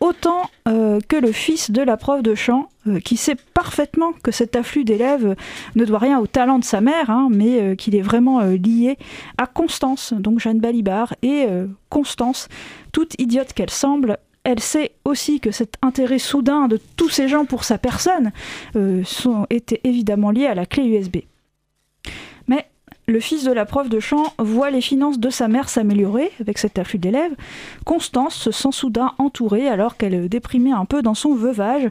autant 0.00 0.50
euh, 0.66 0.98
que 1.08 1.14
le 1.14 1.30
fils 1.30 1.70
de 1.70 1.80
la 1.80 1.96
prof 1.96 2.24
de 2.24 2.34
chant, 2.34 2.68
euh, 2.88 2.98
qui 2.98 3.16
sait 3.16 3.36
parfaitement 3.54 4.12
que 4.24 4.32
cet 4.32 4.56
afflux 4.56 4.82
d'élèves 4.82 5.36
ne 5.76 5.84
doit 5.84 6.00
rien 6.00 6.18
au 6.18 6.26
talent 6.26 6.58
de 6.58 6.64
sa 6.64 6.80
mère, 6.80 7.08
hein, 7.08 7.28
mais 7.30 7.60
euh, 7.60 7.74
qu'il 7.76 7.94
est 7.94 8.02
vraiment 8.02 8.40
euh, 8.40 8.56
lié 8.56 8.98
à 9.38 9.46
Constance, 9.46 10.12
donc 10.12 10.40
Jeanne 10.40 10.58
Balibar, 10.58 11.14
et 11.22 11.44
euh, 11.48 11.68
Constance, 11.88 12.48
toute 12.90 13.14
idiote 13.20 13.52
qu'elle 13.52 13.70
semble, 13.70 14.18
elle 14.44 14.60
sait 14.60 14.92
aussi 15.04 15.40
que 15.40 15.50
cet 15.50 15.74
intérêt 15.82 16.18
soudain 16.18 16.68
de 16.68 16.80
tous 16.96 17.08
ces 17.08 17.28
gens 17.28 17.44
pour 17.44 17.64
sa 17.64 17.78
personne 17.78 18.32
euh, 18.76 19.02
était 19.50 19.80
évidemment 19.84 20.30
lié 20.30 20.46
à 20.46 20.54
la 20.54 20.66
clé 20.66 20.84
USB. 20.84 21.18
Mais 22.48 22.66
le 23.06 23.20
fils 23.20 23.44
de 23.44 23.52
la 23.52 23.64
prof 23.64 23.88
de 23.88 24.00
chant 24.00 24.32
voit 24.38 24.70
les 24.70 24.80
finances 24.80 25.18
de 25.18 25.30
sa 25.30 25.48
mère 25.48 25.68
s'améliorer 25.68 26.30
avec 26.40 26.58
cet 26.58 26.78
afflux 26.78 26.98
d'élèves. 26.98 27.34
Constance 27.84 28.34
se 28.34 28.50
sent 28.50 28.72
soudain 28.72 29.12
entourée 29.18 29.68
alors 29.68 29.96
qu'elle 29.96 30.28
déprimait 30.28 30.72
un 30.72 30.84
peu 30.84 31.02
dans 31.02 31.14
son 31.14 31.34
veuvage. 31.34 31.88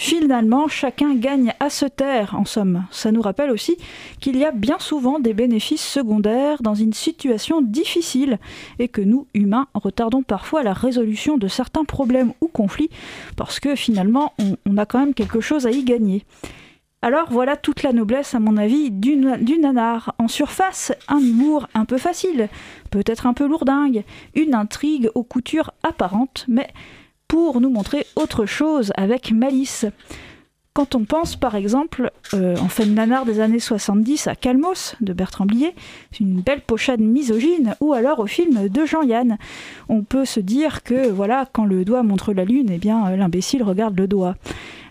Finalement, 0.00 0.68
chacun 0.68 1.16
gagne 1.16 1.54
à 1.58 1.70
se 1.70 1.84
taire, 1.84 2.36
en 2.36 2.44
somme. 2.44 2.84
Ça 2.92 3.10
nous 3.10 3.20
rappelle 3.20 3.50
aussi 3.50 3.76
qu'il 4.20 4.36
y 4.36 4.44
a 4.44 4.52
bien 4.52 4.78
souvent 4.78 5.18
des 5.18 5.34
bénéfices 5.34 5.84
secondaires 5.84 6.62
dans 6.62 6.76
une 6.76 6.92
situation 6.92 7.62
difficile 7.62 8.38
et 8.78 8.86
que 8.86 9.00
nous, 9.00 9.26
humains, 9.34 9.66
retardons 9.74 10.22
parfois 10.22 10.62
la 10.62 10.72
résolution 10.72 11.36
de 11.36 11.48
certains 11.48 11.84
problèmes 11.84 12.32
ou 12.40 12.46
conflits 12.46 12.90
parce 13.34 13.58
que 13.58 13.74
finalement, 13.74 14.34
on, 14.38 14.76
a 14.76 14.86
quand 14.86 15.00
même 15.00 15.14
quelque 15.14 15.40
chose 15.40 15.66
à 15.66 15.72
y 15.72 15.82
gagner. 15.82 16.24
Alors 17.02 17.26
voilà 17.32 17.56
toute 17.56 17.82
la 17.82 17.92
noblesse, 17.92 18.36
à 18.36 18.38
mon 18.38 18.56
avis, 18.56 18.92
du, 18.92 19.16
du 19.40 19.58
nanar. 19.58 20.14
En 20.18 20.28
surface, 20.28 20.92
un 21.08 21.18
humour 21.18 21.66
un 21.74 21.84
peu 21.84 21.98
facile, 21.98 22.48
peut-être 22.90 23.26
un 23.26 23.34
peu 23.34 23.48
lourdingue, 23.48 24.04
une 24.36 24.54
intrigue 24.54 25.10
aux 25.16 25.24
coutures 25.24 25.72
apparentes, 25.82 26.44
mais 26.46 26.68
pour 27.28 27.60
nous 27.60 27.70
montrer 27.70 28.06
autre 28.16 28.46
chose 28.46 28.92
avec 28.96 29.30
malice. 29.30 29.86
Quand 30.72 30.94
on 30.94 31.04
pense 31.04 31.34
par 31.34 31.56
exemple 31.56 32.12
euh, 32.34 32.56
en 32.56 32.68
fin 32.68 32.86
de 32.86 32.92
nanar 32.92 33.24
des 33.24 33.40
années 33.40 33.58
70 33.58 34.28
à 34.28 34.36
Calmos 34.36 34.94
de 35.00 35.12
Bertrand 35.12 35.44
Blier, 35.44 35.74
une 36.20 36.40
belle 36.40 36.60
pochade 36.60 37.00
misogyne, 37.00 37.74
ou 37.80 37.94
alors 37.94 38.20
au 38.20 38.26
film 38.26 38.68
de 38.68 38.84
Jean-Yann, 38.86 39.38
on 39.88 40.02
peut 40.02 40.24
se 40.24 40.38
dire 40.38 40.84
que 40.84 41.08
voilà, 41.08 41.48
quand 41.52 41.64
le 41.64 41.84
doigt 41.84 42.04
montre 42.04 42.32
la 42.32 42.44
lune, 42.44 42.70
eh 42.70 42.78
bien 42.78 43.10
l'imbécile 43.16 43.62
regarde 43.64 43.98
le 43.98 44.06
doigt. 44.06 44.36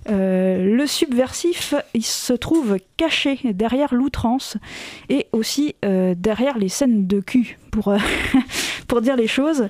Euh, 0.10 0.76
le 0.76 0.88
subversif, 0.88 1.74
se 2.00 2.34
trouve 2.34 2.78
caché 2.98 3.40
derrière 3.54 3.94
l'outrance 3.94 4.58
et 5.10 5.28
aussi 5.32 5.76
euh, 5.84 6.16
derrière 6.18 6.58
les 6.58 6.70
scènes 6.70 7.08
de 7.08 7.20
cul, 7.20 7.58
pour 7.72 7.94
dire 9.02 9.16
les 9.16 9.28
choses. 9.28 9.68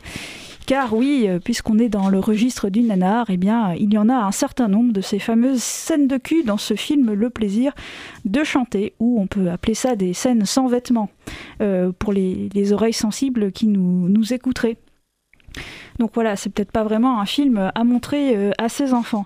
Car 0.67 0.93
oui, 0.93 1.27
euh, 1.29 1.39
puisqu'on 1.39 1.79
est 1.79 1.87
dans 1.87 2.09
le 2.09 2.19
registre 2.19 2.69
du 2.69 2.81
nanar, 2.81 3.27
eh 3.29 3.37
bien, 3.37 3.73
il 3.75 3.93
y 3.93 3.97
en 3.97 4.09
a 4.09 4.15
un 4.15 4.33
certain 4.33 4.67
nombre 4.67 4.91
de 4.91 4.99
ces 4.99 5.17
fameuses 5.17 5.63
scènes 5.63 6.09
de 6.09 6.17
cul 6.17 6.43
dans 6.43 6.57
ce 6.57 6.73
film 6.73 7.13
Le 7.13 7.29
plaisir 7.29 7.73
de 8.25 8.43
chanter, 8.43 8.93
ou 8.99 9.17
on 9.21 9.27
peut 9.27 9.49
appeler 9.49 9.75
ça 9.75 9.95
des 9.95 10.11
scènes 10.11 10.45
sans 10.45 10.67
vêtements, 10.67 11.09
euh, 11.61 11.93
pour 11.97 12.11
les, 12.11 12.49
les 12.53 12.73
oreilles 12.73 12.91
sensibles 12.91 13.53
qui 13.53 13.67
nous 13.67 14.33
écouteraient. 14.33 14.75
Donc 15.99 16.11
voilà, 16.13 16.35
c'est 16.35 16.49
peut-être 16.49 16.71
pas 16.71 16.83
vraiment 16.83 17.19
un 17.19 17.25
film 17.25 17.71
à 17.73 17.83
montrer 17.83 18.35
euh, 18.35 18.51
à 18.57 18.69
ses 18.69 18.93
enfants. 18.93 19.25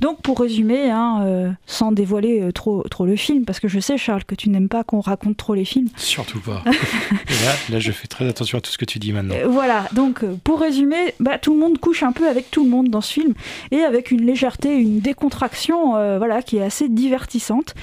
Donc 0.00 0.20
pour 0.22 0.40
résumer, 0.40 0.90
hein, 0.90 1.22
euh, 1.24 1.50
sans 1.66 1.92
dévoiler 1.92 2.40
euh, 2.42 2.52
trop, 2.52 2.82
trop 2.90 3.06
le 3.06 3.16
film, 3.16 3.44
parce 3.44 3.60
que 3.60 3.68
je 3.68 3.80
sais 3.80 3.96
Charles 3.96 4.24
que 4.24 4.34
tu 4.34 4.50
n'aimes 4.50 4.68
pas 4.68 4.84
qu'on 4.84 5.00
raconte 5.00 5.36
trop 5.36 5.54
les 5.54 5.64
films. 5.64 5.88
Surtout 5.96 6.40
pas. 6.40 6.62
Là, 7.44 7.52
là, 7.70 7.78
je 7.78 7.92
fais 7.92 8.06
très 8.06 8.26
attention 8.26 8.58
à 8.58 8.60
tout 8.60 8.70
ce 8.70 8.78
que 8.78 8.84
tu 8.84 8.98
dis 8.98 9.12
maintenant. 9.12 9.34
Voilà, 9.48 9.86
donc 9.92 10.24
pour 10.42 10.60
résumer, 10.60 11.14
bah, 11.20 11.38
tout 11.38 11.52
le 11.52 11.60
monde 11.60 11.78
couche 11.78 12.02
un 12.02 12.12
peu 12.12 12.28
avec 12.28 12.50
tout 12.50 12.64
le 12.64 12.70
monde 12.70 12.88
dans 12.88 13.00
ce 13.00 13.12
film 13.12 13.34
et 13.70 13.80
avec 13.80 14.10
une 14.10 14.24
légèreté, 14.24 14.74
une 14.74 15.00
décontraction 15.00 15.96
euh, 15.96 16.18
voilà, 16.18 16.42
qui 16.42 16.56
est 16.56 16.62
assez 16.62 16.88
divertissante. 16.88 17.74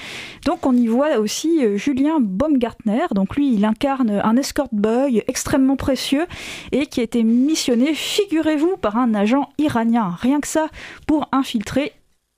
Donc 0.44 0.66
on 0.66 0.74
y 0.74 0.86
voit 0.86 1.18
aussi 1.18 1.60
Julien 1.76 2.18
Baumgartner, 2.20 3.06
donc 3.12 3.36
lui 3.36 3.54
il 3.54 3.64
incarne 3.64 4.20
un 4.22 4.36
escort 4.36 4.68
boy 4.72 5.22
extrêmement 5.28 5.76
précieux 5.76 6.26
et 6.72 6.86
qui 6.86 7.00
a 7.00 7.02
été 7.02 7.22
missionné, 7.22 7.83
figurez-vous, 7.92 8.76
par 8.78 8.96
un 8.96 9.12
agent 9.12 9.50
iranien, 9.58 10.16
rien 10.20 10.40
que 10.40 10.48
ça, 10.48 10.68
pour 11.06 11.28
infiltrer 11.32 11.92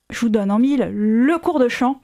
je 0.09 0.21
vous 0.21 0.29
donne 0.29 0.51
en 0.51 0.59
mille 0.59 0.89
le 0.93 1.37
cours 1.37 1.59
de 1.59 1.67
chant 1.67 1.99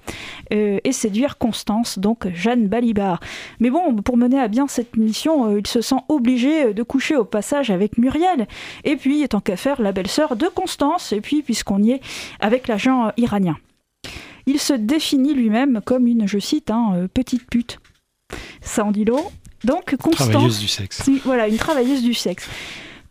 euh, 0.51 0.79
et 0.83 0.91
séduire 0.91 1.37
Constance, 1.37 1.99
donc 1.99 2.27
Jeanne 2.33 2.67
Balibar. 2.67 3.21
Mais 3.59 3.69
bon, 3.69 3.95
pour 3.95 4.17
mener 4.17 4.39
à 4.39 4.49
bien 4.49 4.67
cette 4.67 4.97
mission, 4.97 5.49
euh, 5.49 5.59
il 5.59 5.67
se 5.67 5.81
sent 5.81 6.01
obligé 6.09 6.65
euh, 6.65 6.73
de 6.73 6.83
coucher 6.83 7.15
au 7.15 7.23
passage 7.23 7.71
avec 7.71 7.97
Muriel, 7.97 8.47
et 8.83 8.97
puis, 8.97 9.25
tant 9.29 9.39
qu'à 9.39 9.55
faire, 9.55 9.81
la 9.81 9.93
belle-sœur 9.93 10.35
de 10.35 10.47
Constance, 10.47 11.13
et 11.13 11.21
puis, 11.21 11.43
puisqu'on 11.43 11.81
y 11.81 11.91
est, 11.91 12.01
avec 12.41 12.67
l'agent 12.67 13.11
iranien. 13.15 13.57
Il 14.47 14.59
se 14.59 14.73
définit 14.73 15.33
lui-même 15.33 15.79
comme 15.85 16.05
une, 16.05 16.27
je 16.27 16.39
cite, 16.39 16.71
hein, 16.71 17.07
petite 17.13 17.49
pute. 17.49 17.79
Ça 18.61 18.83
en 18.83 18.91
dit 18.91 19.05
long. 19.05 19.23
Donc, 19.63 19.95
Constance. 19.95 20.29
Travailleuse 20.29 20.59
du 20.59 20.67
sexe. 20.67 21.09
Voilà, 21.23 21.47
une 21.47 21.55
travailleuse 21.55 22.03
du 22.03 22.13
sexe. 22.13 22.49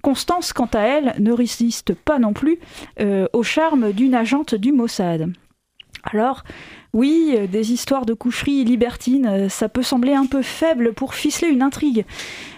Constance, 0.02 0.52
quant 0.52 0.68
à 0.74 0.80
elle, 0.80 1.14
ne 1.20 1.32
résiste 1.32 1.94
pas 1.94 2.18
non 2.18 2.32
plus 2.32 2.58
euh, 3.00 3.28
au 3.32 3.44
charme 3.44 3.92
d'une 3.92 4.16
agente 4.16 4.56
du 4.56 4.72
Mossad. 4.72 5.32
Alors, 6.02 6.42
oui, 6.92 7.36
euh, 7.36 7.46
des 7.46 7.72
histoires 7.72 8.04
de 8.04 8.12
coucherie 8.12 8.64
libertines, 8.64 9.26
euh, 9.26 9.48
ça 9.48 9.68
peut 9.68 9.84
sembler 9.84 10.12
un 10.12 10.26
peu 10.26 10.42
faible 10.42 10.92
pour 10.92 11.14
ficeler 11.14 11.46
une 11.46 11.62
intrigue. 11.62 12.04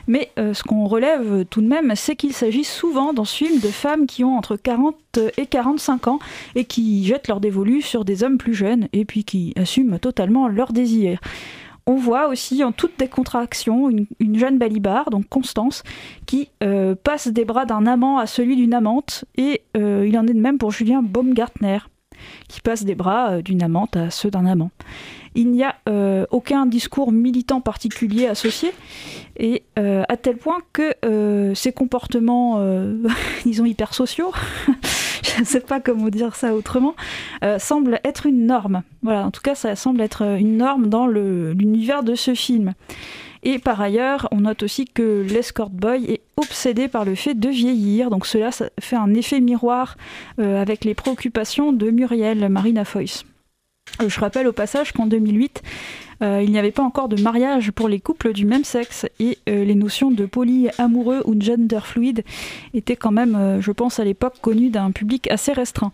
Mais 0.07 0.31
ce 0.37 0.63
qu'on 0.63 0.85
relève 0.85 1.47
tout 1.49 1.63
de 1.63 1.67
même, 1.67 1.95
c'est 1.97 2.15
qu'il 2.15 2.35
s'agit 2.35 2.65
souvent 2.65 3.15
dans 3.15 3.25
ce 3.25 3.37
film 3.37 3.59
de 3.61 3.69
femmes 3.69 4.07
qui 4.07 4.23
ont 4.23 4.37
entre 4.37 4.57
40 4.57 5.19
et 5.39 5.47
45 5.47 6.09
ans 6.09 6.19
et 6.55 6.67
qui 6.67 7.07
jettent 7.07 7.29
leur 7.29 7.41
dévolu 7.41 7.81
sur 7.81 8.05
des 8.05 8.23
hommes 8.23 8.37
plus 8.37 8.53
jeunes 8.53 8.89
et 8.93 9.07
puis 9.07 9.25
qui 9.25 9.55
assument 9.57 9.99
totalement 9.99 10.47
leur 10.47 10.75
désir. 10.75 11.21
On 11.87 11.97
voit 11.97 12.29
aussi 12.29 12.65
en 12.65 12.73
toute 12.73 12.99
décontraction 12.99 13.91
une, 13.91 14.07
une 14.19 14.39
jeune 14.39 14.59
balibar, 14.59 15.11
donc 15.11 15.29
Constance, 15.29 15.83
qui 16.25 16.49
euh, 16.63 16.95
passe 16.95 17.29
des 17.29 17.45
bras 17.45 17.67
d'un 17.67 17.87
amant 17.87 18.19
à 18.19 18.27
celui 18.27 18.57
d'une 18.57 18.73
amante, 18.73 19.27
et 19.37 19.63
euh, 19.77 20.07
il 20.09 20.19
en 20.19 20.27
est 20.27 20.33
de 20.33 20.41
même 20.41 20.57
pour 20.57 20.71
Julien 20.71 21.03
Baumgartner, 21.03 21.79
qui 22.49 22.63
passe 22.63 22.85
des 22.85 22.95
bras 22.95 23.33
euh, 23.33 23.43
d'une 23.43 23.63
amante 23.63 23.97
à 23.97 24.11
ceux 24.11 24.31
d'un 24.31 24.47
amant. 24.47 24.71
Il 25.35 25.51
n'y 25.51 25.65
a 25.65 25.75
aucun 26.31 26.65
discours 26.65 27.11
militant 27.11 27.61
particulier 27.61 28.29
associé, 28.29 28.71
et 29.37 29.65
à 29.77 30.17
tel 30.17 30.37
point 30.37 30.59
que 30.73 30.95
ces 31.57 31.73
comportements, 31.73 32.65
disons, 33.45 33.65
hyper 33.65 33.95
sociaux, 33.95 34.31
je 35.35 35.41
ne 35.41 35.45
sais 35.45 35.61
pas 35.61 35.81
comment 35.81 36.09
dire 36.09 36.35
ça 36.37 36.55
autrement, 36.55 36.95
euh, 37.43 37.59
semblent 37.59 38.01
être 38.05 38.27
une 38.27 38.47
norme. 38.47 38.83
Voilà, 39.03 39.27
en 39.27 39.31
tout 39.31 39.43
cas, 39.43 39.55
ça 39.55 39.77
semble 39.77 40.01
être 40.01 40.23
euh, 40.23 40.37
une 40.37 40.57
norme 40.57 40.89
dans 40.89 41.07
l'univers 41.07 42.03
de 42.03 42.15
ce 42.15 42.35
film. 42.35 42.75
Et 43.43 43.59
par 43.59 43.81
ailleurs, 43.81 44.27
on 44.33 44.41
note 44.41 44.63
aussi 44.63 44.87
que 44.87 45.25
l'escort 45.29 45.69
boy 45.69 46.07
est 46.07 46.23
obsédé 46.37 46.89
par 46.89 47.05
le 47.05 47.15
fait 47.15 47.35
de 47.35 47.49
vieillir. 47.51 48.09
Donc 48.09 48.27
cela 48.27 48.51
fait 48.81 48.97
un 48.97 49.13
effet 49.13 49.41
miroir 49.41 49.97
euh, 50.39 50.61
avec 50.61 50.85
les 50.85 50.95
préoccupations 50.95 51.73
de 51.73 51.91
Muriel, 51.91 52.49
Marina 52.49 52.85
Foïs. 52.85 53.25
Je 54.09 54.21
rappelle 54.21 54.47
au 54.47 54.53
passage 54.53 54.93
qu'en 54.93 55.07
2008, 55.07 55.63
euh, 56.23 56.43
il 56.43 56.51
n'y 56.51 56.59
avait 56.59 56.73
pas 56.73 56.83
encore 56.83 57.09
de 57.09 57.21
mariage 57.21 57.71
pour 57.71 57.89
les 57.89 58.01
couples 58.01 58.33
du 58.33 58.45
même 58.45 58.65
sexe 58.65 59.07
et 59.21 59.39
euh, 59.49 59.65
les 59.65 59.75
notions 59.75 60.11
de 60.11 60.27
polyamoureux 60.27 61.23
ou 61.27 61.35
de 61.35 61.43
gender 61.43 61.81
fluide 61.83 62.25
étaient 62.73 62.97
quand 62.97 63.13
même, 63.13 63.37
euh, 63.37 63.61
je 63.61 63.71
pense, 63.73 64.01
à 64.01 64.05
l'époque 64.05 64.35
connues 64.41 64.71
d'un 64.71 64.91
public 64.91 65.31
assez 65.31 65.53
restreint. 65.53 65.93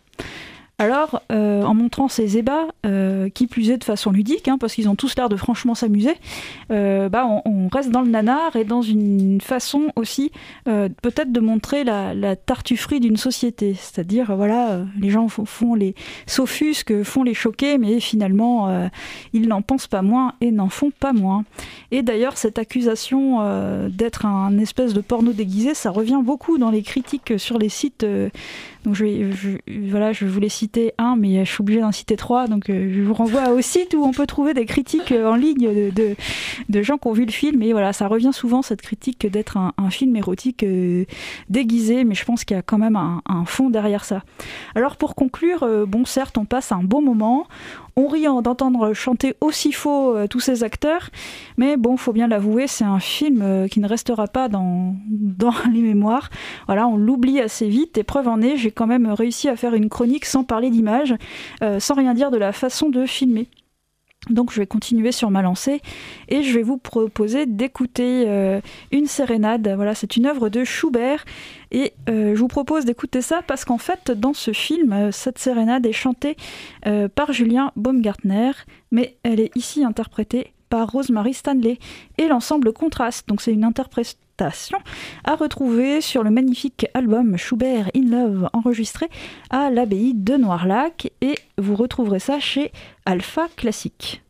Alors, 0.81 1.21
euh, 1.31 1.63
en 1.63 1.75
montrant 1.75 2.09
ces 2.09 2.39
ébats, 2.39 2.69
euh, 2.87 3.29
qui 3.29 3.47
plus 3.47 3.71
est 3.71 3.77
de 3.77 3.85
façon 3.85 4.13
ludique, 4.13 4.49
hein, 4.49 4.57
parce 4.59 4.73
qu'ils 4.73 4.89
ont 4.89 4.95
tous 4.95 5.15
l'air 5.15 5.29
de 5.29 5.37
franchement 5.37 5.75
s'amuser, 5.75 6.15
euh, 6.71 7.11
bah, 7.11 7.27
on, 7.45 7.69
reste 7.69 7.91
dans 7.91 8.01
le 8.01 8.09
nanar 8.09 8.57
et 8.57 8.65
dans 8.65 8.81
une 8.81 9.43
façon 9.43 9.93
aussi 9.95 10.33
peut-être 10.65 11.31
de 11.31 11.41
montrer 11.41 11.85
la, 11.85 12.35
tartufferie 12.35 12.99
d'une 12.99 13.19
société. 13.19 13.75
C'est-à-dire, 13.75 14.35
voilà, 14.35 14.81
les 14.99 15.11
gens 15.11 15.29
font, 15.29 15.75
les 15.75 15.95
s'offusquent, 16.27 17.03
font 17.03 17.25
les 17.25 17.35
choquer, 17.35 17.77
mais 17.77 18.01
finalement, 18.01 18.89
ils 19.33 19.47
n'en 19.47 19.61
pensent 19.61 19.87
pas 19.87 20.03
moins 20.03 20.33
et 20.41 20.51
n'en 20.51 20.69
font 20.69 20.91
pas 20.91 21.13
moins. 21.13 21.45
Et 21.91 22.03
d'ailleurs, 22.03 22.39
cette 22.39 22.59
accusation 22.59 23.39
d'être 23.89 24.27
un 24.27 24.59
espèce 24.59 24.95
de 24.95 25.01
porno 25.01 25.33
déguisé, 25.33 25.75
ça 25.75 25.91
revient 25.91 26.21
beaucoup 26.25 26.59
dans 26.59 26.71
les 26.71 26.83
critiques 26.83 27.35
sur 27.39 27.59
les 27.59 27.69
sites. 27.69 28.07
Donc 28.85 28.95
je 28.95 29.59
voilà, 29.89 30.13
je 30.13 30.25
voulais 30.25 30.49
citer 30.49 30.95
un, 30.97 31.17
mais 31.17 31.45
je 31.45 31.51
suis 31.51 31.61
obligée 31.61 31.81
d'en 31.81 31.93
citer 31.93 32.17
trois. 32.17 32.47
Donc 32.47 32.71
euh, 32.71 32.91
je 32.93 33.03
vous 33.03 33.13
renvoie 33.13 33.51
au 33.51 33.61
site 33.61 33.95
où 33.95 34.03
on 34.05 34.13
peut 34.13 34.27
trouver 34.27 34.55
des 34.55 34.65
critiques 34.65 35.13
euh, 35.13 35.31
en 35.31 35.35
ligne 35.35 35.91
de, 35.91 36.83
gens 36.83 36.97
qui 36.97 37.09
ont 37.09 37.13
vu 37.13 37.27
le 37.27 37.31
film. 37.31 37.63
Et 37.63 37.73
voilà, 37.73 37.93
ça 37.93 38.09
revient 38.09 38.33
souvent 38.33 38.63
cette 38.63 38.81
critique 38.81 39.27
d'être 39.27 39.57
un, 39.57 39.91
film 39.91 40.17
érotique 40.17 40.63
euh, 40.63 41.05
déguisé, 41.49 42.05
mais 42.05 42.15
je 42.15 42.25
pense 42.25 42.45
qu'il 42.45 42.57
y 42.57 42.59
a 42.59 42.63
quand 42.63 42.79
même 42.79 42.97
un, 42.97 43.45
fond 43.45 43.71
derrière 43.71 44.05
ça. 44.05 44.23
Alors 44.75 44.97
pour 44.97 45.15
conclure, 45.15 45.67
bon 45.87 46.05
certes, 46.05 46.39
on 46.39 46.45
passe 46.45 46.73
un 46.73 46.83
bon 46.83 47.03
moment. 47.03 47.47
On 47.97 48.07
en- 48.27 48.43
d'entendre 48.43 48.93
chanter 48.93 49.35
aussi 49.41 49.73
faux 49.73 50.17
euh, 50.17 50.27
tous 50.27 50.41
ces 50.41 50.65
acteurs, 50.65 51.11
mais 51.57 51.77
bon, 51.77 51.97
faut 51.97 52.13
bien 52.13 52.29
l'avouer, 52.29 52.67
c'est 52.67 52.85
un 52.85 52.99
film 53.01 53.41
euh, 53.43 53.69
qui 53.69 53.81
ne 53.81 53.89
restera 53.89 54.27
pas 54.27 54.49
dans, 54.49 54.95
dans 55.09 55.55
les 55.73 55.83
mémoires. 55.83 56.31
Voilà, 56.67 56.87
on 56.87 56.97
l'oublie 56.97 57.41
assez 57.41 57.69
vite. 57.69 57.99
Et 57.99 58.03
preuve 58.03 58.29
en 58.29 58.41
est, 58.41 58.57
j'ai 58.57 58.71
quand 58.71 58.87
même 58.87 59.07
réussi 59.07 59.49
à 59.49 59.57
faire 59.57 59.75
une 59.75 59.89
chronique 59.89 60.25
sans 60.25 60.45
parler 60.45 60.71
d'image, 60.71 61.15
euh, 61.63 61.81
sans 61.81 61.95
rien 61.95 62.15
dire 62.15 62.31
de 62.31 62.37
la 62.39 62.53
façon 62.53 62.89
de 62.89 63.07
filmer. 63.07 63.49
Donc 64.29 64.53
je 64.53 64.61
vais 64.61 64.67
continuer 64.67 65.13
sur 65.13 65.31
ma 65.31 65.41
lancée 65.41 65.81
et 66.29 66.43
je 66.43 66.55
vais 66.55 66.63
vous 66.63 66.77
proposer 66.77 67.47
d'écouter 67.47 68.25
euh, 68.29 68.61
une 68.93 69.07
sérénade. 69.07 69.67
Voilà, 69.75 69.95
c'est 69.95 70.17
une 70.17 70.27
œuvre 70.27 70.51
de 70.51 70.63
Schubert 70.63 71.25
et 71.71 71.95
euh, 72.09 72.35
je 72.35 72.41
vous 72.41 72.49
propose 72.49 72.85
d'écouter 72.85 73.23
ça 73.23 73.41
parce 73.47 73.65
qu'en 73.65 73.79
fait 73.79 74.11
dans 74.11 74.35
ce 74.35 74.53
film, 74.53 74.93
euh, 74.93 75.11
cette 75.11 75.39
sérénade 75.39 75.87
est 75.87 75.93
chantée 75.93 76.37
par 77.15 77.33
Julien 77.33 77.73
Baumgartner, 77.77 78.53
mais 78.91 79.17
elle 79.23 79.41
est 79.41 79.57
ici 79.57 79.85
interprétée 79.85 80.53
par 80.69 80.91
Rosemary 80.91 81.35
Stanley 81.35 81.79
et 82.19 82.29
l'ensemble 82.29 82.73
contraste. 82.73 83.29
Donc 83.29 83.41
c'est 83.41 83.53
une 83.53 83.65
interprétation 83.65 84.19
à 85.25 85.35
retrouver 85.35 86.01
sur 86.01 86.23
le 86.23 86.31
magnifique 86.31 86.87
album 86.95 87.37
Schubert 87.37 87.91
in 87.95 88.11
Love 88.11 88.49
enregistré 88.53 89.09
à 89.51 89.71
l'abbaye 89.71 90.15
de 90.15 90.37
Noirlac 90.37 91.13
et 91.21 91.37
vous 91.59 91.77
retrouverez 91.77 92.21
ça 92.21 92.41
chez 92.41 92.73
Alpha 93.05 93.49
Classique. 93.57 94.23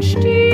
In 0.00 0.47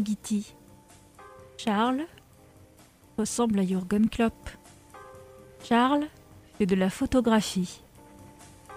yogiti. 0.00 0.54
Charles 1.58 2.06
ressemble 3.18 3.58
à 3.60 3.66
Jürgen 3.66 4.08
Klopp. 4.08 4.34
Charles 5.68 6.06
fait 6.58 6.66
de 6.66 6.74
la 6.74 6.88
photographie. 6.88 7.80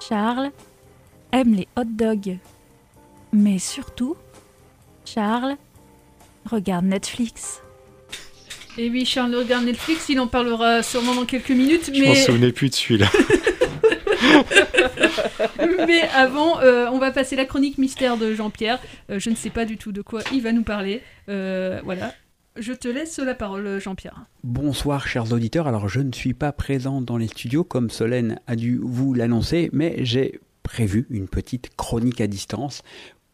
Charles 0.05 0.51
aime 1.31 1.53
les 1.55 1.67
hot 1.77 1.85
dogs. 1.85 2.37
Mais 3.31 3.57
surtout, 3.57 4.15
Charles 5.05 5.55
regarde 6.45 6.85
Netflix. 6.85 7.61
Et 8.77 8.89
oui, 8.89 9.05
Charles 9.05 9.35
regarde 9.35 9.65
Netflix, 9.65 10.09
il 10.09 10.19
en 10.19 10.27
parlera 10.27 10.83
sûrement 10.83 11.15
dans 11.15 11.25
quelques 11.25 11.51
minutes. 11.51 11.91
Je 11.93 12.03
m'en 12.03 12.09
mais... 12.09 12.25
souvenais 12.25 12.51
plus 12.51 12.69
de 12.69 12.75
celui-là. 12.75 13.07
Mais 15.87 16.01
avant, 16.15 16.59
euh, 16.61 16.87
on 16.91 16.99
va 16.99 17.11
passer 17.11 17.35
la 17.35 17.45
chronique 17.45 17.77
mystère 17.77 18.17
de 18.17 18.33
Jean-Pierre. 18.33 18.79
Euh, 19.09 19.19
je 19.19 19.29
ne 19.29 19.35
sais 19.35 19.49
pas 19.49 19.65
du 19.65 19.77
tout 19.77 19.91
de 19.91 20.01
quoi 20.01 20.21
il 20.31 20.41
va 20.41 20.51
nous 20.51 20.63
parler. 20.63 21.01
Euh, 21.29 21.81
voilà. 21.83 22.13
Je 22.55 22.73
te 22.73 22.87
laisse 22.87 23.17
la 23.17 23.33
parole, 23.33 23.79
Jean-Pierre. 23.79 24.25
Bonsoir 24.43 25.07
chers 25.07 25.31
auditeurs, 25.33 25.67
alors 25.67 25.89
je 25.89 26.01
ne 26.01 26.11
suis 26.11 26.35
pas 26.35 26.51
présent 26.51 27.01
dans 27.01 27.17
les 27.17 27.27
studios 27.27 27.63
comme 27.63 27.89
Solène 27.89 28.39
a 28.45 28.55
dû 28.55 28.79
vous 28.81 29.15
l'annoncer, 29.15 29.69
mais 29.73 29.95
j'ai 30.05 30.39
prévu 30.61 31.07
une 31.09 31.27
petite 31.27 31.75
chronique 31.75 32.21
à 32.21 32.27
distance 32.27 32.83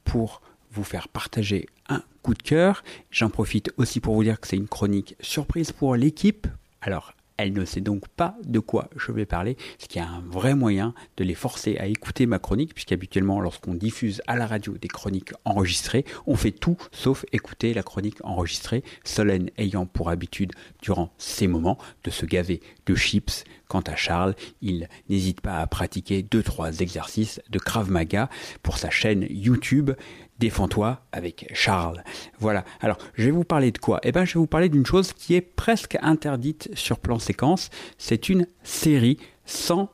pour 0.06 0.42
vous 0.72 0.86
faire 0.86 1.10
partager 1.10 1.68
un 1.90 2.02
coup 2.22 2.34
de 2.34 2.42
cœur. 2.42 2.84
J'en 3.12 3.30
profite 3.30 3.74
aussi 3.78 4.00
pour 4.00 4.16
vous 4.16 4.24
dire 4.24 4.40
que 4.40 4.48
c'est 4.48 4.56
une 4.56 4.68
chronique 4.68 5.16
surprise 5.20 5.74
pour 5.74 5.96
l'équipe. 5.96 6.48
Alors 6.82 7.14
elle 7.40 7.54
ne 7.54 7.64
sait 7.64 7.80
donc 7.80 8.10
pas 8.10 8.36
de 8.44 8.60
quoi 8.60 8.90
je 8.98 9.14
vais 9.14 9.26
parler, 9.26 9.56
ce 9.78 9.88
qui 9.88 9.98
est 9.98 10.02
un 10.02 10.22
vrai 10.28 10.56
moyen 10.56 10.94
de 11.16 11.24
les 11.24 11.36
forcer 11.36 11.78
à 11.78 11.88
écouter 11.88 12.26
ma 12.26 12.38
chronique, 12.38 12.74
puisqu'habituellement, 12.74 13.40
lorsqu'on 13.40 13.76
diffuse 13.76 14.22
à 14.28 14.36
la 14.36 14.46
radio 14.46 14.78
des 14.78 14.90
chroniques 14.90 15.32
enregistrées, 15.46 16.04
on 16.28 16.36
fait 16.36 16.52
tout 16.52 16.76
sauf 16.92 17.26
écouter 17.32 17.74
la 17.74 17.82
chronique 17.82 18.18
enregistrée, 18.26 18.84
Solène 19.06 19.52
ayant 19.58 19.86
pour 19.86 20.10
habitude, 20.10 20.52
durant 20.82 21.14
ces 21.18 21.48
moments, 21.48 21.78
de 22.04 22.10
se 22.10 22.26
gaver 22.26 22.60
de 22.86 22.96
chips. 22.96 23.46
Quant 23.70 23.82
à 23.82 23.96
Charles, 23.96 24.36
il 24.62 24.90
n'hésite 25.10 25.42
pas 25.42 25.60
à 25.60 25.68
pratiquer 25.68 26.24
deux 26.24 26.42
trois 26.42 26.80
exercices 26.80 27.40
de 27.52 27.60
Krav 27.60 27.90
Maga 27.90 28.28
pour 28.64 28.80
sa 28.80 28.90
chaîne 28.90 29.28
YouTube 29.30 29.92
Défends-toi 30.40 31.02
avec 31.12 31.50
Charles. 31.54 32.04
Voilà. 32.40 32.64
Alors, 32.80 32.98
je 33.16 33.26
vais 33.26 33.32
vous 33.32 33.44
parler 33.44 33.72
de 33.72 33.78
quoi? 33.78 34.00
Eh 34.04 34.12
ben, 34.12 34.24
je 34.24 34.36
vais 34.36 34.40
vous 34.40 34.48
parler 34.48 34.70
d'une 34.70 34.86
chose 34.86 35.12
qui 35.12 35.36
est 35.36 35.42
presque 35.42 35.98
interdite 36.02 36.70
sur 36.76 37.00
plan 37.00 37.20
séquence. 37.20 37.70
C'est 37.98 38.30
une 38.30 38.48
série 38.64 39.18
sans 39.46 39.90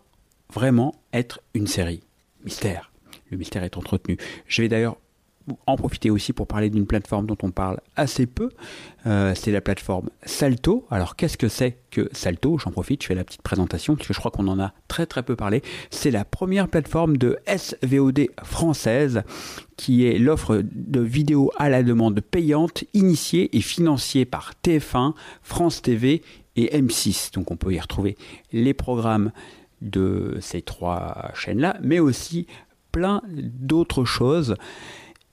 vraiment 0.53 0.93
être 1.13 1.41
une 1.55 1.67
série. 1.67 2.03
Mystère. 2.43 2.91
Le 3.31 3.37
mystère 3.37 3.63
est 3.63 3.75
entretenu. 3.75 4.17
Je 4.47 4.61
vais 4.61 4.67
d'ailleurs 4.67 4.97
en 5.67 5.75
profiter 5.75 6.09
aussi 6.09 6.33
pour 6.33 6.47
parler 6.47 6.69
d'une 6.69 6.85
plateforme 6.85 7.25
dont 7.25 7.37
on 7.43 7.51
parle 7.51 7.79
assez 7.95 8.25
peu. 8.25 8.49
Euh, 9.05 9.33
c'est 9.35 9.51
la 9.51 9.61
plateforme 9.61 10.09
Salto. 10.23 10.85
Alors 10.89 11.15
qu'est-ce 11.15 11.37
que 11.37 11.47
c'est 11.47 11.77
que 11.91 12.09
Salto? 12.11 12.57
J'en 12.57 12.71
profite, 12.71 13.03
je 13.03 13.07
fais 13.07 13.15
la 13.15 13.23
petite 13.23 13.41
présentation 13.41 13.95
parce 13.95 14.07
que 14.07 14.13
je 14.13 14.19
crois 14.19 14.31
qu'on 14.31 14.47
en 14.47 14.59
a 14.59 14.73
très 14.87 15.05
très 15.05 15.23
peu 15.23 15.35
parlé. 15.35 15.61
C'est 15.91 16.11
la 16.11 16.25
première 16.25 16.67
plateforme 16.67 17.17
de 17.17 17.37
SVOD 17.47 18.27
française 18.43 19.23
qui 19.77 20.05
est 20.05 20.17
l'offre 20.17 20.61
de 20.63 20.99
vidéos 20.99 21.51
à 21.57 21.69
la 21.69 21.83
demande 21.83 22.19
payante 22.21 22.83
initiée 22.93 23.55
et 23.55 23.61
financée 23.61 24.25
par 24.25 24.53
TF1, 24.63 25.13
France 25.43 25.81
TV 25.81 26.23
et 26.55 26.77
M6. 26.77 27.33
Donc 27.33 27.51
on 27.51 27.57
peut 27.57 27.73
y 27.73 27.79
retrouver 27.79 28.17
les 28.51 28.73
programmes 28.73 29.31
de 29.81 30.37
ces 30.41 30.61
trois 30.61 31.31
chaînes-là, 31.35 31.77
mais 31.81 31.99
aussi 31.99 32.47
plein 32.91 33.21
d'autres 33.27 34.05
choses 34.05 34.55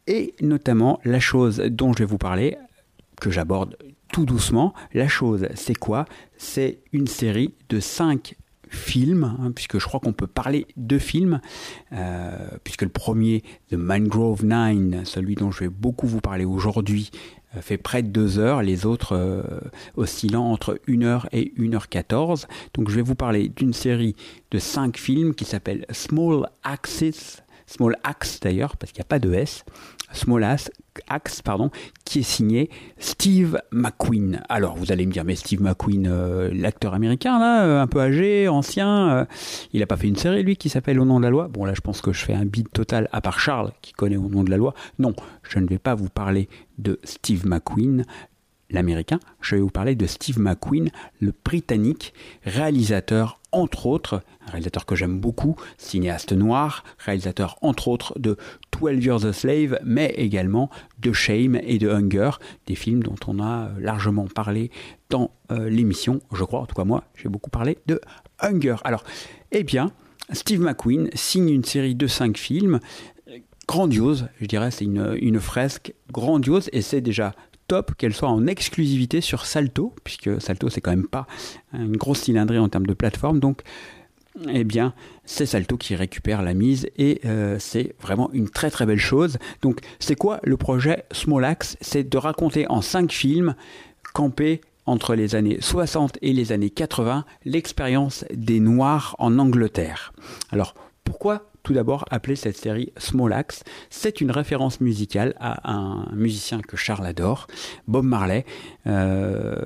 et 0.06 0.34
notamment 0.40 1.00
la 1.04 1.20
chose 1.20 1.58
dont 1.58 1.92
je 1.92 2.00
vais 2.00 2.04
vous 2.04 2.18
parler, 2.18 2.56
que 3.20 3.30
j'aborde 3.30 3.76
tout 4.12 4.26
doucement. 4.26 4.74
La 4.94 5.08
chose, 5.08 5.48
c'est 5.54 5.76
quoi? 5.76 6.04
C'est 6.36 6.80
une 6.92 7.06
série 7.06 7.54
de 7.68 7.80
5 7.80 8.36
films, 8.68 9.24
hein, 9.24 9.52
puisque 9.52 9.78
je 9.78 9.86
crois 9.86 10.00
qu'on 10.00 10.12
peut 10.12 10.26
parler 10.26 10.66
de 10.76 10.98
films, 10.98 11.40
euh, 11.92 12.48
puisque 12.64 12.82
le 12.82 12.88
premier, 12.88 13.42
The 13.70 13.74
Mangrove 13.74 14.44
Nine, 14.44 15.02
celui 15.04 15.34
dont 15.34 15.50
je 15.50 15.60
vais 15.60 15.68
beaucoup 15.68 16.06
vous 16.06 16.20
parler 16.20 16.44
aujourd'hui, 16.44 17.10
euh, 17.56 17.60
fait 17.60 17.76
près 17.76 18.02
de 18.02 18.08
2 18.08 18.38
heures, 18.38 18.62
les 18.62 18.86
autres 18.86 19.14
euh, 19.14 19.42
oscillant 19.96 20.44
entre 20.44 20.80
1 20.88 21.02
heure 21.02 21.28
et 21.32 21.52
1 21.58 21.74
heure 21.74 21.88
14. 21.88 22.48
Donc 22.74 22.88
je 22.88 22.96
vais 22.96 23.02
vous 23.02 23.14
parler 23.14 23.48
d'une 23.48 23.74
série 23.74 24.16
de 24.50 24.58
5 24.58 24.96
films 24.96 25.34
qui 25.34 25.44
s'appelle 25.44 25.84
Small 25.90 26.48
Axis 26.62 27.41
Small 27.72 27.96
Axe 28.04 28.38
d'ailleurs, 28.40 28.76
parce 28.76 28.92
qu'il 28.92 29.00
n'y 29.00 29.06
a 29.06 29.08
pas 29.08 29.18
de 29.18 29.32
S, 29.32 29.64
Small 30.12 30.44
Axe, 30.44 31.42
pardon, 31.42 31.70
qui 32.04 32.18
est 32.18 32.22
signé 32.22 32.68
Steve 32.98 33.58
McQueen. 33.70 34.42
Alors 34.50 34.76
vous 34.76 34.92
allez 34.92 35.06
me 35.06 35.12
dire, 35.12 35.24
mais 35.24 35.36
Steve 35.36 35.62
McQueen, 35.62 36.06
euh, 36.06 36.50
l'acteur 36.52 36.92
américain 36.92 37.38
là, 37.38 37.64
euh, 37.64 37.80
un 37.80 37.86
peu 37.86 38.00
âgé, 38.00 38.46
ancien, 38.46 39.10
euh, 39.10 39.24
il 39.72 39.80
n'a 39.80 39.86
pas 39.86 39.96
fait 39.96 40.08
une 40.08 40.16
série 40.16 40.42
lui 40.42 40.56
qui 40.56 40.68
s'appelle 40.68 41.00
Au 41.00 41.06
nom 41.06 41.18
de 41.18 41.24
la 41.24 41.30
loi? 41.30 41.48
Bon 41.48 41.64
là, 41.64 41.72
je 41.72 41.80
pense 41.80 42.02
que 42.02 42.12
je 42.12 42.22
fais 42.22 42.34
un 42.34 42.44
bid 42.44 42.70
total, 42.70 43.08
à 43.10 43.22
part 43.22 43.40
Charles 43.40 43.72
qui 43.80 43.92
connaît 43.92 44.18
Au 44.18 44.28
nom 44.28 44.44
de 44.44 44.50
la 44.50 44.58
loi. 44.58 44.74
Non, 44.98 45.14
je 45.42 45.58
ne 45.58 45.66
vais 45.66 45.78
pas 45.78 45.94
vous 45.94 46.10
parler 46.10 46.50
de 46.76 47.00
Steve 47.04 47.46
McQueen, 47.46 48.04
l'américain, 48.68 49.18
je 49.40 49.56
vais 49.56 49.62
vous 49.62 49.70
parler 49.70 49.94
de 49.94 50.06
Steve 50.06 50.38
McQueen, 50.38 50.90
le 51.20 51.32
britannique, 51.42 52.12
réalisateur 52.44 53.40
entre 53.52 53.86
autres, 53.86 54.22
un 54.46 54.50
réalisateur 54.52 54.86
que 54.86 54.96
j'aime 54.96 55.20
beaucoup, 55.20 55.56
cinéaste 55.78 56.32
noir, 56.32 56.84
réalisateur 56.98 57.56
entre 57.62 57.88
autres 57.88 58.18
de 58.18 58.36
12 58.78 59.04
Years 59.04 59.24
a 59.24 59.32
Slave, 59.32 59.78
mais 59.84 60.08
également 60.16 60.70
de 60.98 61.12
Shame 61.12 61.56
et 61.62 61.78
de 61.78 61.88
Hunger, 61.88 62.30
des 62.66 62.74
films 62.74 63.02
dont 63.02 63.16
on 63.26 63.40
a 63.40 63.70
largement 63.78 64.26
parlé 64.26 64.70
dans 65.10 65.30
euh, 65.50 65.68
l'émission, 65.68 66.20
je 66.32 66.44
crois, 66.44 66.60
en 66.60 66.66
tout 66.66 66.74
cas 66.74 66.84
moi, 66.84 67.04
j'ai 67.14 67.28
beaucoup 67.28 67.50
parlé 67.50 67.78
de 67.86 68.00
Hunger. 68.40 68.76
Alors, 68.84 69.04
eh 69.52 69.62
bien, 69.62 69.92
Steve 70.32 70.60
McQueen 70.60 71.10
signe 71.14 71.50
une 71.50 71.64
série 71.64 71.94
de 71.94 72.06
5 72.06 72.36
films, 72.36 72.80
grandiose, 73.68 74.28
je 74.40 74.46
dirais, 74.46 74.70
c'est 74.70 74.84
une 74.84 75.40
fresque 75.40 75.94
grandiose, 76.10 76.68
et 76.72 76.82
c'est 76.82 77.00
déjà 77.00 77.32
qu'elle 77.96 78.14
soit 78.14 78.28
en 78.28 78.46
exclusivité 78.46 79.20
sur 79.20 79.46
Salto, 79.46 79.94
puisque 80.04 80.40
Salto 80.40 80.68
c'est 80.68 80.80
quand 80.80 80.90
même 80.90 81.08
pas 81.08 81.26
une 81.72 81.96
grosse 81.96 82.20
cylindrée 82.20 82.58
en 82.58 82.68
termes 82.68 82.86
de 82.86 82.94
plateforme, 82.94 83.40
donc 83.40 83.62
eh 84.48 84.64
bien 84.64 84.94
c'est 85.24 85.46
Salto 85.46 85.76
qui 85.76 85.94
récupère 85.94 86.42
la 86.42 86.54
mise 86.54 86.88
et 86.96 87.20
euh, 87.24 87.56
c'est 87.58 87.94
vraiment 88.00 88.30
une 88.32 88.48
très 88.48 88.70
très 88.70 88.86
belle 88.86 88.98
chose. 88.98 89.38
Donc 89.62 89.80
c'est 89.98 90.16
quoi 90.16 90.40
le 90.42 90.56
projet 90.56 91.04
Smolax 91.12 91.76
C'est 91.80 92.08
de 92.08 92.18
raconter 92.18 92.66
en 92.68 92.80
cinq 92.80 93.12
films 93.12 93.54
campés 94.14 94.60
entre 94.86 95.14
les 95.14 95.34
années 95.34 95.58
60 95.60 96.18
et 96.22 96.32
les 96.32 96.52
années 96.52 96.70
80 96.70 97.24
l'expérience 97.44 98.24
des 98.32 98.60
Noirs 98.60 99.14
en 99.18 99.38
Angleterre. 99.38 100.12
Alors 100.50 100.74
pourquoi 101.04 101.51
tout 101.62 101.72
d'abord 101.72 102.04
appeler 102.10 102.36
cette 102.36 102.56
série 102.56 102.92
Small 102.96 103.32
Axe. 103.32 103.62
C'est 103.90 104.20
une 104.20 104.30
référence 104.30 104.80
musicale 104.80 105.34
à 105.40 105.72
un 105.72 106.06
musicien 106.14 106.60
que 106.60 106.76
Charles 106.76 107.06
adore, 107.06 107.46
Bob 107.86 108.04
Marley, 108.04 108.44
euh, 108.86 109.56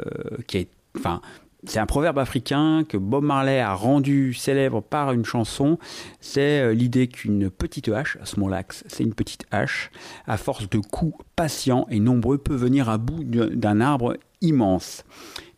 qui 0.47 0.59
est, 0.59 0.69
enfin, 0.97 1.21
c'est 1.65 1.81
un 1.81 1.87
proverbe 1.87 2.19
africain 2.19 2.85
que 2.89 2.97
Bob 2.97 3.25
Marley 3.25 3.61
a 3.61 3.75
rendu 3.75 4.35
célèbre 4.35 4.81
par 4.83 5.13
une 5.13 5.25
chanson. 5.25 5.79
C'est 6.21 6.61
euh, 6.61 6.75
l'idée 6.75 7.09
qu'une 7.09 7.51
petite 7.51 7.89
hache, 7.89 8.19
small 8.25 8.55
axe, 8.55 8.85
c'est 8.87 9.03
une 9.03 9.15
petite 9.15 9.47
hache, 9.51 9.91
à 10.27 10.37
force 10.37 10.69
de 10.69 10.79
coups 10.79 11.25
patients 11.35 11.87
et 11.91 11.99
nombreux, 11.99 12.39
peut 12.39 12.55
venir 12.55 12.89
à 12.89 12.99
bout 12.99 13.25
d'un 13.25 13.81
arbre 13.81 14.17
immense. 14.41 15.05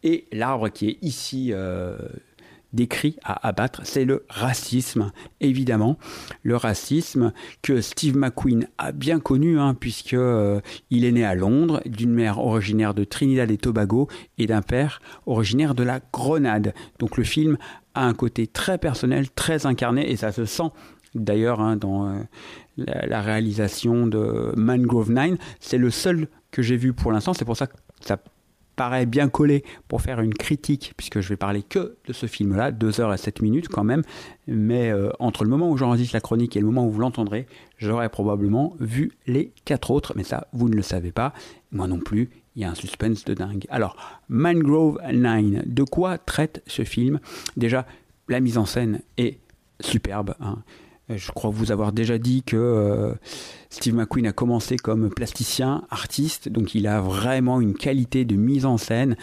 Et 0.03 0.27
l'arbre 0.33 0.69
qui 0.69 0.89
est 0.89 0.99
ici 1.03 1.51
euh, 1.53 1.99
décrit 2.73 3.17
à 3.25 3.47
abattre, 3.49 3.83
c'est 3.85 4.05
le 4.05 4.25
racisme, 4.29 5.11
évidemment. 5.41 5.99
Le 6.43 6.57
racisme 6.57 7.33
que 7.63 7.81
Steve 7.81 8.17
McQueen 8.17 8.69
a 8.79 8.93
bien 8.93 9.21
connu, 9.21 9.59
hein, 9.59 9.75
puisque 9.75 10.15
euh, 10.15 10.61
il 10.91 11.05
est 11.05 11.13
né 11.13 11.25
à 11.25 11.35
Londres, 11.35 11.81
d'une 11.87 12.13
mère 12.13 12.39
originaire 12.39 12.95
de 12.95 13.05
Trinidad 13.05 13.51
et 13.51 13.59
Tobago 13.59 14.09
et 14.37 14.47
d'un 14.47 14.63
père 14.63 15.01
originaire 15.27 15.75
de 15.75 15.83
la 15.83 16.01
Grenade. 16.13 16.75
Donc 16.99 17.17
le 17.17 17.25
film 17.25 17.57
a 17.95 18.05
un 18.05 18.15
côté 18.15 18.47
très 18.47 18.79
personnel, 18.79 19.31
très 19.31 19.67
incarné, 19.67 20.11
et 20.11 20.17
ça 20.17 20.33
se 20.33 20.45
sent 20.45 20.71
d'ailleurs 21.15 21.61
hein, 21.61 21.77
dans 21.77 22.07
euh, 22.09 22.21
la, 22.77 23.23
réalisation 23.23 24.07
de 24.07 24.53
Mangrove 24.57 25.11
Nine. 25.11 25.39
C'est 25.61 25.79
le 25.79 25.91
seul 25.91 26.29
que 26.51 26.63
j'ai 26.63 26.77
vu 26.77 26.93
pour 26.93 27.13
l'instant, 27.13 27.35
c'est 27.35 27.45
pour 27.45 27.57
ça 27.57 27.67
que 27.67 27.75
ça 28.01 28.19
paraît 28.79 29.07
bien 29.07 29.29
collé 29.29 29.65
pour 29.89 30.01
faire 30.01 30.21
une 30.21 30.33
critique, 30.33 30.95
puisque 30.97 31.21
je 31.21 31.29
vais 31.29 31.37
parler 31.37 31.63
que 31.63 31.97
de 32.07 32.13
ce 32.13 32.27
film-là, 32.27 32.71
2 32.71 33.01
heures 33.01 33.13
et 33.13 33.19
7 33.19 33.43
minutes 33.43 33.69
quand 33.69 33.83
même, 33.83 34.03
mais 34.47 34.91
euh, 34.91 35.11
entre 35.19 35.43
le 35.43 35.51
moment 35.51 35.69
où 35.69 35.77
j'enregistre 35.77 36.15
la 36.15 36.21
chronique 36.21 36.57
et 36.57 36.61
le 36.61 36.67
moment 36.67 36.87
où 36.87 36.91
vous 36.91 37.01
l'entendrez, 37.01 37.47
j'aurais 37.77 38.09
probablement 38.09 38.77
vu 38.79 39.19
les 39.27 39.53
quatre 39.65 39.91
autres, 39.91 40.13
mais 40.15 40.23
ça, 40.23 40.47
vous 40.53 40.69
ne 40.69 40.77
le 40.77 40.83
savez 40.83 41.11
pas, 41.11 41.35
moi 41.73 41.89
non 41.89 41.99
plus, 41.99 42.31
il 42.55 42.63
y 42.63 42.65
a 42.65 42.71
un 42.71 42.77
suspense 42.77 43.25
de 43.25 43.35
dingue. 43.35 43.67
Alors, 43.69 43.97
Mangrove 44.29 45.01
Nine, 45.13 45.65
de 45.67 45.83
quoi 45.83 46.17
traite 46.17 46.63
ce 46.69 46.85
film? 46.85 47.19
Déjà, 47.57 47.85
la 48.29 48.39
mise 48.39 48.59
en 48.59 48.65
scène 48.65 49.01
est 49.17 49.39
superbe. 49.81 50.35
Hein. 50.41 50.59
Je 51.09 51.31
crois 51.33 51.51
vous 51.51 51.73
avoir 51.73 51.93
déjà 51.93 52.19
dit 52.19 52.43
que 52.43 52.57
euh, 52.57 53.15
Steve 53.71 53.95
McQueen 53.95 54.27
a 54.27 54.33
commencé 54.33 54.77
comme 54.77 55.09
plasticien, 55.09 55.85
artiste, 55.91 56.51
donc 56.51 56.75
il 56.75 56.87
a 56.87 57.01
vraiment 57.01 57.61
une 57.61 57.75
qualité 57.75 58.27
de 58.27 58.37
mise 58.37 58.67
en 58.67 58.77
scène. 58.77 59.17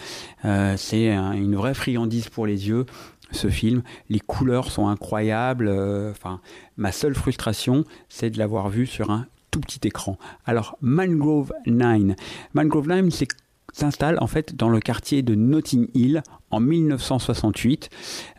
Euh, 0.45 0.75
c'est 0.77 1.11
un, 1.11 1.33
une 1.33 1.55
vraie 1.55 1.75
friandise 1.75 2.29
pour 2.29 2.47
les 2.47 2.67
yeux. 2.69 2.85
Ce 3.31 3.49
film, 3.49 3.83
les 4.09 4.19
couleurs 4.19 4.71
sont 4.71 4.87
incroyables. 4.87 5.67
Euh, 5.67 6.11
enfin, 6.11 6.41
ma 6.77 6.91
seule 6.91 7.15
frustration, 7.15 7.83
c'est 8.09 8.31
de 8.31 8.39
l'avoir 8.39 8.69
vu 8.69 8.87
sur 8.87 9.11
un 9.11 9.27
tout 9.51 9.59
petit 9.59 9.87
écran. 9.87 10.17
Alors, 10.45 10.77
Mangrove 10.81 11.53
Nine. 11.67 12.15
Mangrove 12.53 12.89
Nine, 12.89 13.11
c'est 13.11 13.27
s'installe 13.73 14.17
en 14.21 14.27
fait 14.27 14.55
dans 14.55 14.69
le 14.69 14.79
quartier 14.79 15.21
de 15.21 15.35
Notting 15.35 15.89
Hill 15.93 16.23
en 16.49 16.61
1968. 16.61 17.89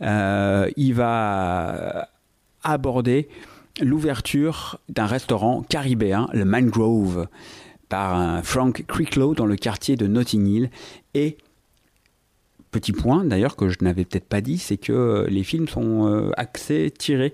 Euh, 0.00 0.70
il 0.76 0.94
va 0.94 2.08
aborder 2.72 3.28
l'ouverture 3.80 4.80
d'un 4.88 5.06
restaurant 5.06 5.62
caribéen, 5.62 6.28
le 6.32 6.44
Mangrove, 6.44 7.28
par 7.88 8.44
Frank 8.44 8.84
Cricklow 8.86 9.34
dans 9.34 9.46
le 9.46 9.56
quartier 9.56 9.96
de 9.96 10.06
Notting 10.06 10.46
Hill. 10.46 10.70
Et 11.14 11.36
petit 12.70 12.92
point 12.92 13.24
d'ailleurs 13.24 13.56
que 13.56 13.68
je 13.68 13.78
n'avais 13.80 14.04
peut-être 14.04 14.28
pas 14.28 14.40
dit, 14.40 14.58
c'est 14.58 14.76
que 14.76 15.26
les 15.28 15.44
films 15.44 15.68
sont 15.68 16.08
euh, 16.08 16.30
axés, 16.36 16.92
tirés 16.96 17.32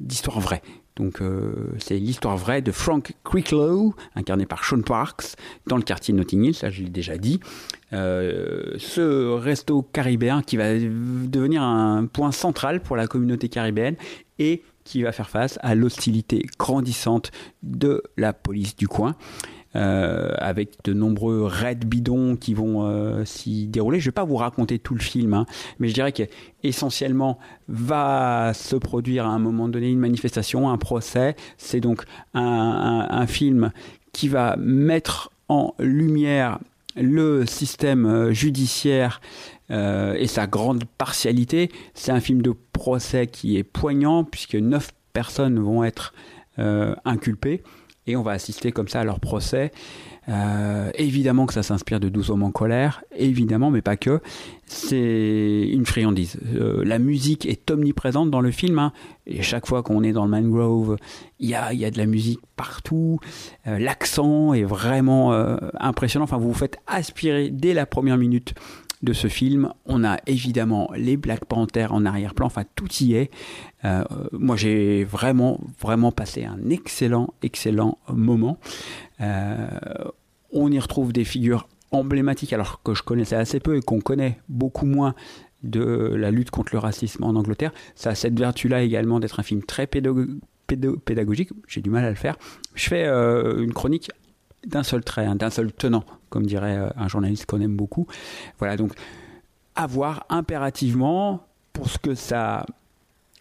d'histoires 0.00 0.40
vraies. 0.40 0.62
Donc 0.96 1.22
euh, 1.22 1.72
c'est 1.78 1.96
l'histoire 1.96 2.36
vraie 2.36 2.60
de 2.60 2.70
Frank 2.70 3.14
Cricklow, 3.24 3.94
incarné 4.14 4.44
par 4.44 4.64
Sean 4.64 4.82
Parks, 4.82 5.36
dans 5.66 5.76
le 5.76 5.82
quartier 5.82 6.12
de 6.12 6.18
Notting 6.18 6.44
Hill, 6.44 6.54
ça 6.54 6.68
je 6.68 6.82
l'ai 6.82 6.90
déjà 6.90 7.16
dit. 7.16 7.40
Euh, 7.94 8.74
ce 8.76 9.32
resto 9.32 9.82
caribéen 9.82 10.42
qui 10.42 10.58
va 10.58 10.74
devenir 10.74 11.62
un 11.62 12.04
point 12.06 12.32
central 12.32 12.82
pour 12.82 12.96
la 12.96 13.06
communauté 13.06 13.48
caribéenne 13.48 13.96
et 14.38 14.62
qui 14.84 15.02
va 15.02 15.12
faire 15.12 15.30
face 15.30 15.58
à 15.62 15.74
l'hostilité 15.74 16.46
grandissante 16.58 17.30
de 17.62 18.02
la 18.16 18.32
police 18.32 18.76
du 18.76 18.88
coin. 18.88 19.16
Euh, 19.74 20.34
avec 20.36 20.84
de 20.84 20.92
nombreux 20.92 21.44
raids 21.44 21.76
bidons 21.76 22.36
qui 22.36 22.52
vont 22.52 22.84
euh, 22.84 23.24
s'y 23.24 23.68
dérouler. 23.68 24.00
Je 24.00 24.04
ne 24.04 24.10
vais 24.10 24.14
pas 24.14 24.24
vous 24.24 24.36
raconter 24.36 24.78
tout 24.78 24.92
le 24.92 25.00
film, 25.00 25.32
hein, 25.32 25.46
mais 25.78 25.88
je 25.88 25.94
dirais 25.94 26.12
qu'essentiellement 26.12 27.38
va 27.68 28.52
se 28.52 28.76
produire 28.76 29.24
à 29.24 29.30
un 29.30 29.38
moment 29.38 29.68
donné 29.68 29.90
une 29.90 29.98
manifestation, 29.98 30.68
un 30.68 30.76
procès. 30.76 31.36
C'est 31.56 31.80
donc 31.80 32.04
un, 32.34 33.26
film 33.26 33.72
qui 34.12 34.28
va 34.28 34.56
mettre 34.58 35.30
en 35.48 35.72
lumière 35.78 36.58
le 36.94 37.46
système 37.46 38.04
euh, 38.04 38.32
judiciaire 38.34 39.22
euh, 39.70 40.14
et 40.14 40.26
sa 40.26 40.46
grande 40.46 40.84
partialité. 40.84 41.70
C'est 41.94 42.12
un 42.12 42.20
film 42.20 42.42
de 42.42 42.54
procès 42.72 43.26
qui 43.26 43.56
est 43.56 43.64
poignant 43.64 44.24
puisque 44.24 44.56
neuf 44.56 44.90
personnes 45.12 45.58
vont 45.58 45.84
être 45.84 46.12
euh, 46.58 46.94
inculpées 47.04 47.62
et 48.06 48.16
on 48.16 48.22
va 48.22 48.32
assister 48.32 48.72
comme 48.72 48.88
ça 48.88 49.00
à 49.00 49.04
leur 49.04 49.20
procès. 49.20 49.70
Euh, 50.28 50.90
évidemment 50.94 51.46
que 51.46 51.54
ça 51.54 51.62
s'inspire 51.62 52.00
de 52.00 52.08
12 52.08 52.30
hommes 52.30 52.42
en 52.42 52.50
colère, 52.50 53.02
évidemment, 53.16 53.70
mais 53.70 53.82
pas 53.82 53.96
que. 53.96 54.20
C'est 54.66 55.68
une 55.70 55.86
friandise. 55.86 56.38
La 56.84 56.98
musique 56.98 57.46
est 57.46 57.70
omniprésente 57.70 58.30
dans 58.30 58.40
le 58.40 58.50
film. 58.50 58.78
hein. 58.78 58.92
Et 59.26 59.42
chaque 59.42 59.66
fois 59.66 59.82
qu'on 59.82 60.02
est 60.02 60.12
dans 60.12 60.24
le 60.24 60.30
mangrove, 60.30 60.96
il 61.38 61.48
y 61.48 61.54
a, 61.54 61.90
de 61.90 61.98
la 61.98 62.06
musique 62.06 62.40
partout. 62.56 63.18
L'accent 63.66 64.52
est 64.54 64.64
vraiment 64.64 65.32
impressionnant. 65.78 66.24
Enfin, 66.24 66.38
vous 66.38 66.48
vous 66.48 66.58
faites 66.58 66.78
aspirer 66.86 67.50
dès 67.50 67.74
la 67.74 67.86
première 67.86 68.16
minute 68.16 68.54
de 69.02 69.12
ce 69.12 69.28
film. 69.28 69.72
On 69.86 70.04
a 70.04 70.18
évidemment 70.26 70.90
les 70.96 71.16
Black 71.16 71.44
Panthers 71.44 71.92
en 71.92 72.04
arrière-plan. 72.04 72.46
Enfin, 72.46 72.64
tout 72.74 72.92
y 73.00 73.14
est. 73.14 73.30
Euh, 73.84 74.04
moi, 74.32 74.56
j'ai 74.56 75.04
vraiment, 75.04 75.60
vraiment 75.80 76.12
passé 76.12 76.44
un 76.44 76.70
excellent, 76.70 77.34
excellent 77.42 77.98
moment. 78.08 78.58
Euh, 79.20 79.68
on 80.52 80.70
y 80.70 80.78
retrouve 80.78 81.12
des 81.12 81.24
figures 81.24 81.68
emblématiques, 81.90 82.52
alors 82.52 82.82
que 82.82 82.94
je 82.94 83.02
connaissais 83.02 83.36
assez 83.36 83.60
peu 83.60 83.76
et 83.76 83.82
qu'on 83.82 84.00
connaît 84.00 84.40
beaucoup 84.48 84.86
moins 84.86 85.14
de 85.62 86.14
la 86.16 86.30
lutte 86.30 86.50
contre 86.50 86.70
le 86.72 86.78
racisme 86.78 87.24
en 87.24 87.34
Angleterre. 87.34 87.72
Ça 87.94 88.10
a 88.10 88.14
cette 88.14 88.38
vertu-là 88.38 88.82
également 88.82 89.20
d'être 89.20 89.40
un 89.40 89.42
film 89.42 89.62
très 89.62 89.86
pédagogique. 89.86 91.50
J'ai 91.68 91.80
du 91.80 91.90
mal 91.90 92.04
à 92.04 92.10
le 92.10 92.16
faire. 92.16 92.36
Je 92.74 92.88
fais 92.88 93.04
euh, 93.04 93.62
une 93.62 93.72
chronique 93.72 94.10
d'un 94.66 94.82
seul 94.82 95.02
trait, 95.02 95.26
hein, 95.26 95.36
d'un 95.36 95.50
seul 95.50 95.72
tenant, 95.72 96.04
comme 96.30 96.46
dirait 96.46 96.76
euh, 96.76 96.88
un 96.96 97.08
journaliste 97.08 97.46
qu'on 97.46 97.60
aime 97.60 97.76
beaucoup. 97.76 98.06
Voilà, 98.58 98.76
donc 98.76 98.92
à 99.74 99.86
voir 99.86 100.26
impérativement 100.28 101.46
pour 101.72 101.88
ce 101.88 101.98
que 101.98 102.14
ça 102.14 102.66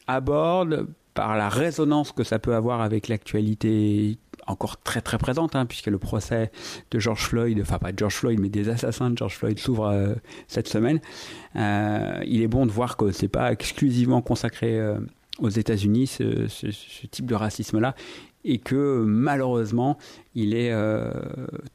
aborde, 0.07 0.87
par 1.13 1.35
la 1.35 1.49
résonance 1.49 2.11
que 2.11 2.23
ça 2.23 2.39
peut 2.39 2.55
avoir 2.55 2.81
avec 2.81 3.07
l'actualité 3.07 4.17
encore 4.47 4.81
très 4.81 5.01
très 5.01 5.17
présente, 5.17 5.55
hein, 5.55 5.65
puisque 5.65 5.87
le 5.87 5.99
procès 5.99 6.51
de 6.89 6.99
George 6.99 7.27
Floyd, 7.27 7.59
enfin 7.61 7.77
pas 7.77 7.91
de 7.91 7.99
George 7.99 8.15
Floyd, 8.15 8.39
mais 8.39 8.49
des 8.49 8.69
assassins 8.69 9.09
de 9.09 9.17
George 9.17 9.37
Floyd 9.37 9.59
s'ouvre 9.59 9.87
euh, 9.87 10.15
cette 10.47 10.67
semaine. 10.67 10.99
Euh, 11.55 12.19
il 12.25 12.41
est 12.41 12.47
bon 12.47 12.65
de 12.65 12.71
voir 12.71 12.97
que 12.97 13.11
c'est 13.11 13.27
pas 13.27 13.51
exclusivement 13.51 14.21
consacré 14.21 14.79
aux 15.39 15.49
États-Unis 15.49 16.07
ce 16.07 17.05
type 17.07 17.25
de 17.25 17.35
racisme-là, 17.35 17.95
et 18.43 18.57
que 18.57 19.03
malheureusement 19.05 19.97
il 20.35 20.55
est 20.55 20.71
euh, 20.71 21.11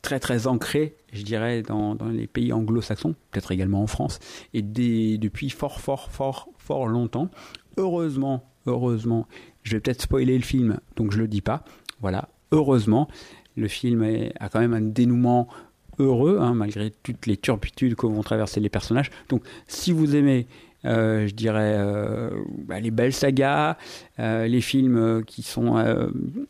très 0.03 0.21
très 0.21 0.47
ancré, 0.47 0.97
je 1.13 1.23
dirais, 1.23 1.63
dans, 1.63 1.97
les 2.11 2.27
pays 2.27 2.53
anglo-saxons, 2.53 3.15
peut-être 3.31 3.53
également 3.53 3.83
en 3.83 3.87
France, 3.87 4.19
et 4.55 4.63
depuis 4.63 5.51
fort 5.51 5.81
fort 5.81 6.11
fort 6.11 6.49
fort 6.59 6.87
longtemps. 6.87 7.31
Heureusement, 7.77 8.43
heureusement, 8.67 9.27
je 9.63 9.77
vais 9.77 9.81
peut-être 9.81 10.03
spoiler 10.03 10.37
le 10.37 10.45
film, 10.45 10.79
donc 10.97 11.13
je 11.13 11.19
le 11.19 11.29
dis 11.29 11.43
pas. 11.43 11.65
Voilà, 12.01 12.29
heureusement, 12.53 13.09
le 13.57 13.69
film 13.69 14.03
a 14.39 14.49
quand 14.49 14.61
même 14.61 14.75
un 14.75 14.81
dénouement 14.81 15.49
heureux, 15.99 16.39
hein, 16.41 16.55
malgré 16.55 16.91
toutes 17.03 17.27
les 17.27 17.37
turpitudes 17.37 17.95
que 17.95 18.07
vont 18.07 18.23
traverser 18.23 18.61
les 18.61 18.69
personnages. 18.69 19.11
Donc, 19.29 19.43
si 19.67 19.93
vous 19.93 20.15
aimez, 20.15 20.47
je 20.85 21.33
dirais, 21.33 21.75
euh, 21.79 22.31
bah, 22.67 22.81
les 22.81 22.91
belles 22.91 23.13
sagas, 23.13 23.77
euh, 24.19 24.47
les 24.47 24.61
films 24.61 24.97
euh, 24.97 25.23
qui 25.23 25.43
sont 25.43 25.77
euh, 25.77 26.09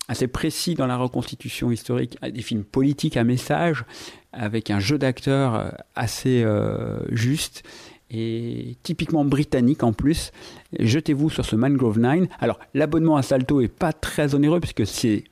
assez 0.09 0.29
précis 0.29 0.75
dans 0.75 0.87
la 0.87 0.97
reconstitution 0.97 1.71
historique, 1.71 2.19
des 2.23 2.43
films 2.43 2.65
politiques 2.65 3.17
à 3.17 3.25
message, 3.25 3.85
avec 4.33 4.71
un 4.71 4.81
jeu 4.81 4.99
d'acteurs 4.99 5.55
euh, 5.55 5.69
assez 5.95 6.43
euh, 6.45 6.99
juste 7.11 7.63
et 8.11 8.77
typiquement 8.83 9.25
britannique 9.25 9.83
en 9.83 9.93
plus. 9.93 10.31
Jetez-vous 10.79 11.29
sur 11.29 11.45
ce 11.45 11.57
Mangrove 11.57 11.99
9. 11.99 12.29
Alors, 12.39 12.61
l'abonnement 12.73 13.17
à 13.17 13.23
Salto 13.23 13.61
est 13.61 13.69
pas 13.69 13.93
très 13.93 14.35
onéreux 14.35 14.61
puisque 14.61 14.87
c'est 14.87 15.25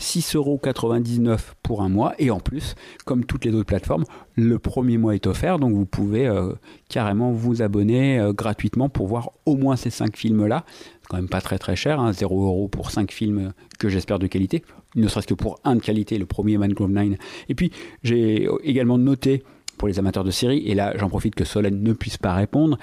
6,99€ 0.00 1.38
pour 1.62 1.82
un 1.82 1.88
mois 1.88 2.14
et 2.18 2.30
en 2.30 2.40
plus, 2.40 2.74
comme 3.04 3.24
toutes 3.24 3.44
les 3.44 3.54
autres 3.54 3.66
plateformes, 3.66 4.04
le 4.34 4.58
premier 4.58 4.98
mois 4.98 5.14
est 5.14 5.26
offert 5.26 5.58
donc 5.58 5.72
vous 5.72 5.86
pouvez 5.86 6.26
euh, 6.26 6.52
carrément 6.88 7.32
vous 7.32 7.62
abonner 7.62 8.18
euh, 8.18 8.32
gratuitement 8.32 8.88
pour 8.88 9.06
voir 9.06 9.30
au 9.46 9.56
moins 9.56 9.76
ces 9.76 9.90
5 9.90 10.16
films-là. 10.16 10.64
C'est 11.00 11.08
quand 11.08 11.16
même 11.16 11.28
pas 11.28 11.40
très 11.40 11.58
très 11.58 11.76
cher, 11.76 12.00
hein, 12.00 12.10
0€ 12.10 12.68
pour 12.68 12.90
5 12.90 13.10
films 13.10 13.52
que 13.78 13.88
j'espère 13.88 14.18
de 14.18 14.26
qualité, 14.26 14.62
ne 14.94 15.08
serait-ce 15.08 15.26
que 15.26 15.34
pour 15.34 15.60
un 15.64 15.76
de 15.76 15.80
qualité, 15.80 16.18
le 16.18 16.26
premier 16.26 16.58
Mangrove 16.58 16.90
9. 16.90 17.18
Et 17.48 17.54
puis, 17.54 17.70
j'ai 18.02 18.48
également 18.64 18.98
noté 18.98 19.42
pour 19.78 19.88
les 19.88 19.98
amateurs 19.98 20.24
de 20.24 20.30
séries, 20.30 20.62
et 20.66 20.74
là 20.74 20.94
j'en 20.96 21.08
profite 21.08 21.34
que 21.34 21.44
Solène 21.44 21.82
ne 21.82 21.92
puisse 21.92 22.16
pas 22.16 22.32
répondre, 22.32 22.78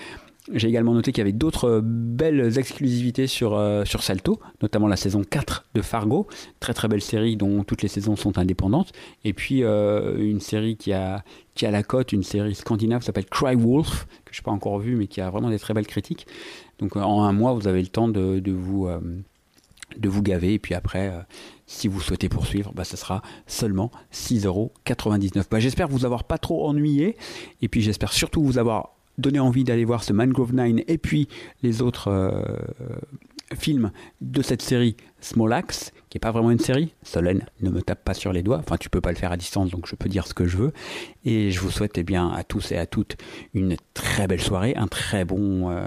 j'ai 0.52 0.68
également 0.68 0.94
noté 0.94 1.12
qu'il 1.12 1.20
y 1.20 1.22
avait 1.22 1.32
d'autres 1.32 1.70
euh, 1.70 1.82
belles 1.84 2.58
exclusivités 2.58 3.28
sur, 3.28 3.56
euh, 3.56 3.86
sur 3.86 4.04
Salto, 4.04 4.40
notamment 4.62 4.88
la 4.88 4.98
saison 4.98 5.24
4 5.24 5.68
de 5.74 5.82
Fargo, 5.82 6.28
très 6.60 6.74
très 6.74 6.88
belle 6.88 7.02
série 7.02 7.38
dont 7.38 7.64
toutes 7.64 7.82
les 7.82 7.88
saisons 7.88 8.16
sont 8.16 8.38
indépendantes, 8.38 8.92
et 9.24 9.34
puis 9.34 9.64
euh, 9.64 10.18
une 10.18 10.42
série 10.42 10.76
qui 10.76 10.92
a, 10.92 11.24
qui 11.56 11.66
a 11.66 11.72
la 11.72 11.84
cote, 11.84 12.12
une 12.12 12.24
série 12.24 12.56
scandinave 12.56 13.04
s'appelle 13.04 13.26
Cry 13.26 13.56
Wolf, 13.56 14.06
que 14.26 14.34
je 14.34 14.42
n'ai 14.42 14.44
pas 14.44 14.52
encore 14.52 14.80
vue 14.80 14.96
mais 14.98 15.08
qui 15.08 15.22
a 15.22 15.30
vraiment 15.30 15.50
des 15.50 15.60
très 15.60 15.74
belles 15.74 15.88
critiques. 15.88 16.28
Donc 16.80 16.98
en 16.98 17.24
un 17.24 17.32
mois 17.32 17.54
vous 17.54 17.68
avez 17.68 17.82
le 17.82 17.88
temps 17.88 18.10
de, 18.10 18.40
de 18.40 18.52
vous... 18.52 18.90
de 19.98 20.10
vous 20.10 20.22
gaver 20.24 20.56
et 20.56 20.60
puis 20.60 20.74
après 20.74 21.14
si 21.68 21.88
vous 21.88 22.02
souhaitez 22.02 22.28
poursuivre 22.28 22.74
bah, 22.74 22.84
ce 22.84 22.98
sera 22.98 23.22
seulement 23.46 23.92
6,99€. 24.12 25.44
Bah, 25.50 25.60
j'espère 25.60 25.88
vous 25.88 26.04
avoir 26.04 26.24
pas 26.26 26.40
trop 26.40 26.68
ennuyé 26.68 27.16
et 27.62 27.70
puis 27.70 27.82
j'espère 27.82 28.12
surtout 28.12 28.44
vous 28.44 28.58
avoir 28.58 28.96
donné 29.18 29.40
envie 29.40 29.64
d'aller 29.64 29.86
voir 29.86 30.04
ce 30.04 30.14
Mangrove 30.14 30.54
9 30.54 30.82
et 30.88 30.98
puis 30.98 31.28
les 31.62 31.82
autres 31.82 32.08
euh, 32.10 32.32
films 33.56 33.92
de 34.22 34.42
cette 34.42 34.62
série 34.64 34.96
Small 35.20 35.54
Axe 35.54 35.92
qui 36.10 36.18
est 36.18 36.20
pas 36.20 36.32
vraiment 36.32 36.50
une 36.50 36.60
série 36.60 36.96
Solène 37.04 37.46
ne 37.62 37.70
me 37.70 37.82
tape 37.84 38.04
pas 38.04 38.16
sur 38.16 38.34
les 38.34 38.42
doigts 38.42 38.58
enfin 38.58 38.78
tu 38.78 38.90
peux 38.90 39.02
pas 39.02 39.12
le 39.12 39.16
faire 39.18 39.32
à 39.32 39.38
distance 39.38 39.70
donc 39.70 39.86
je 39.88 39.96
peux 39.96 40.10
dire 40.10 40.26
ce 40.26 40.34
que 40.34 40.46
je 40.48 40.58
veux 40.58 40.74
et 41.26 41.52
je 41.52 41.60
vous 41.60 41.70
souhaite 41.70 41.98
eh 42.00 42.04
bien 42.04 42.30
à 42.30 42.44
tous 42.44 42.72
et 42.72 42.78
à 42.78 42.88
toutes 42.88 43.18
une 43.54 43.76
très 43.94 44.26
belle 44.28 44.42
soirée 44.42 44.74
un 44.76 44.88
très 44.88 45.24
bon 45.26 45.70
euh, 45.70 45.86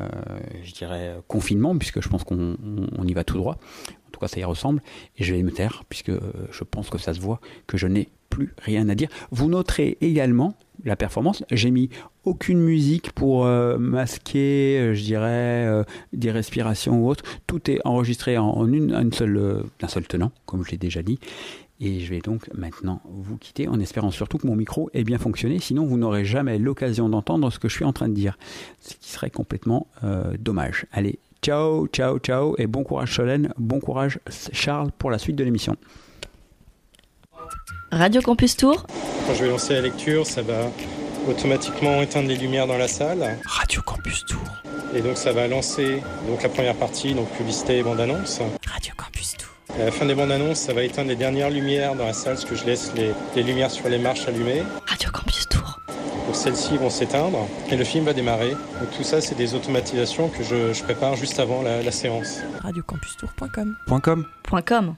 je 0.63 0.73
dirais 0.73 1.17
confinement 1.27 1.77
puisque 1.77 2.01
je 2.01 2.09
pense 2.09 2.23
qu'on 2.23 2.57
on- 2.65 2.87
on 2.97 3.05
y 3.07 3.13
va 3.15 3.25
tout 3.25 3.37
droit 3.39 3.59
en 4.07 4.11
tout 4.19 4.21
cas, 4.21 4.29
ça 4.29 4.41
y 4.41 4.45
ressemble. 4.45 4.81
Et 5.19 5.25
je 5.25 5.35
vais 5.35 5.43
me 5.43 5.51
taire, 5.51 5.85
puisque 5.91 6.09
euh, 6.09 6.21
je 6.51 6.65
pense 6.65 6.89
que 6.89 6.97
ça 6.97 7.13
se 7.13 7.21
voit 7.21 7.39
que 7.67 7.77
je 7.77 7.87
n'ai 7.87 8.09
plus 8.31 8.55
rien 8.63 8.89
à 8.89 8.95
dire. 8.95 9.11
Vous 9.31 9.47
noterez 9.47 9.99
également 10.01 10.55
la 10.85 10.97
performance. 10.97 11.45
J'ai 11.51 11.71
mis 11.71 11.91
aucune 12.25 12.61
musique 12.61 13.13
pour 13.13 13.47
euh, 13.47 13.79
masquer, 13.79 14.79
euh, 14.79 14.95
je 14.95 15.03
dirais, 15.03 15.67
euh, 15.67 15.85
des 16.13 16.31
respirations 16.31 17.01
ou 17.01 17.09
autre. 17.09 17.25
Tout 17.47 17.71
est 17.71 17.81
enregistré 17.85 18.39
en, 18.39 18.67
une, 18.67 19.13
seule, 19.13 19.65
d'un 19.81 19.89
seul 19.89 20.07
tenant, 20.07 20.33
comme 20.45 20.65
je 20.65 20.71
l'ai 20.71 20.79
déjà 20.79 21.03
dit. 21.03 21.19
Et 21.79 22.01
je 22.01 22.11
vais 22.11 22.21
donc 22.21 22.49
maintenant 22.55 23.03
vous 23.05 23.37
quitter 23.37 23.69
en 23.69 23.79
espérant 23.81 24.11
surtout 24.11 24.39
que 24.39 24.47
mon 24.47 24.57
micro 24.57 24.89
ait 24.95 25.05
bien 25.05 25.19
fonctionné. 25.19 25.59
Sinon, 25.59 25.85
vous 25.85 25.99
n'aurez 25.99 26.25
jamais 26.25 26.59
l'occasion 26.59 27.09
d'entendre 27.09 27.51
ce 27.51 27.59
que 27.59 27.69
je 27.69 27.75
suis 27.75 27.85
en 27.85 27.93
train 27.93 28.09
de 28.09 28.15
dire. 28.15 28.39
Ce 28.81 28.95
qui 28.95 29.11
serait 29.11 29.29
complètement 29.29 29.87
dommage. 30.39 30.87
Allez, 30.93 31.19
ciao, 31.43 31.87
ciao, 31.89 32.19
ciao. 32.19 32.55
Et 32.57 32.67
bon 32.67 32.83
courage 32.83 33.15
Solène, 33.15 33.53
bon 33.59 33.81
courage 33.81 34.19
Charles 34.53 34.91
pour 34.97 35.11
la 35.11 35.19
suite 35.19 35.37
de 35.37 35.45
l'émission. 35.45 35.77
Radio 37.93 38.21
Campus 38.21 38.57
Tour, 38.57 38.87
Quand 39.27 39.35
je 39.35 39.43
vais 39.43 39.51
lancer 39.51 39.75
la 39.75 39.81
lecture, 39.81 40.25
ça 40.27 40.43
va 40.43 40.71
automatiquement 41.29 42.01
éteindre 42.01 42.29
les 42.29 42.37
lumières 42.37 42.67
dans 42.67 42.79
la 42.79 42.87
salle. 42.87 43.39
Radio 43.45 43.83
Campus 43.83 44.25
Tour. 44.25 44.41
Et 44.95 45.01
donc 45.01 45.17
ça 45.17 45.33
va 45.33 45.49
lancer 45.49 46.01
donc 46.29 46.43
la 46.43 46.49
première 46.49 46.77
partie, 46.77 47.13
donc 47.15 47.29
publicité 47.31 47.79
et 47.79 47.83
bande-annonce. 47.83 48.41
Radio 48.67 48.93
Campus 48.97 49.37
Tour. 49.37 49.49
À 49.81 49.87
la 49.87 49.91
fin 49.91 50.07
des 50.07 50.15
bandes 50.15 50.31
annonces, 50.31 50.59
ça 50.61 50.73
va 50.73 50.85
éteindre 50.85 51.09
les 51.09 51.17
dernières 51.17 51.51
lumières 51.51 51.97
dans 51.97 52.07
la 52.07 52.13
salle, 52.13 52.35
parce 52.35 52.45
que 52.45 52.55
je 52.55 52.65
laisse 52.65 52.93
les, 52.95 53.11
les 53.35 53.43
lumières 53.43 53.71
sur 53.71 53.89
les 53.89 53.99
marches 53.99 54.29
allumées. 54.29 54.63
Radio 54.87 55.11
Campus 55.11 55.49
Tour. 55.49 55.81
Donc 56.27 56.35
celles-ci 56.37 56.77
vont 56.77 56.91
s'éteindre 56.91 57.39
et 57.71 57.77
le 57.77 57.85
film 57.85 58.05
va 58.05 58.13
démarrer. 58.13 58.51
Donc 58.51 58.91
tout 58.97 59.03
ça, 59.03 59.21
c'est 59.21 59.35
des 59.35 59.55
automatisations 59.55 60.29
que 60.29 60.45
je, 60.45 60.73
je 60.73 60.83
prépare 60.85 61.17
juste 61.17 61.41
avant 61.41 61.63
la, 61.63 61.83
la 61.83 61.93
séance. 61.93 62.39
Radiocampustour.com. 62.63 63.77
.com. 64.03 64.27
Point 64.45 64.63
.com. 64.63 64.95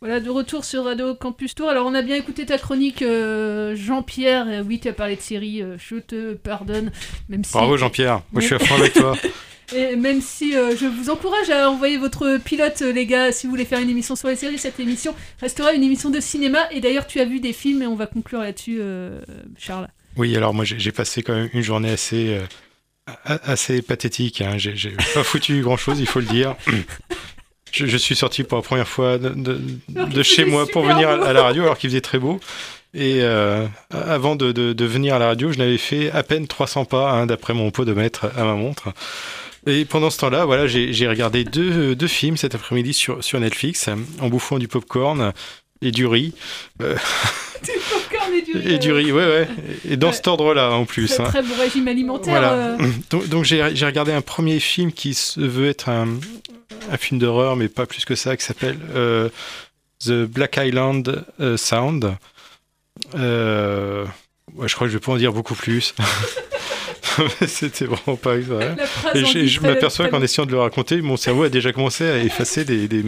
Voilà, 0.00 0.20
de 0.20 0.30
retour 0.30 0.64
sur 0.64 0.84
Radio 0.84 1.16
Campus 1.16 1.56
Tour. 1.56 1.68
Alors, 1.70 1.84
on 1.86 1.94
a 1.94 2.02
bien 2.02 2.14
écouté 2.14 2.46
ta 2.46 2.56
chronique, 2.56 3.02
euh, 3.02 3.74
Jean-Pierre. 3.74 4.46
Oui, 4.64 4.78
tu 4.78 4.86
as 4.86 4.92
parlé 4.92 5.16
de 5.16 5.20
série, 5.20 5.60
euh, 5.60 5.76
je 5.76 5.96
te 5.96 6.34
pardonne. 6.34 6.92
Même 7.28 7.42
si... 7.42 7.52
Bravo 7.52 7.76
Jean-Pierre, 7.76 8.22
moi 8.30 8.40
je 8.40 8.46
suis 8.46 8.54
à 8.54 8.58
fond 8.60 8.76
avec 8.76 8.92
toi. 8.92 9.16
Et 9.74 9.96
même 9.96 10.20
si 10.22 10.56
euh, 10.56 10.76
je 10.76 10.86
vous 10.86 11.10
encourage 11.10 11.50
à 11.50 11.68
envoyer 11.68 11.98
votre 11.98 12.38
pilote, 12.38 12.80
les 12.80 13.06
gars, 13.06 13.32
si 13.32 13.46
vous 13.46 13.50
voulez 13.50 13.64
faire 13.64 13.80
une 13.80 13.90
émission 13.90 14.14
sur 14.14 14.28
les 14.28 14.36
séries, 14.36 14.56
cette 14.56 14.78
émission 14.78 15.14
restera 15.40 15.72
une 15.72 15.82
émission 15.82 16.10
de 16.10 16.20
cinéma. 16.20 16.60
Et 16.70 16.80
d'ailleurs, 16.80 17.06
tu 17.06 17.18
as 17.20 17.24
vu 17.24 17.40
des 17.40 17.52
films 17.52 17.82
et 17.82 17.86
on 17.88 17.96
va 17.96 18.06
conclure 18.06 18.40
là-dessus, 18.40 18.80
Charles. 19.58 19.88
Oui, 20.16 20.34
alors 20.36 20.54
moi 20.54 20.64
j'ai 20.64 20.90
passé 20.92 21.22
quand 21.22 21.34
même 21.34 21.50
une 21.52 21.60
journée 21.60 21.90
assez, 21.90 22.40
assez 23.24 23.82
pathétique. 23.82 24.40
hein. 24.40 24.56
J'ai 24.56 24.74
j'ai 24.74 24.96
pas 25.12 25.22
foutu 25.22 25.60
grand-chose, 25.60 26.00
il 26.00 26.06
faut 26.06 26.20
le 26.20 26.26
dire. 26.26 26.56
je, 27.72 27.86
je 27.86 27.96
suis 27.96 28.16
sorti 28.16 28.44
pour 28.44 28.58
la 28.58 28.62
première 28.62 28.88
fois 28.88 29.18
de, 29.18 30.22
chez 30.22 30.44
moi 30.44 30.66
pour 30.66 30.82
venir 30.82 31.08
à, 31.08 31.16
beau. 31.16 31.24
à 31.24 31.32
la 31.32 31.42
radio 31.42 31.62
alors 31.62 31.78
qu'il 31.78 31.90
faisait 31.90 32.00
très 32.00 32.18
beau. 32.18 32.40
Et 32.94 33.20
euh, 33.22 33.66
avant 33.90 34.34
de, 34.34 34.84
venir 34.84 35.14
à 35.14 35.18
la 35.18 35.26
radio, 35.26 35.52
je 35.52 35.58
n'avais 35.58 35.78
fait 35.78 36.10
à 36.10 36.22
peine 36.22 36.46
300 36.46 36.86
pas 36.86 37.10
hein, 37.12 37.26
d'après 37.26 37.54
mon 37.54 37.70
podomètre 37.70 38.26
à 38.36 38.44
ma 38.44 38.54
montre. 38.54 38.88
Et 39.66 39.84
pendant 39.84 40.08
ce 40.08 40.18
temps-là, 40.18 40.46
voilà, 40.46 40.66
j'ai 40.66 40.92
j'ai 40.92 41.06
regardé 41.06 41.44
deux, 41.44 41.94
deux 41.94 42.06
films 42.06 42.36
cet 42.36 42.54
après-midi 42.54 42.94
sur, 42.94 43.22
sur 43.22 43.38
Netflix 43.40 43.88
en 44.20 44.28
bouffant 44.28 44.58
du 44.58 44.68
popcorn 44.68 45.32
et 45.82 45.90
du 45.90 46.06
riz. 46.06 46.32
Euh, 46.82 46.96
Et 48.34 48.42
du 48.42 48.52
riz. 48.56 48.74
et 48.74 48.78
du 48.78 48.92
riz, 48.92 49.12
ouais, 49.12 49.26
ouais. 49.26 49.48
Et 49.88 49.96
dans 49.96 50.08
Ouais. 50.08 50.12
cet 50.12 50.26
ordre-là 50.28 50.70
en 50.72 50.84
plus. 50.84 51.08
Très, 51.08 51.22
hein. 51.22 51.26
très 51.28 51.42
bon 51.42 51.54
régime 51.58 51.88
alimentaire. 51.88 52.30
Voilà. 52.32 52.52
euh. 52.52 52.76
Donc, 53.10 53.28
donc 53.28 53.44
j'ai 53.44 53.62
regardé 53.62 54.12
un 54.12 54.20
premier 54.22 54.60
film 54.60 54.92
qui 54.92 55.14
se 55.14 55.40
veut 55.40 55.68
être 55.68 55.88
un, 55.88 56.08
un 56.90 56.96
film 56.96 57.18
d'horreur, 57.20 57.56
mais 57.56 57.68
pas 57.68 57.86
plus 57.86 58.04
que 58.04 58.14
ça, 58.14 58.36
qui 58.36 58.44
s'appelle 58.44 58.78
euh, 58.94 59.28
The 60.04 60.24
Black 60.24 60.58
Island 60.62 61.24
euh, 61.40 61.56
Sound. 61.56 62.14
Ouais, 63.14 64.66
je 64.66 64.74
crois 64.74 64.86
que 64.86 64.92
je 64.92 64.98
vais 64.98 65.04
pas 65.04 65.12
en 65.12 65.16
dire 65.16 65.32
beaucoup 65.32 65.54
plus. 65.54 65.94
C'était 67.46 67.84
vraiment 67.84 68.16
pas 68.16 68.36
vrai. 68.36 68.76
Et 69.14 69.24
je, 69.24 69.60
m'aperçois 69.60 70.08
qu'en 70.08 70.22
essayant 70.22 70.46
de 70.46 70.52
le 70.52 70.58
raconter, 70.60 71.00
mon 71.02 71.16
cerveau 71.16 71.42
a 71.44 71.48
déjà 71.48 71.72
commencé 71.72 72.06
à 72.08 72.18
effacer 72.18 72.64
des, 72.64 72.86
des, 72.88 73.02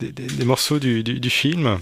des- 0.00 0.12
des- 0.12 0.26
des 0.26 0.44
morceaux 0.44 0.78
du, 0.78 1.02
du- 1.02 1.18
du 1.20 1.30
film. 1.30 1.78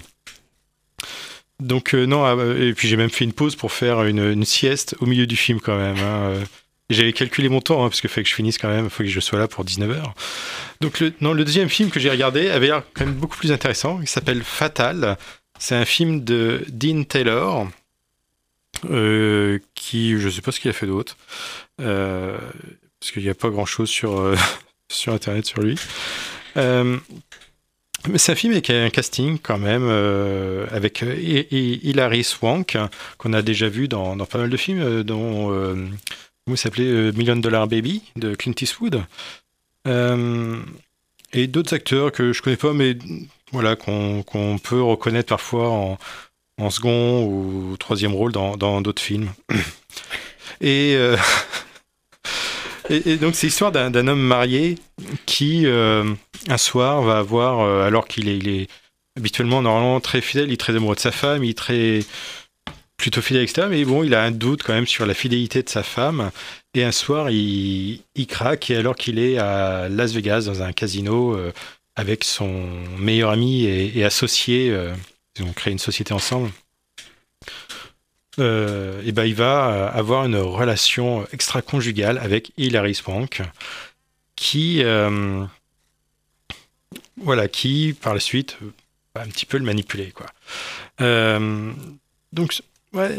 Donc 1.59 1.95
euh, 1.95 2.05
non, 2.05 2.23
ah, 2.23 2.35
et 2.55 2.73
puis 2.73 2.87
j'ai 2.87 2.97
même 2.97 3.09
fait 3.09 3.25
une 3.25 3.33
pause 3.33 3.55
pour 3.55 3.71
faire 3.71 4.03
une, 4.03 4.45
sieste 4.45 4.95
au 4.99 5.05
milieu 5.05 5.25
du 5.25 5.35
film 5.35 5.59
quand 5.59 5.77
même. 5.77 5.97
hein, 5.97 6.29
euh. 6.29 6.43
J'avais 6.89 7.11
calculé 7.11 7.49
mon 7.49 7.59
temps, 7.59 7.83
hein, 7.83 7.89
parce 7.89 7.99
qu'il 7.99 8.09
fallait 8.09 8.23
que 8.23 8.29
je 8.29 8.35
finisse 8.35 8.57
quand 8.57 8.69
même, 8.69 8.85
il 8.85 8.89
faut 8.89 9.03
que 9.03 9.09
je 9.09 9.19
sois 9.19 9.37
là 9.39 9.49
pour 9.49 9.65
19h. 9.65 10.13
Donc 10.79 11.01
le, 11.01 11.11
non, 11.19 11.33
le 11.33 11.43
deuxième 11.43 11.67
film 11.67 11.89
que 11.89 11.99
j'ai 11.99 12.09
regardé 12.09 12.49
avait 12.49 12.67
l'air 12.67 12.83
quand 12.93 13.05
même 13.05 13.15
beaucoup 13.15 13.35
plus 13.35 13.51
intéressant. 13.51 13.99
Il 14.01 14.07
s'appelle 14.07 14.41
Fatal. 14.41 15.17
C'est 15.59 15.75
un 15.75 15.83
film 15.83 16.23
de 16.23 16.63
Dean 16.69 17.03
Taylor, 17.03 17.67
euh, 18.89 19.59
qui, 19.75 20.17
je 20.17 20.29
sais 20.29 20.41
pas 20.41 20.53
ce 20.53 20.61
qu'il 20.61 20.69
a 20.69 20.73
fait 20.73 20.87
d'autre, 20.87 21.17
euh, 21.81 22.37
parce 22.99 23.11
qu'il 23.11 23.23
n'y 23.23 23.29
a 23.29 23.35
pas 23.35 23.49
grand-chose 23.49 23.89
sur, 23.89 24.19
euh, 24.19 24.37
sur 24.89 25.13
Internet 25.13 25.45
sur 25.45 25.61
lui. 25.61 25.77
C'est 28.15 28.31
un 28.31 28.35
film 28.35 28.53
avec 28.53 28.69
un 28.69 28.89
casting 28.89 29.37
quand 29.41 29.57
même, 29.57 29.85
euh, 29.87 30.65
avec 30.71 31.03
euh, 31.03 31.15
Hi- 31.15 31.47
Hi- 31.51 31.79
Hilary 31.83 32.23
Swank, 32.23 32.77
qu'on 33.17 33.33
a 33.33 33.41
déjà 33.41 33.67
vu 33.69 33.87
dans, 33.87 34.17
pas 34.25 34.37
mal 34.37 34.49
de 34.49 34.57
films, 34.57 34.81
euh, 34.81 35.03
dont, 35.03 35.51
euh, 35.51 35.75
s'appelait, 36.55 37.11
Million 37.13 37.35
Dollar 37.35 37.67
Baby 37.67 38.03
de 38.15 38.35
Clint 38.35 38.53
Eastwood. 38.61 39.03
Et 41.33 41.47
d'autres 41.47 41.73
acteurs 41.73 42.11
que 42.11 42.31
je 42.33 42.41
connais 42.41 42.55
pas, 42.57 42.73
mais 42.73 42.97
voilà, 43.51 43.75
qu'on 43.75 44.23
peut 44.63 44.81
reconnaître 44.81 45.29
parfois 45.29 45.69
en, 46.59 46.69
second 46.69 47.25
ou 47.25 47.75
troisième 47.77 48.13
rôle 48.13 48.31
dans 48.31 48.81
d'autres 48.81 49.01
films. 49.01 49.29
Et, 50.61 50.97
et, 52.89 53.17
donc 53.17 53.35
c'est 53.35 53.47
l'histoire 53.47 53.71
d'un 53.71 54.07
homme 54.07 54.21
marié 54.21 54.75
qui 55.25 55.65
euh, 55.65 56.13
un 56.47 56.57
soir 56.57 57.01
va 57.01 57.17
avoir, 57.17 57.61
euh, 57.61 57.85
alors 57.85 58.07
qu'il 58.07 58.29
est, 58.29 58.37
il 58.37 58.49
est 58.49 58.67
habituellement 59.17 59.61
normalement 59.61 59.99
très 59.99 60.21
fidèle, 60.21 60.47
il 60.47 60.53
est 60.53 60.57
très 60.57 60.75
amoureux 60.75 60.95
de 60.95 60.99
sa 60.99 61.11
femme, 61.11 61.43
il 61.43 61.51
est 61.51 61.57
très 61.57 61.99
plutôt 62.97 63.21
fidèle, 63.21 63.43
etc. 63.43 63.67
Mais 63.69 63.85
bon, 63.85 64.03
il 64.03 64.13
a 64.15 64.23
un 64.23 64.31
doute 64.31 64.63
quand 64.63 64.73
même 64.73 64.87
sur 64.87 65.05
la 65.05 65.13
fidélité 65.13 65.63
de 65.63 65.69
sa 65.69 65.83
femme. 65.83 66.31
Et 66.73 66.83
un 66.83 66.91
soir, 66.91 67.29
il, 67.29 68.01
craque, 68.27 68.69
et 68.69 68.75
alors 68.75 68.95
qu'il 68.95 69.19
est 69.19 69.37
à 69.37 69.89
Las 69.89 70.13
Vegas, 70.13 70.45
dans 70.45 70.61
un 70.61 70.73
casino, 70.73 71.35
euh, 71.35 71.51
avec 71.95 72.23
son 72.23 72.69
meilleur 72.97 73.31
ami 73.31 73.65
et, 73.65 74.03
associé, 74.03 74.67
ils 75.35 75.43
ont 75.43 75.53
créé 75.53 75.71
une 75.71 75.79
société 75.79 76.13
ensemble, 76.13 76.51
euh, 78.39 79.01
et 79.05 79.11
ben 79.11 79.25
il 79.25 79.35
va 79.35 79.69
euh, 79.69 79.91
avoir 79.91 80.25
une 80.25 80.35
relation 80.37 81.25
extra-conjugale 81.31 82.17
avec 82.17 82.51
Hilary 82.57 82.95
Swank, 82.95 83.41
qui, 84.35 84.83
euh, 84.83 85.43
voilà, 87.17 87.47
qui 87.47 87.95
par 87.99 88.13
la 88.13 88.19
suite 88.19 88.57
va 89.15 89.21
un 89.23 89.27
petit 89.27 89.45
peu 89.45 89.57
le 89.57 89.65
manipuler, 89.65 90.11
quoi. 90.11 90.27
Donc, 92.33 92.61
ouais, 92.93 93.15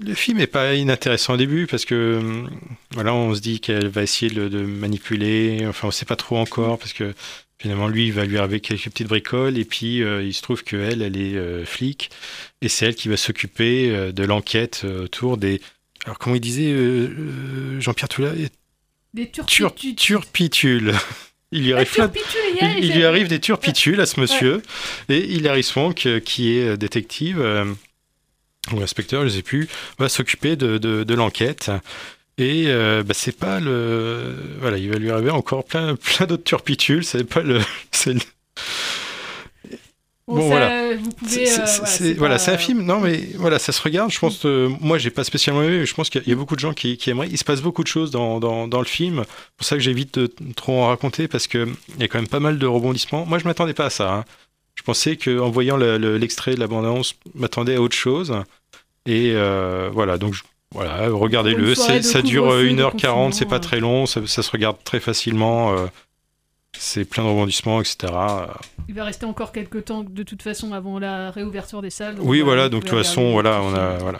le 0.00 0.14
film 0.14 0.38
est 0.38 0.46
pas 0.46 0.74
inintéressant 0.74 1.34
au 1.34 1.36
début 1.36 1.66
parce 1.66 1.84
que 1.84 2.44
voilà, 2.92 3.14
on 3.14 3.34
se 3.34 3.40
dit 3.40 3.58
qu'elle 3.60 3.88
va 3.88 4.02
essayer 4.02 4.32
de, 4.32 4.48
de 4.48 4.60
manipuler. 4.60 5.64
Enfin, 5.66 5.88
on 5.88 5.90
sait 5.90 6.04
pas 6.04 6.16
trop 6.16 6.36
encore 6.36 6.78
parce 6.78 6.92
que 6.92 7.14
finalement 7.58 7.88
lui 7.88 8.06
il 8.06 8.12
va 8.12 8.24
lui 8.24 8.38
arriver 8.38 8.60
quelques 8.60 8.84
petites 8.84 9.08
bricoles 9.08 9.58
et 9.58 9.64
puis 9.64 10.02
euh, 10.02 10.22
il 10.22 10.34
se 10.34 10.42
trouve 10.42 10.64
que 10.64 10.76
elle, 10.76 11.02
elle 11.02 11.16
est 11.16 11.36
euh, 11.36 11.64
flic 11.64 12.10
et 12.60 12.68
c'est 12.68 12.86
elle 12.86 12.94
qui 12.94 13.08
va 13.08 13.16
s'occuper 13.16 13.90
euh, 13.90 14.12
de 14.12 14.24
l'enquête 14.24 14.84
autour 14.84 15.36
des. 15.36 15.60
Alors 16.04 16.18
comment 16.18 16.36
il 16.36 16.40
disait 16.40 16.74
Jean-Pierre 17.80 18.08
Toula 18.08 18.32
Des 19.14 19.30
Tur- 19.30 19.46
turpitudes. 19.46 19.96
turpitules. 19.98 20.92
Il 21.52 21.64
lui 21.64 21.72
arrive 21.72 21.88
plein 21.90 22.10
il 22.60 22.84
il, 22.84 22.92
lui 22.92 23.28
des 23.28 23.40
turpitules 23.40 24.00
à 24.00 24.06
ce 24.06 24.18
monsieur. 24.20 24.60
Et 25.08 25.20
Hilary 25.20 25.62
Swank, 25.62 26.08
qui 26.24 26.50
est 26.58 26.76
détective, 26.76 27.40
ou 28.72 28.80
inspecteur, 28.82 29.22
je 29.22 29.26
ne 29.26 29.30
sais 29.32 29.42
plus, 29.42 29.68
va 29.98 30.08
s'occuper 30.08 30.56
de, 30.56 30.78
de, 30.78 31.04
de 31.04 31.14
l'enquête. 31.14 31.70
Et 32.38 32.64
euh, 32.66 33.02
bah, 33.04 33.14
c'est 33.14 33.36
pas 33.36 33.60
le. 33.60 34.34
Voilà, 34.60 34.78
il 34.78 34.90
va 34.90 34.96
lui 34.98 35.10
arriver 35.10 35.30
encore 35.30 35.64
plein, 35.64 35.94
plein 36.16 36.26
d'autres 36.26 36.44
turpitules. 36.44 37.04
C'est 37.04 37.24
pas 37.24 37.40
le. 37.42 37.60
c'est 37.92 38.14
le- 38.14 38.20
Bon, 40.26 40.36
Bon, 40.36 40.42
ça, 40.42 40.48
voilà. 40.48 40.96
vous 40.96 41.10
pouvez, 41.12 41.44
C'est- 41.44 41.60
euh, 41.60 41.84
c'est- 41.84 42.14
voilà, 42.14 42.38
c'est 42.38 42.50
un 42.52 42.56
film. 42.56 42.80
Non, 42.82 42.98
mais 42.98 43.28
voilà, 43.36 43.58
ça 43.58 43.72
se 43.72 43.82
regarde. 43.82 44.10
Je 44.10 44.18
pense 44.18 44.38
que 44.38 44.68
moi, 44.80 44.96
j'ai 44.96 45.10
pas 45.10 45.22
spécialement 45.22 45.62
aimé. 45.62 45.80
mais 45.80 45.86
Je 45.86 45.94
pense 45.94 46.08
qu'il 46.08 46.22
y 46.26 46.32
a- 46.32 46.34
beaucoup 46.34 46.54
de 46.54 46.60
gens 46.60 46.72
qui, 46.72 46.96
qui 46.96 47.10
aimeraient. 47.10 47.28
Il 47.30 47.36
se 47.36 47.44
passe 47.44 47.60
beaucoup 47.60 47.82
de 47.82 47.88
choses 47.88 48.10
dans, 48.10 48.40
dans, 48.40 48.66
dans 48.66 48.78
le 48.78 48.86
film. 48.86 49.24
C'est 49.26 49.56
pour 49.58 49.66
ça 49.66 49.76
que 49.76 49.82
j'évite 49.82 50.18
de 50.18 50.32
trop 50.56 50.80
en 50.82 50.86
raconter 50.88 51.28
parce 51.28 51.46
que 51.46 51.68
il 51.96 52.00
y 52.00 52.04
a 52.04 52.08
quand 52.08 52.18
même 52.18 52.26
pas 52.28 52.40
mal 52.40 52.58
de 52.58 52.66
rebondissements. 52.66 53.26
Moi, 53.26 53.38
je 53.38 53.44
m'attendais 53.44 53.74
pas 53.74 53.84
à 53.86 53.90
ça. 53.90 54.14
hein. 54.14 54.24
Je 54.76 54.82
pensais 54.82 55.16
que 55.16 55.38
en 55.40 55.50
voyant 55.50 55.76
le- 55.76 55.98
le- 55.98 56.16
l'extrait 56.16 56.54
de 56.54 56.60
la 56.60 56.68
bande-annonce, 56.68 57.16
je 57.34 57.38
m'attendais 57.38 57.74
à 57.76 57.82
autre 57.82 57.94
chose. 57.96 58.34
Et 59.04 59.32
euh, 59.34 59.90
voilà, 59.92 60.16
donc 60.16 60.32
je- 60.32 60.42
voilà, 60.74 61.08
regardez-le. 61.08 61.74
Ça 61.74 62.20
dure 62.22 62.42
couvre-feu, 62.44 62.66
euh, 62.66 62.70
de 62.70 62.82
1h40, 62.82 63.32
c'est 63.32 63.46
pas 63.46 63.60
très 63.60 63.80
long, 63.80 64.04
ça, 64.06 64.20
ça 64.26 64.42
se 64.42 64.50
regarde 64.50 64.76
très 64.84 65.00
facilement. 65.00 65.72
euh, 65.72 65.86
c'est 66.76 67.04
plein 67.04 67.22
de 67.22 67.28
rebondissements, 67.28 67.80
etc. 67.80 68.12
Il 68.88 68.94
va 68.96 69.04
rester 69.04 69.24
encore 69.26 69.52
quelques 69.52 69.84
temps 69.84 70.02
de 70.02 70.22
toute 70.24 70.42
façon 70.42 70.72
avant 70.72 70.98
la 70.98 71.30
réouverture 71.30 71.80
des 71.82 71.90
salles. 71.90 72.16
Oui, 72.18 72.40
voilà, 72.40 72.68
donc 72.68 72.82
de 72.84 72.88
toute 72.88 72.98
façon, 72.98 73.30
voilà, 73.30 73.62
on 73.62 73.72
a- 73.74 73.96
voilà. 73.98 74.18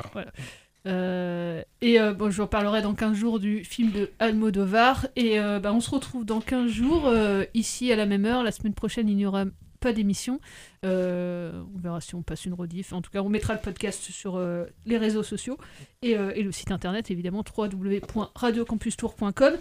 Euh, 0.86 1.62
et 1.80 1.98
euh, 1.98 2.12
bon, 2.12 2.30
je 2.30 2.36
vous 2.36 2.42
reparlerai 2.42 2.82
dans 2.82 2.94
15 2.94 3.16
jours 3.16 3.40
du 3.40 3.64
film 3.64 3.90
de 3.90 4.10
Almodovar. 4.20 5.06
Et 5.16 5.40
euh, 5.40 5.58
bah, 5.58 5.72
on 5.72 5.80
se 5.80 5.90
retrouve 5.90 6.24
dans 6.24 6.40
15 6.40 6.70
jours, 6.70 7.12
ici 7.54 7.90
à 7.92 7.96
la 7.96 8.06
même 8.06 8.24
heure. 8.24 8.42
La 8.44 8.52
semaine 8.52 8.74
prochaine, 8.74 9.08
il 9.08 9.16
n'y 9.16 9.26
aura 9.26 9.44
pas 9.84 9.92
d'émission. 9.92 10.40
Euh, 10.86 11.62
on 11.74 11.78
verra 11.78 12.00
si 12.00 12.14
on 12.14 12.22
passe 12.22 12.46
une 12.46 12.54
rediff. 12.54 12.94
En 12.94 13.02
tout 13.02 13.10
cas, 13.10 13.20
on 13.20 13.28
mettra 13.28 13.52
le 13.52 13.60
podcast 13.60 14.00
sur 14.02 14.36
euh, 14.36 14.64
les 14.86 14.96
réseaux 14.96 15.22
sociaux 15.22 15.58
et, 16.00 16.16
euh, 16.16 16.32
et 16.34 16.42
le 16.42 16.50
site 16.52 16.70
internet, 16.70 17.10
évidemment, 17.10 17.44
www.radiocampustour.com. 17.56 19.52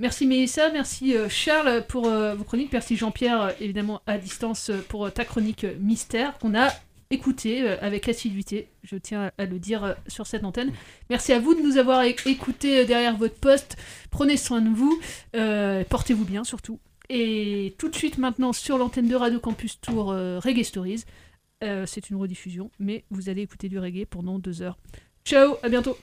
Merci 0.00 0.26
Mélissa, 0.26 0.72
merci 0.72 1.14
Charles 1.28 1.84
pour 1.88 2.08
vos 2.08 2.44
chroniques, 2.44 2.72
merci 2.72 2.94
Jean-Pierre, 2.94 3.52
évidemment 3.60 4.00
à 4.06 4.16
distance, 4.16 4.70
pour 4.88 5.12
ta 5.12 5.24
chronique 5.24 5.66
mystère 5.80 6.38
qu'on 6.38 6.56
a 6.56 6.68
écoutée 7.10 7.66
avec 7.66 8.08
assiduité, 8.08 8.68
je 8.84 8.94
tiens 8.94 9.32
à 9.36 9.44
le 9.44 9.58
dire 9.58 9.96
sur 10.06 10.28
cette 10.28 10.44
antenne. 10.44 10.70
Merci 11.10 11.32
à 11.32 11.40
vous 11.40 11.52
de 11.52 11.62
nous 11.62 11.78
avoir 11.78 12.04
écoutés 12.04 12.84
derrière 12.84 13.16
votre 13.16 13.40
poste, 13.40 13.76
prenez 14.12 14.36
soin 14.36 14.60
de 14.60 14.68
vous, 14.68 15.00
portez-vous 15.88 16.24
bien 16.24 16.44
surtout. 16.44 16.78
Et 17.10 17.74
tout 17.78 17.88
de 17.88 17.94
suite 17.96 18.18
maintenant 18.18 18.52
sur 18.52 18.76
l'antenne 18.78 19.08
de 19.08 19.16
Radio 19.16 19.40
Campus 19.40 19.80
Tour 19.80 20.12
euh, 20.12 20.38
Reggae 20.38 20.64
Stories, 20.64 21.04
Euh, 21.64 21.86
c'est 21.86 22.08
une 22.10 22.16
rediffusion, 22.16 22.70
mais 22.78 23.04
vous 23.10 23.28
allez 23.28 23.42
écouter 23.42 23.68
du 23.68 23.80
reggae 23.80 24.06
pendant 24.06 24.38
deux 24.38 24.62
heures. 24.62 24.78
Ciao, 25.24 25.56
à 25.64 25.68
bientôt 25.68 25.96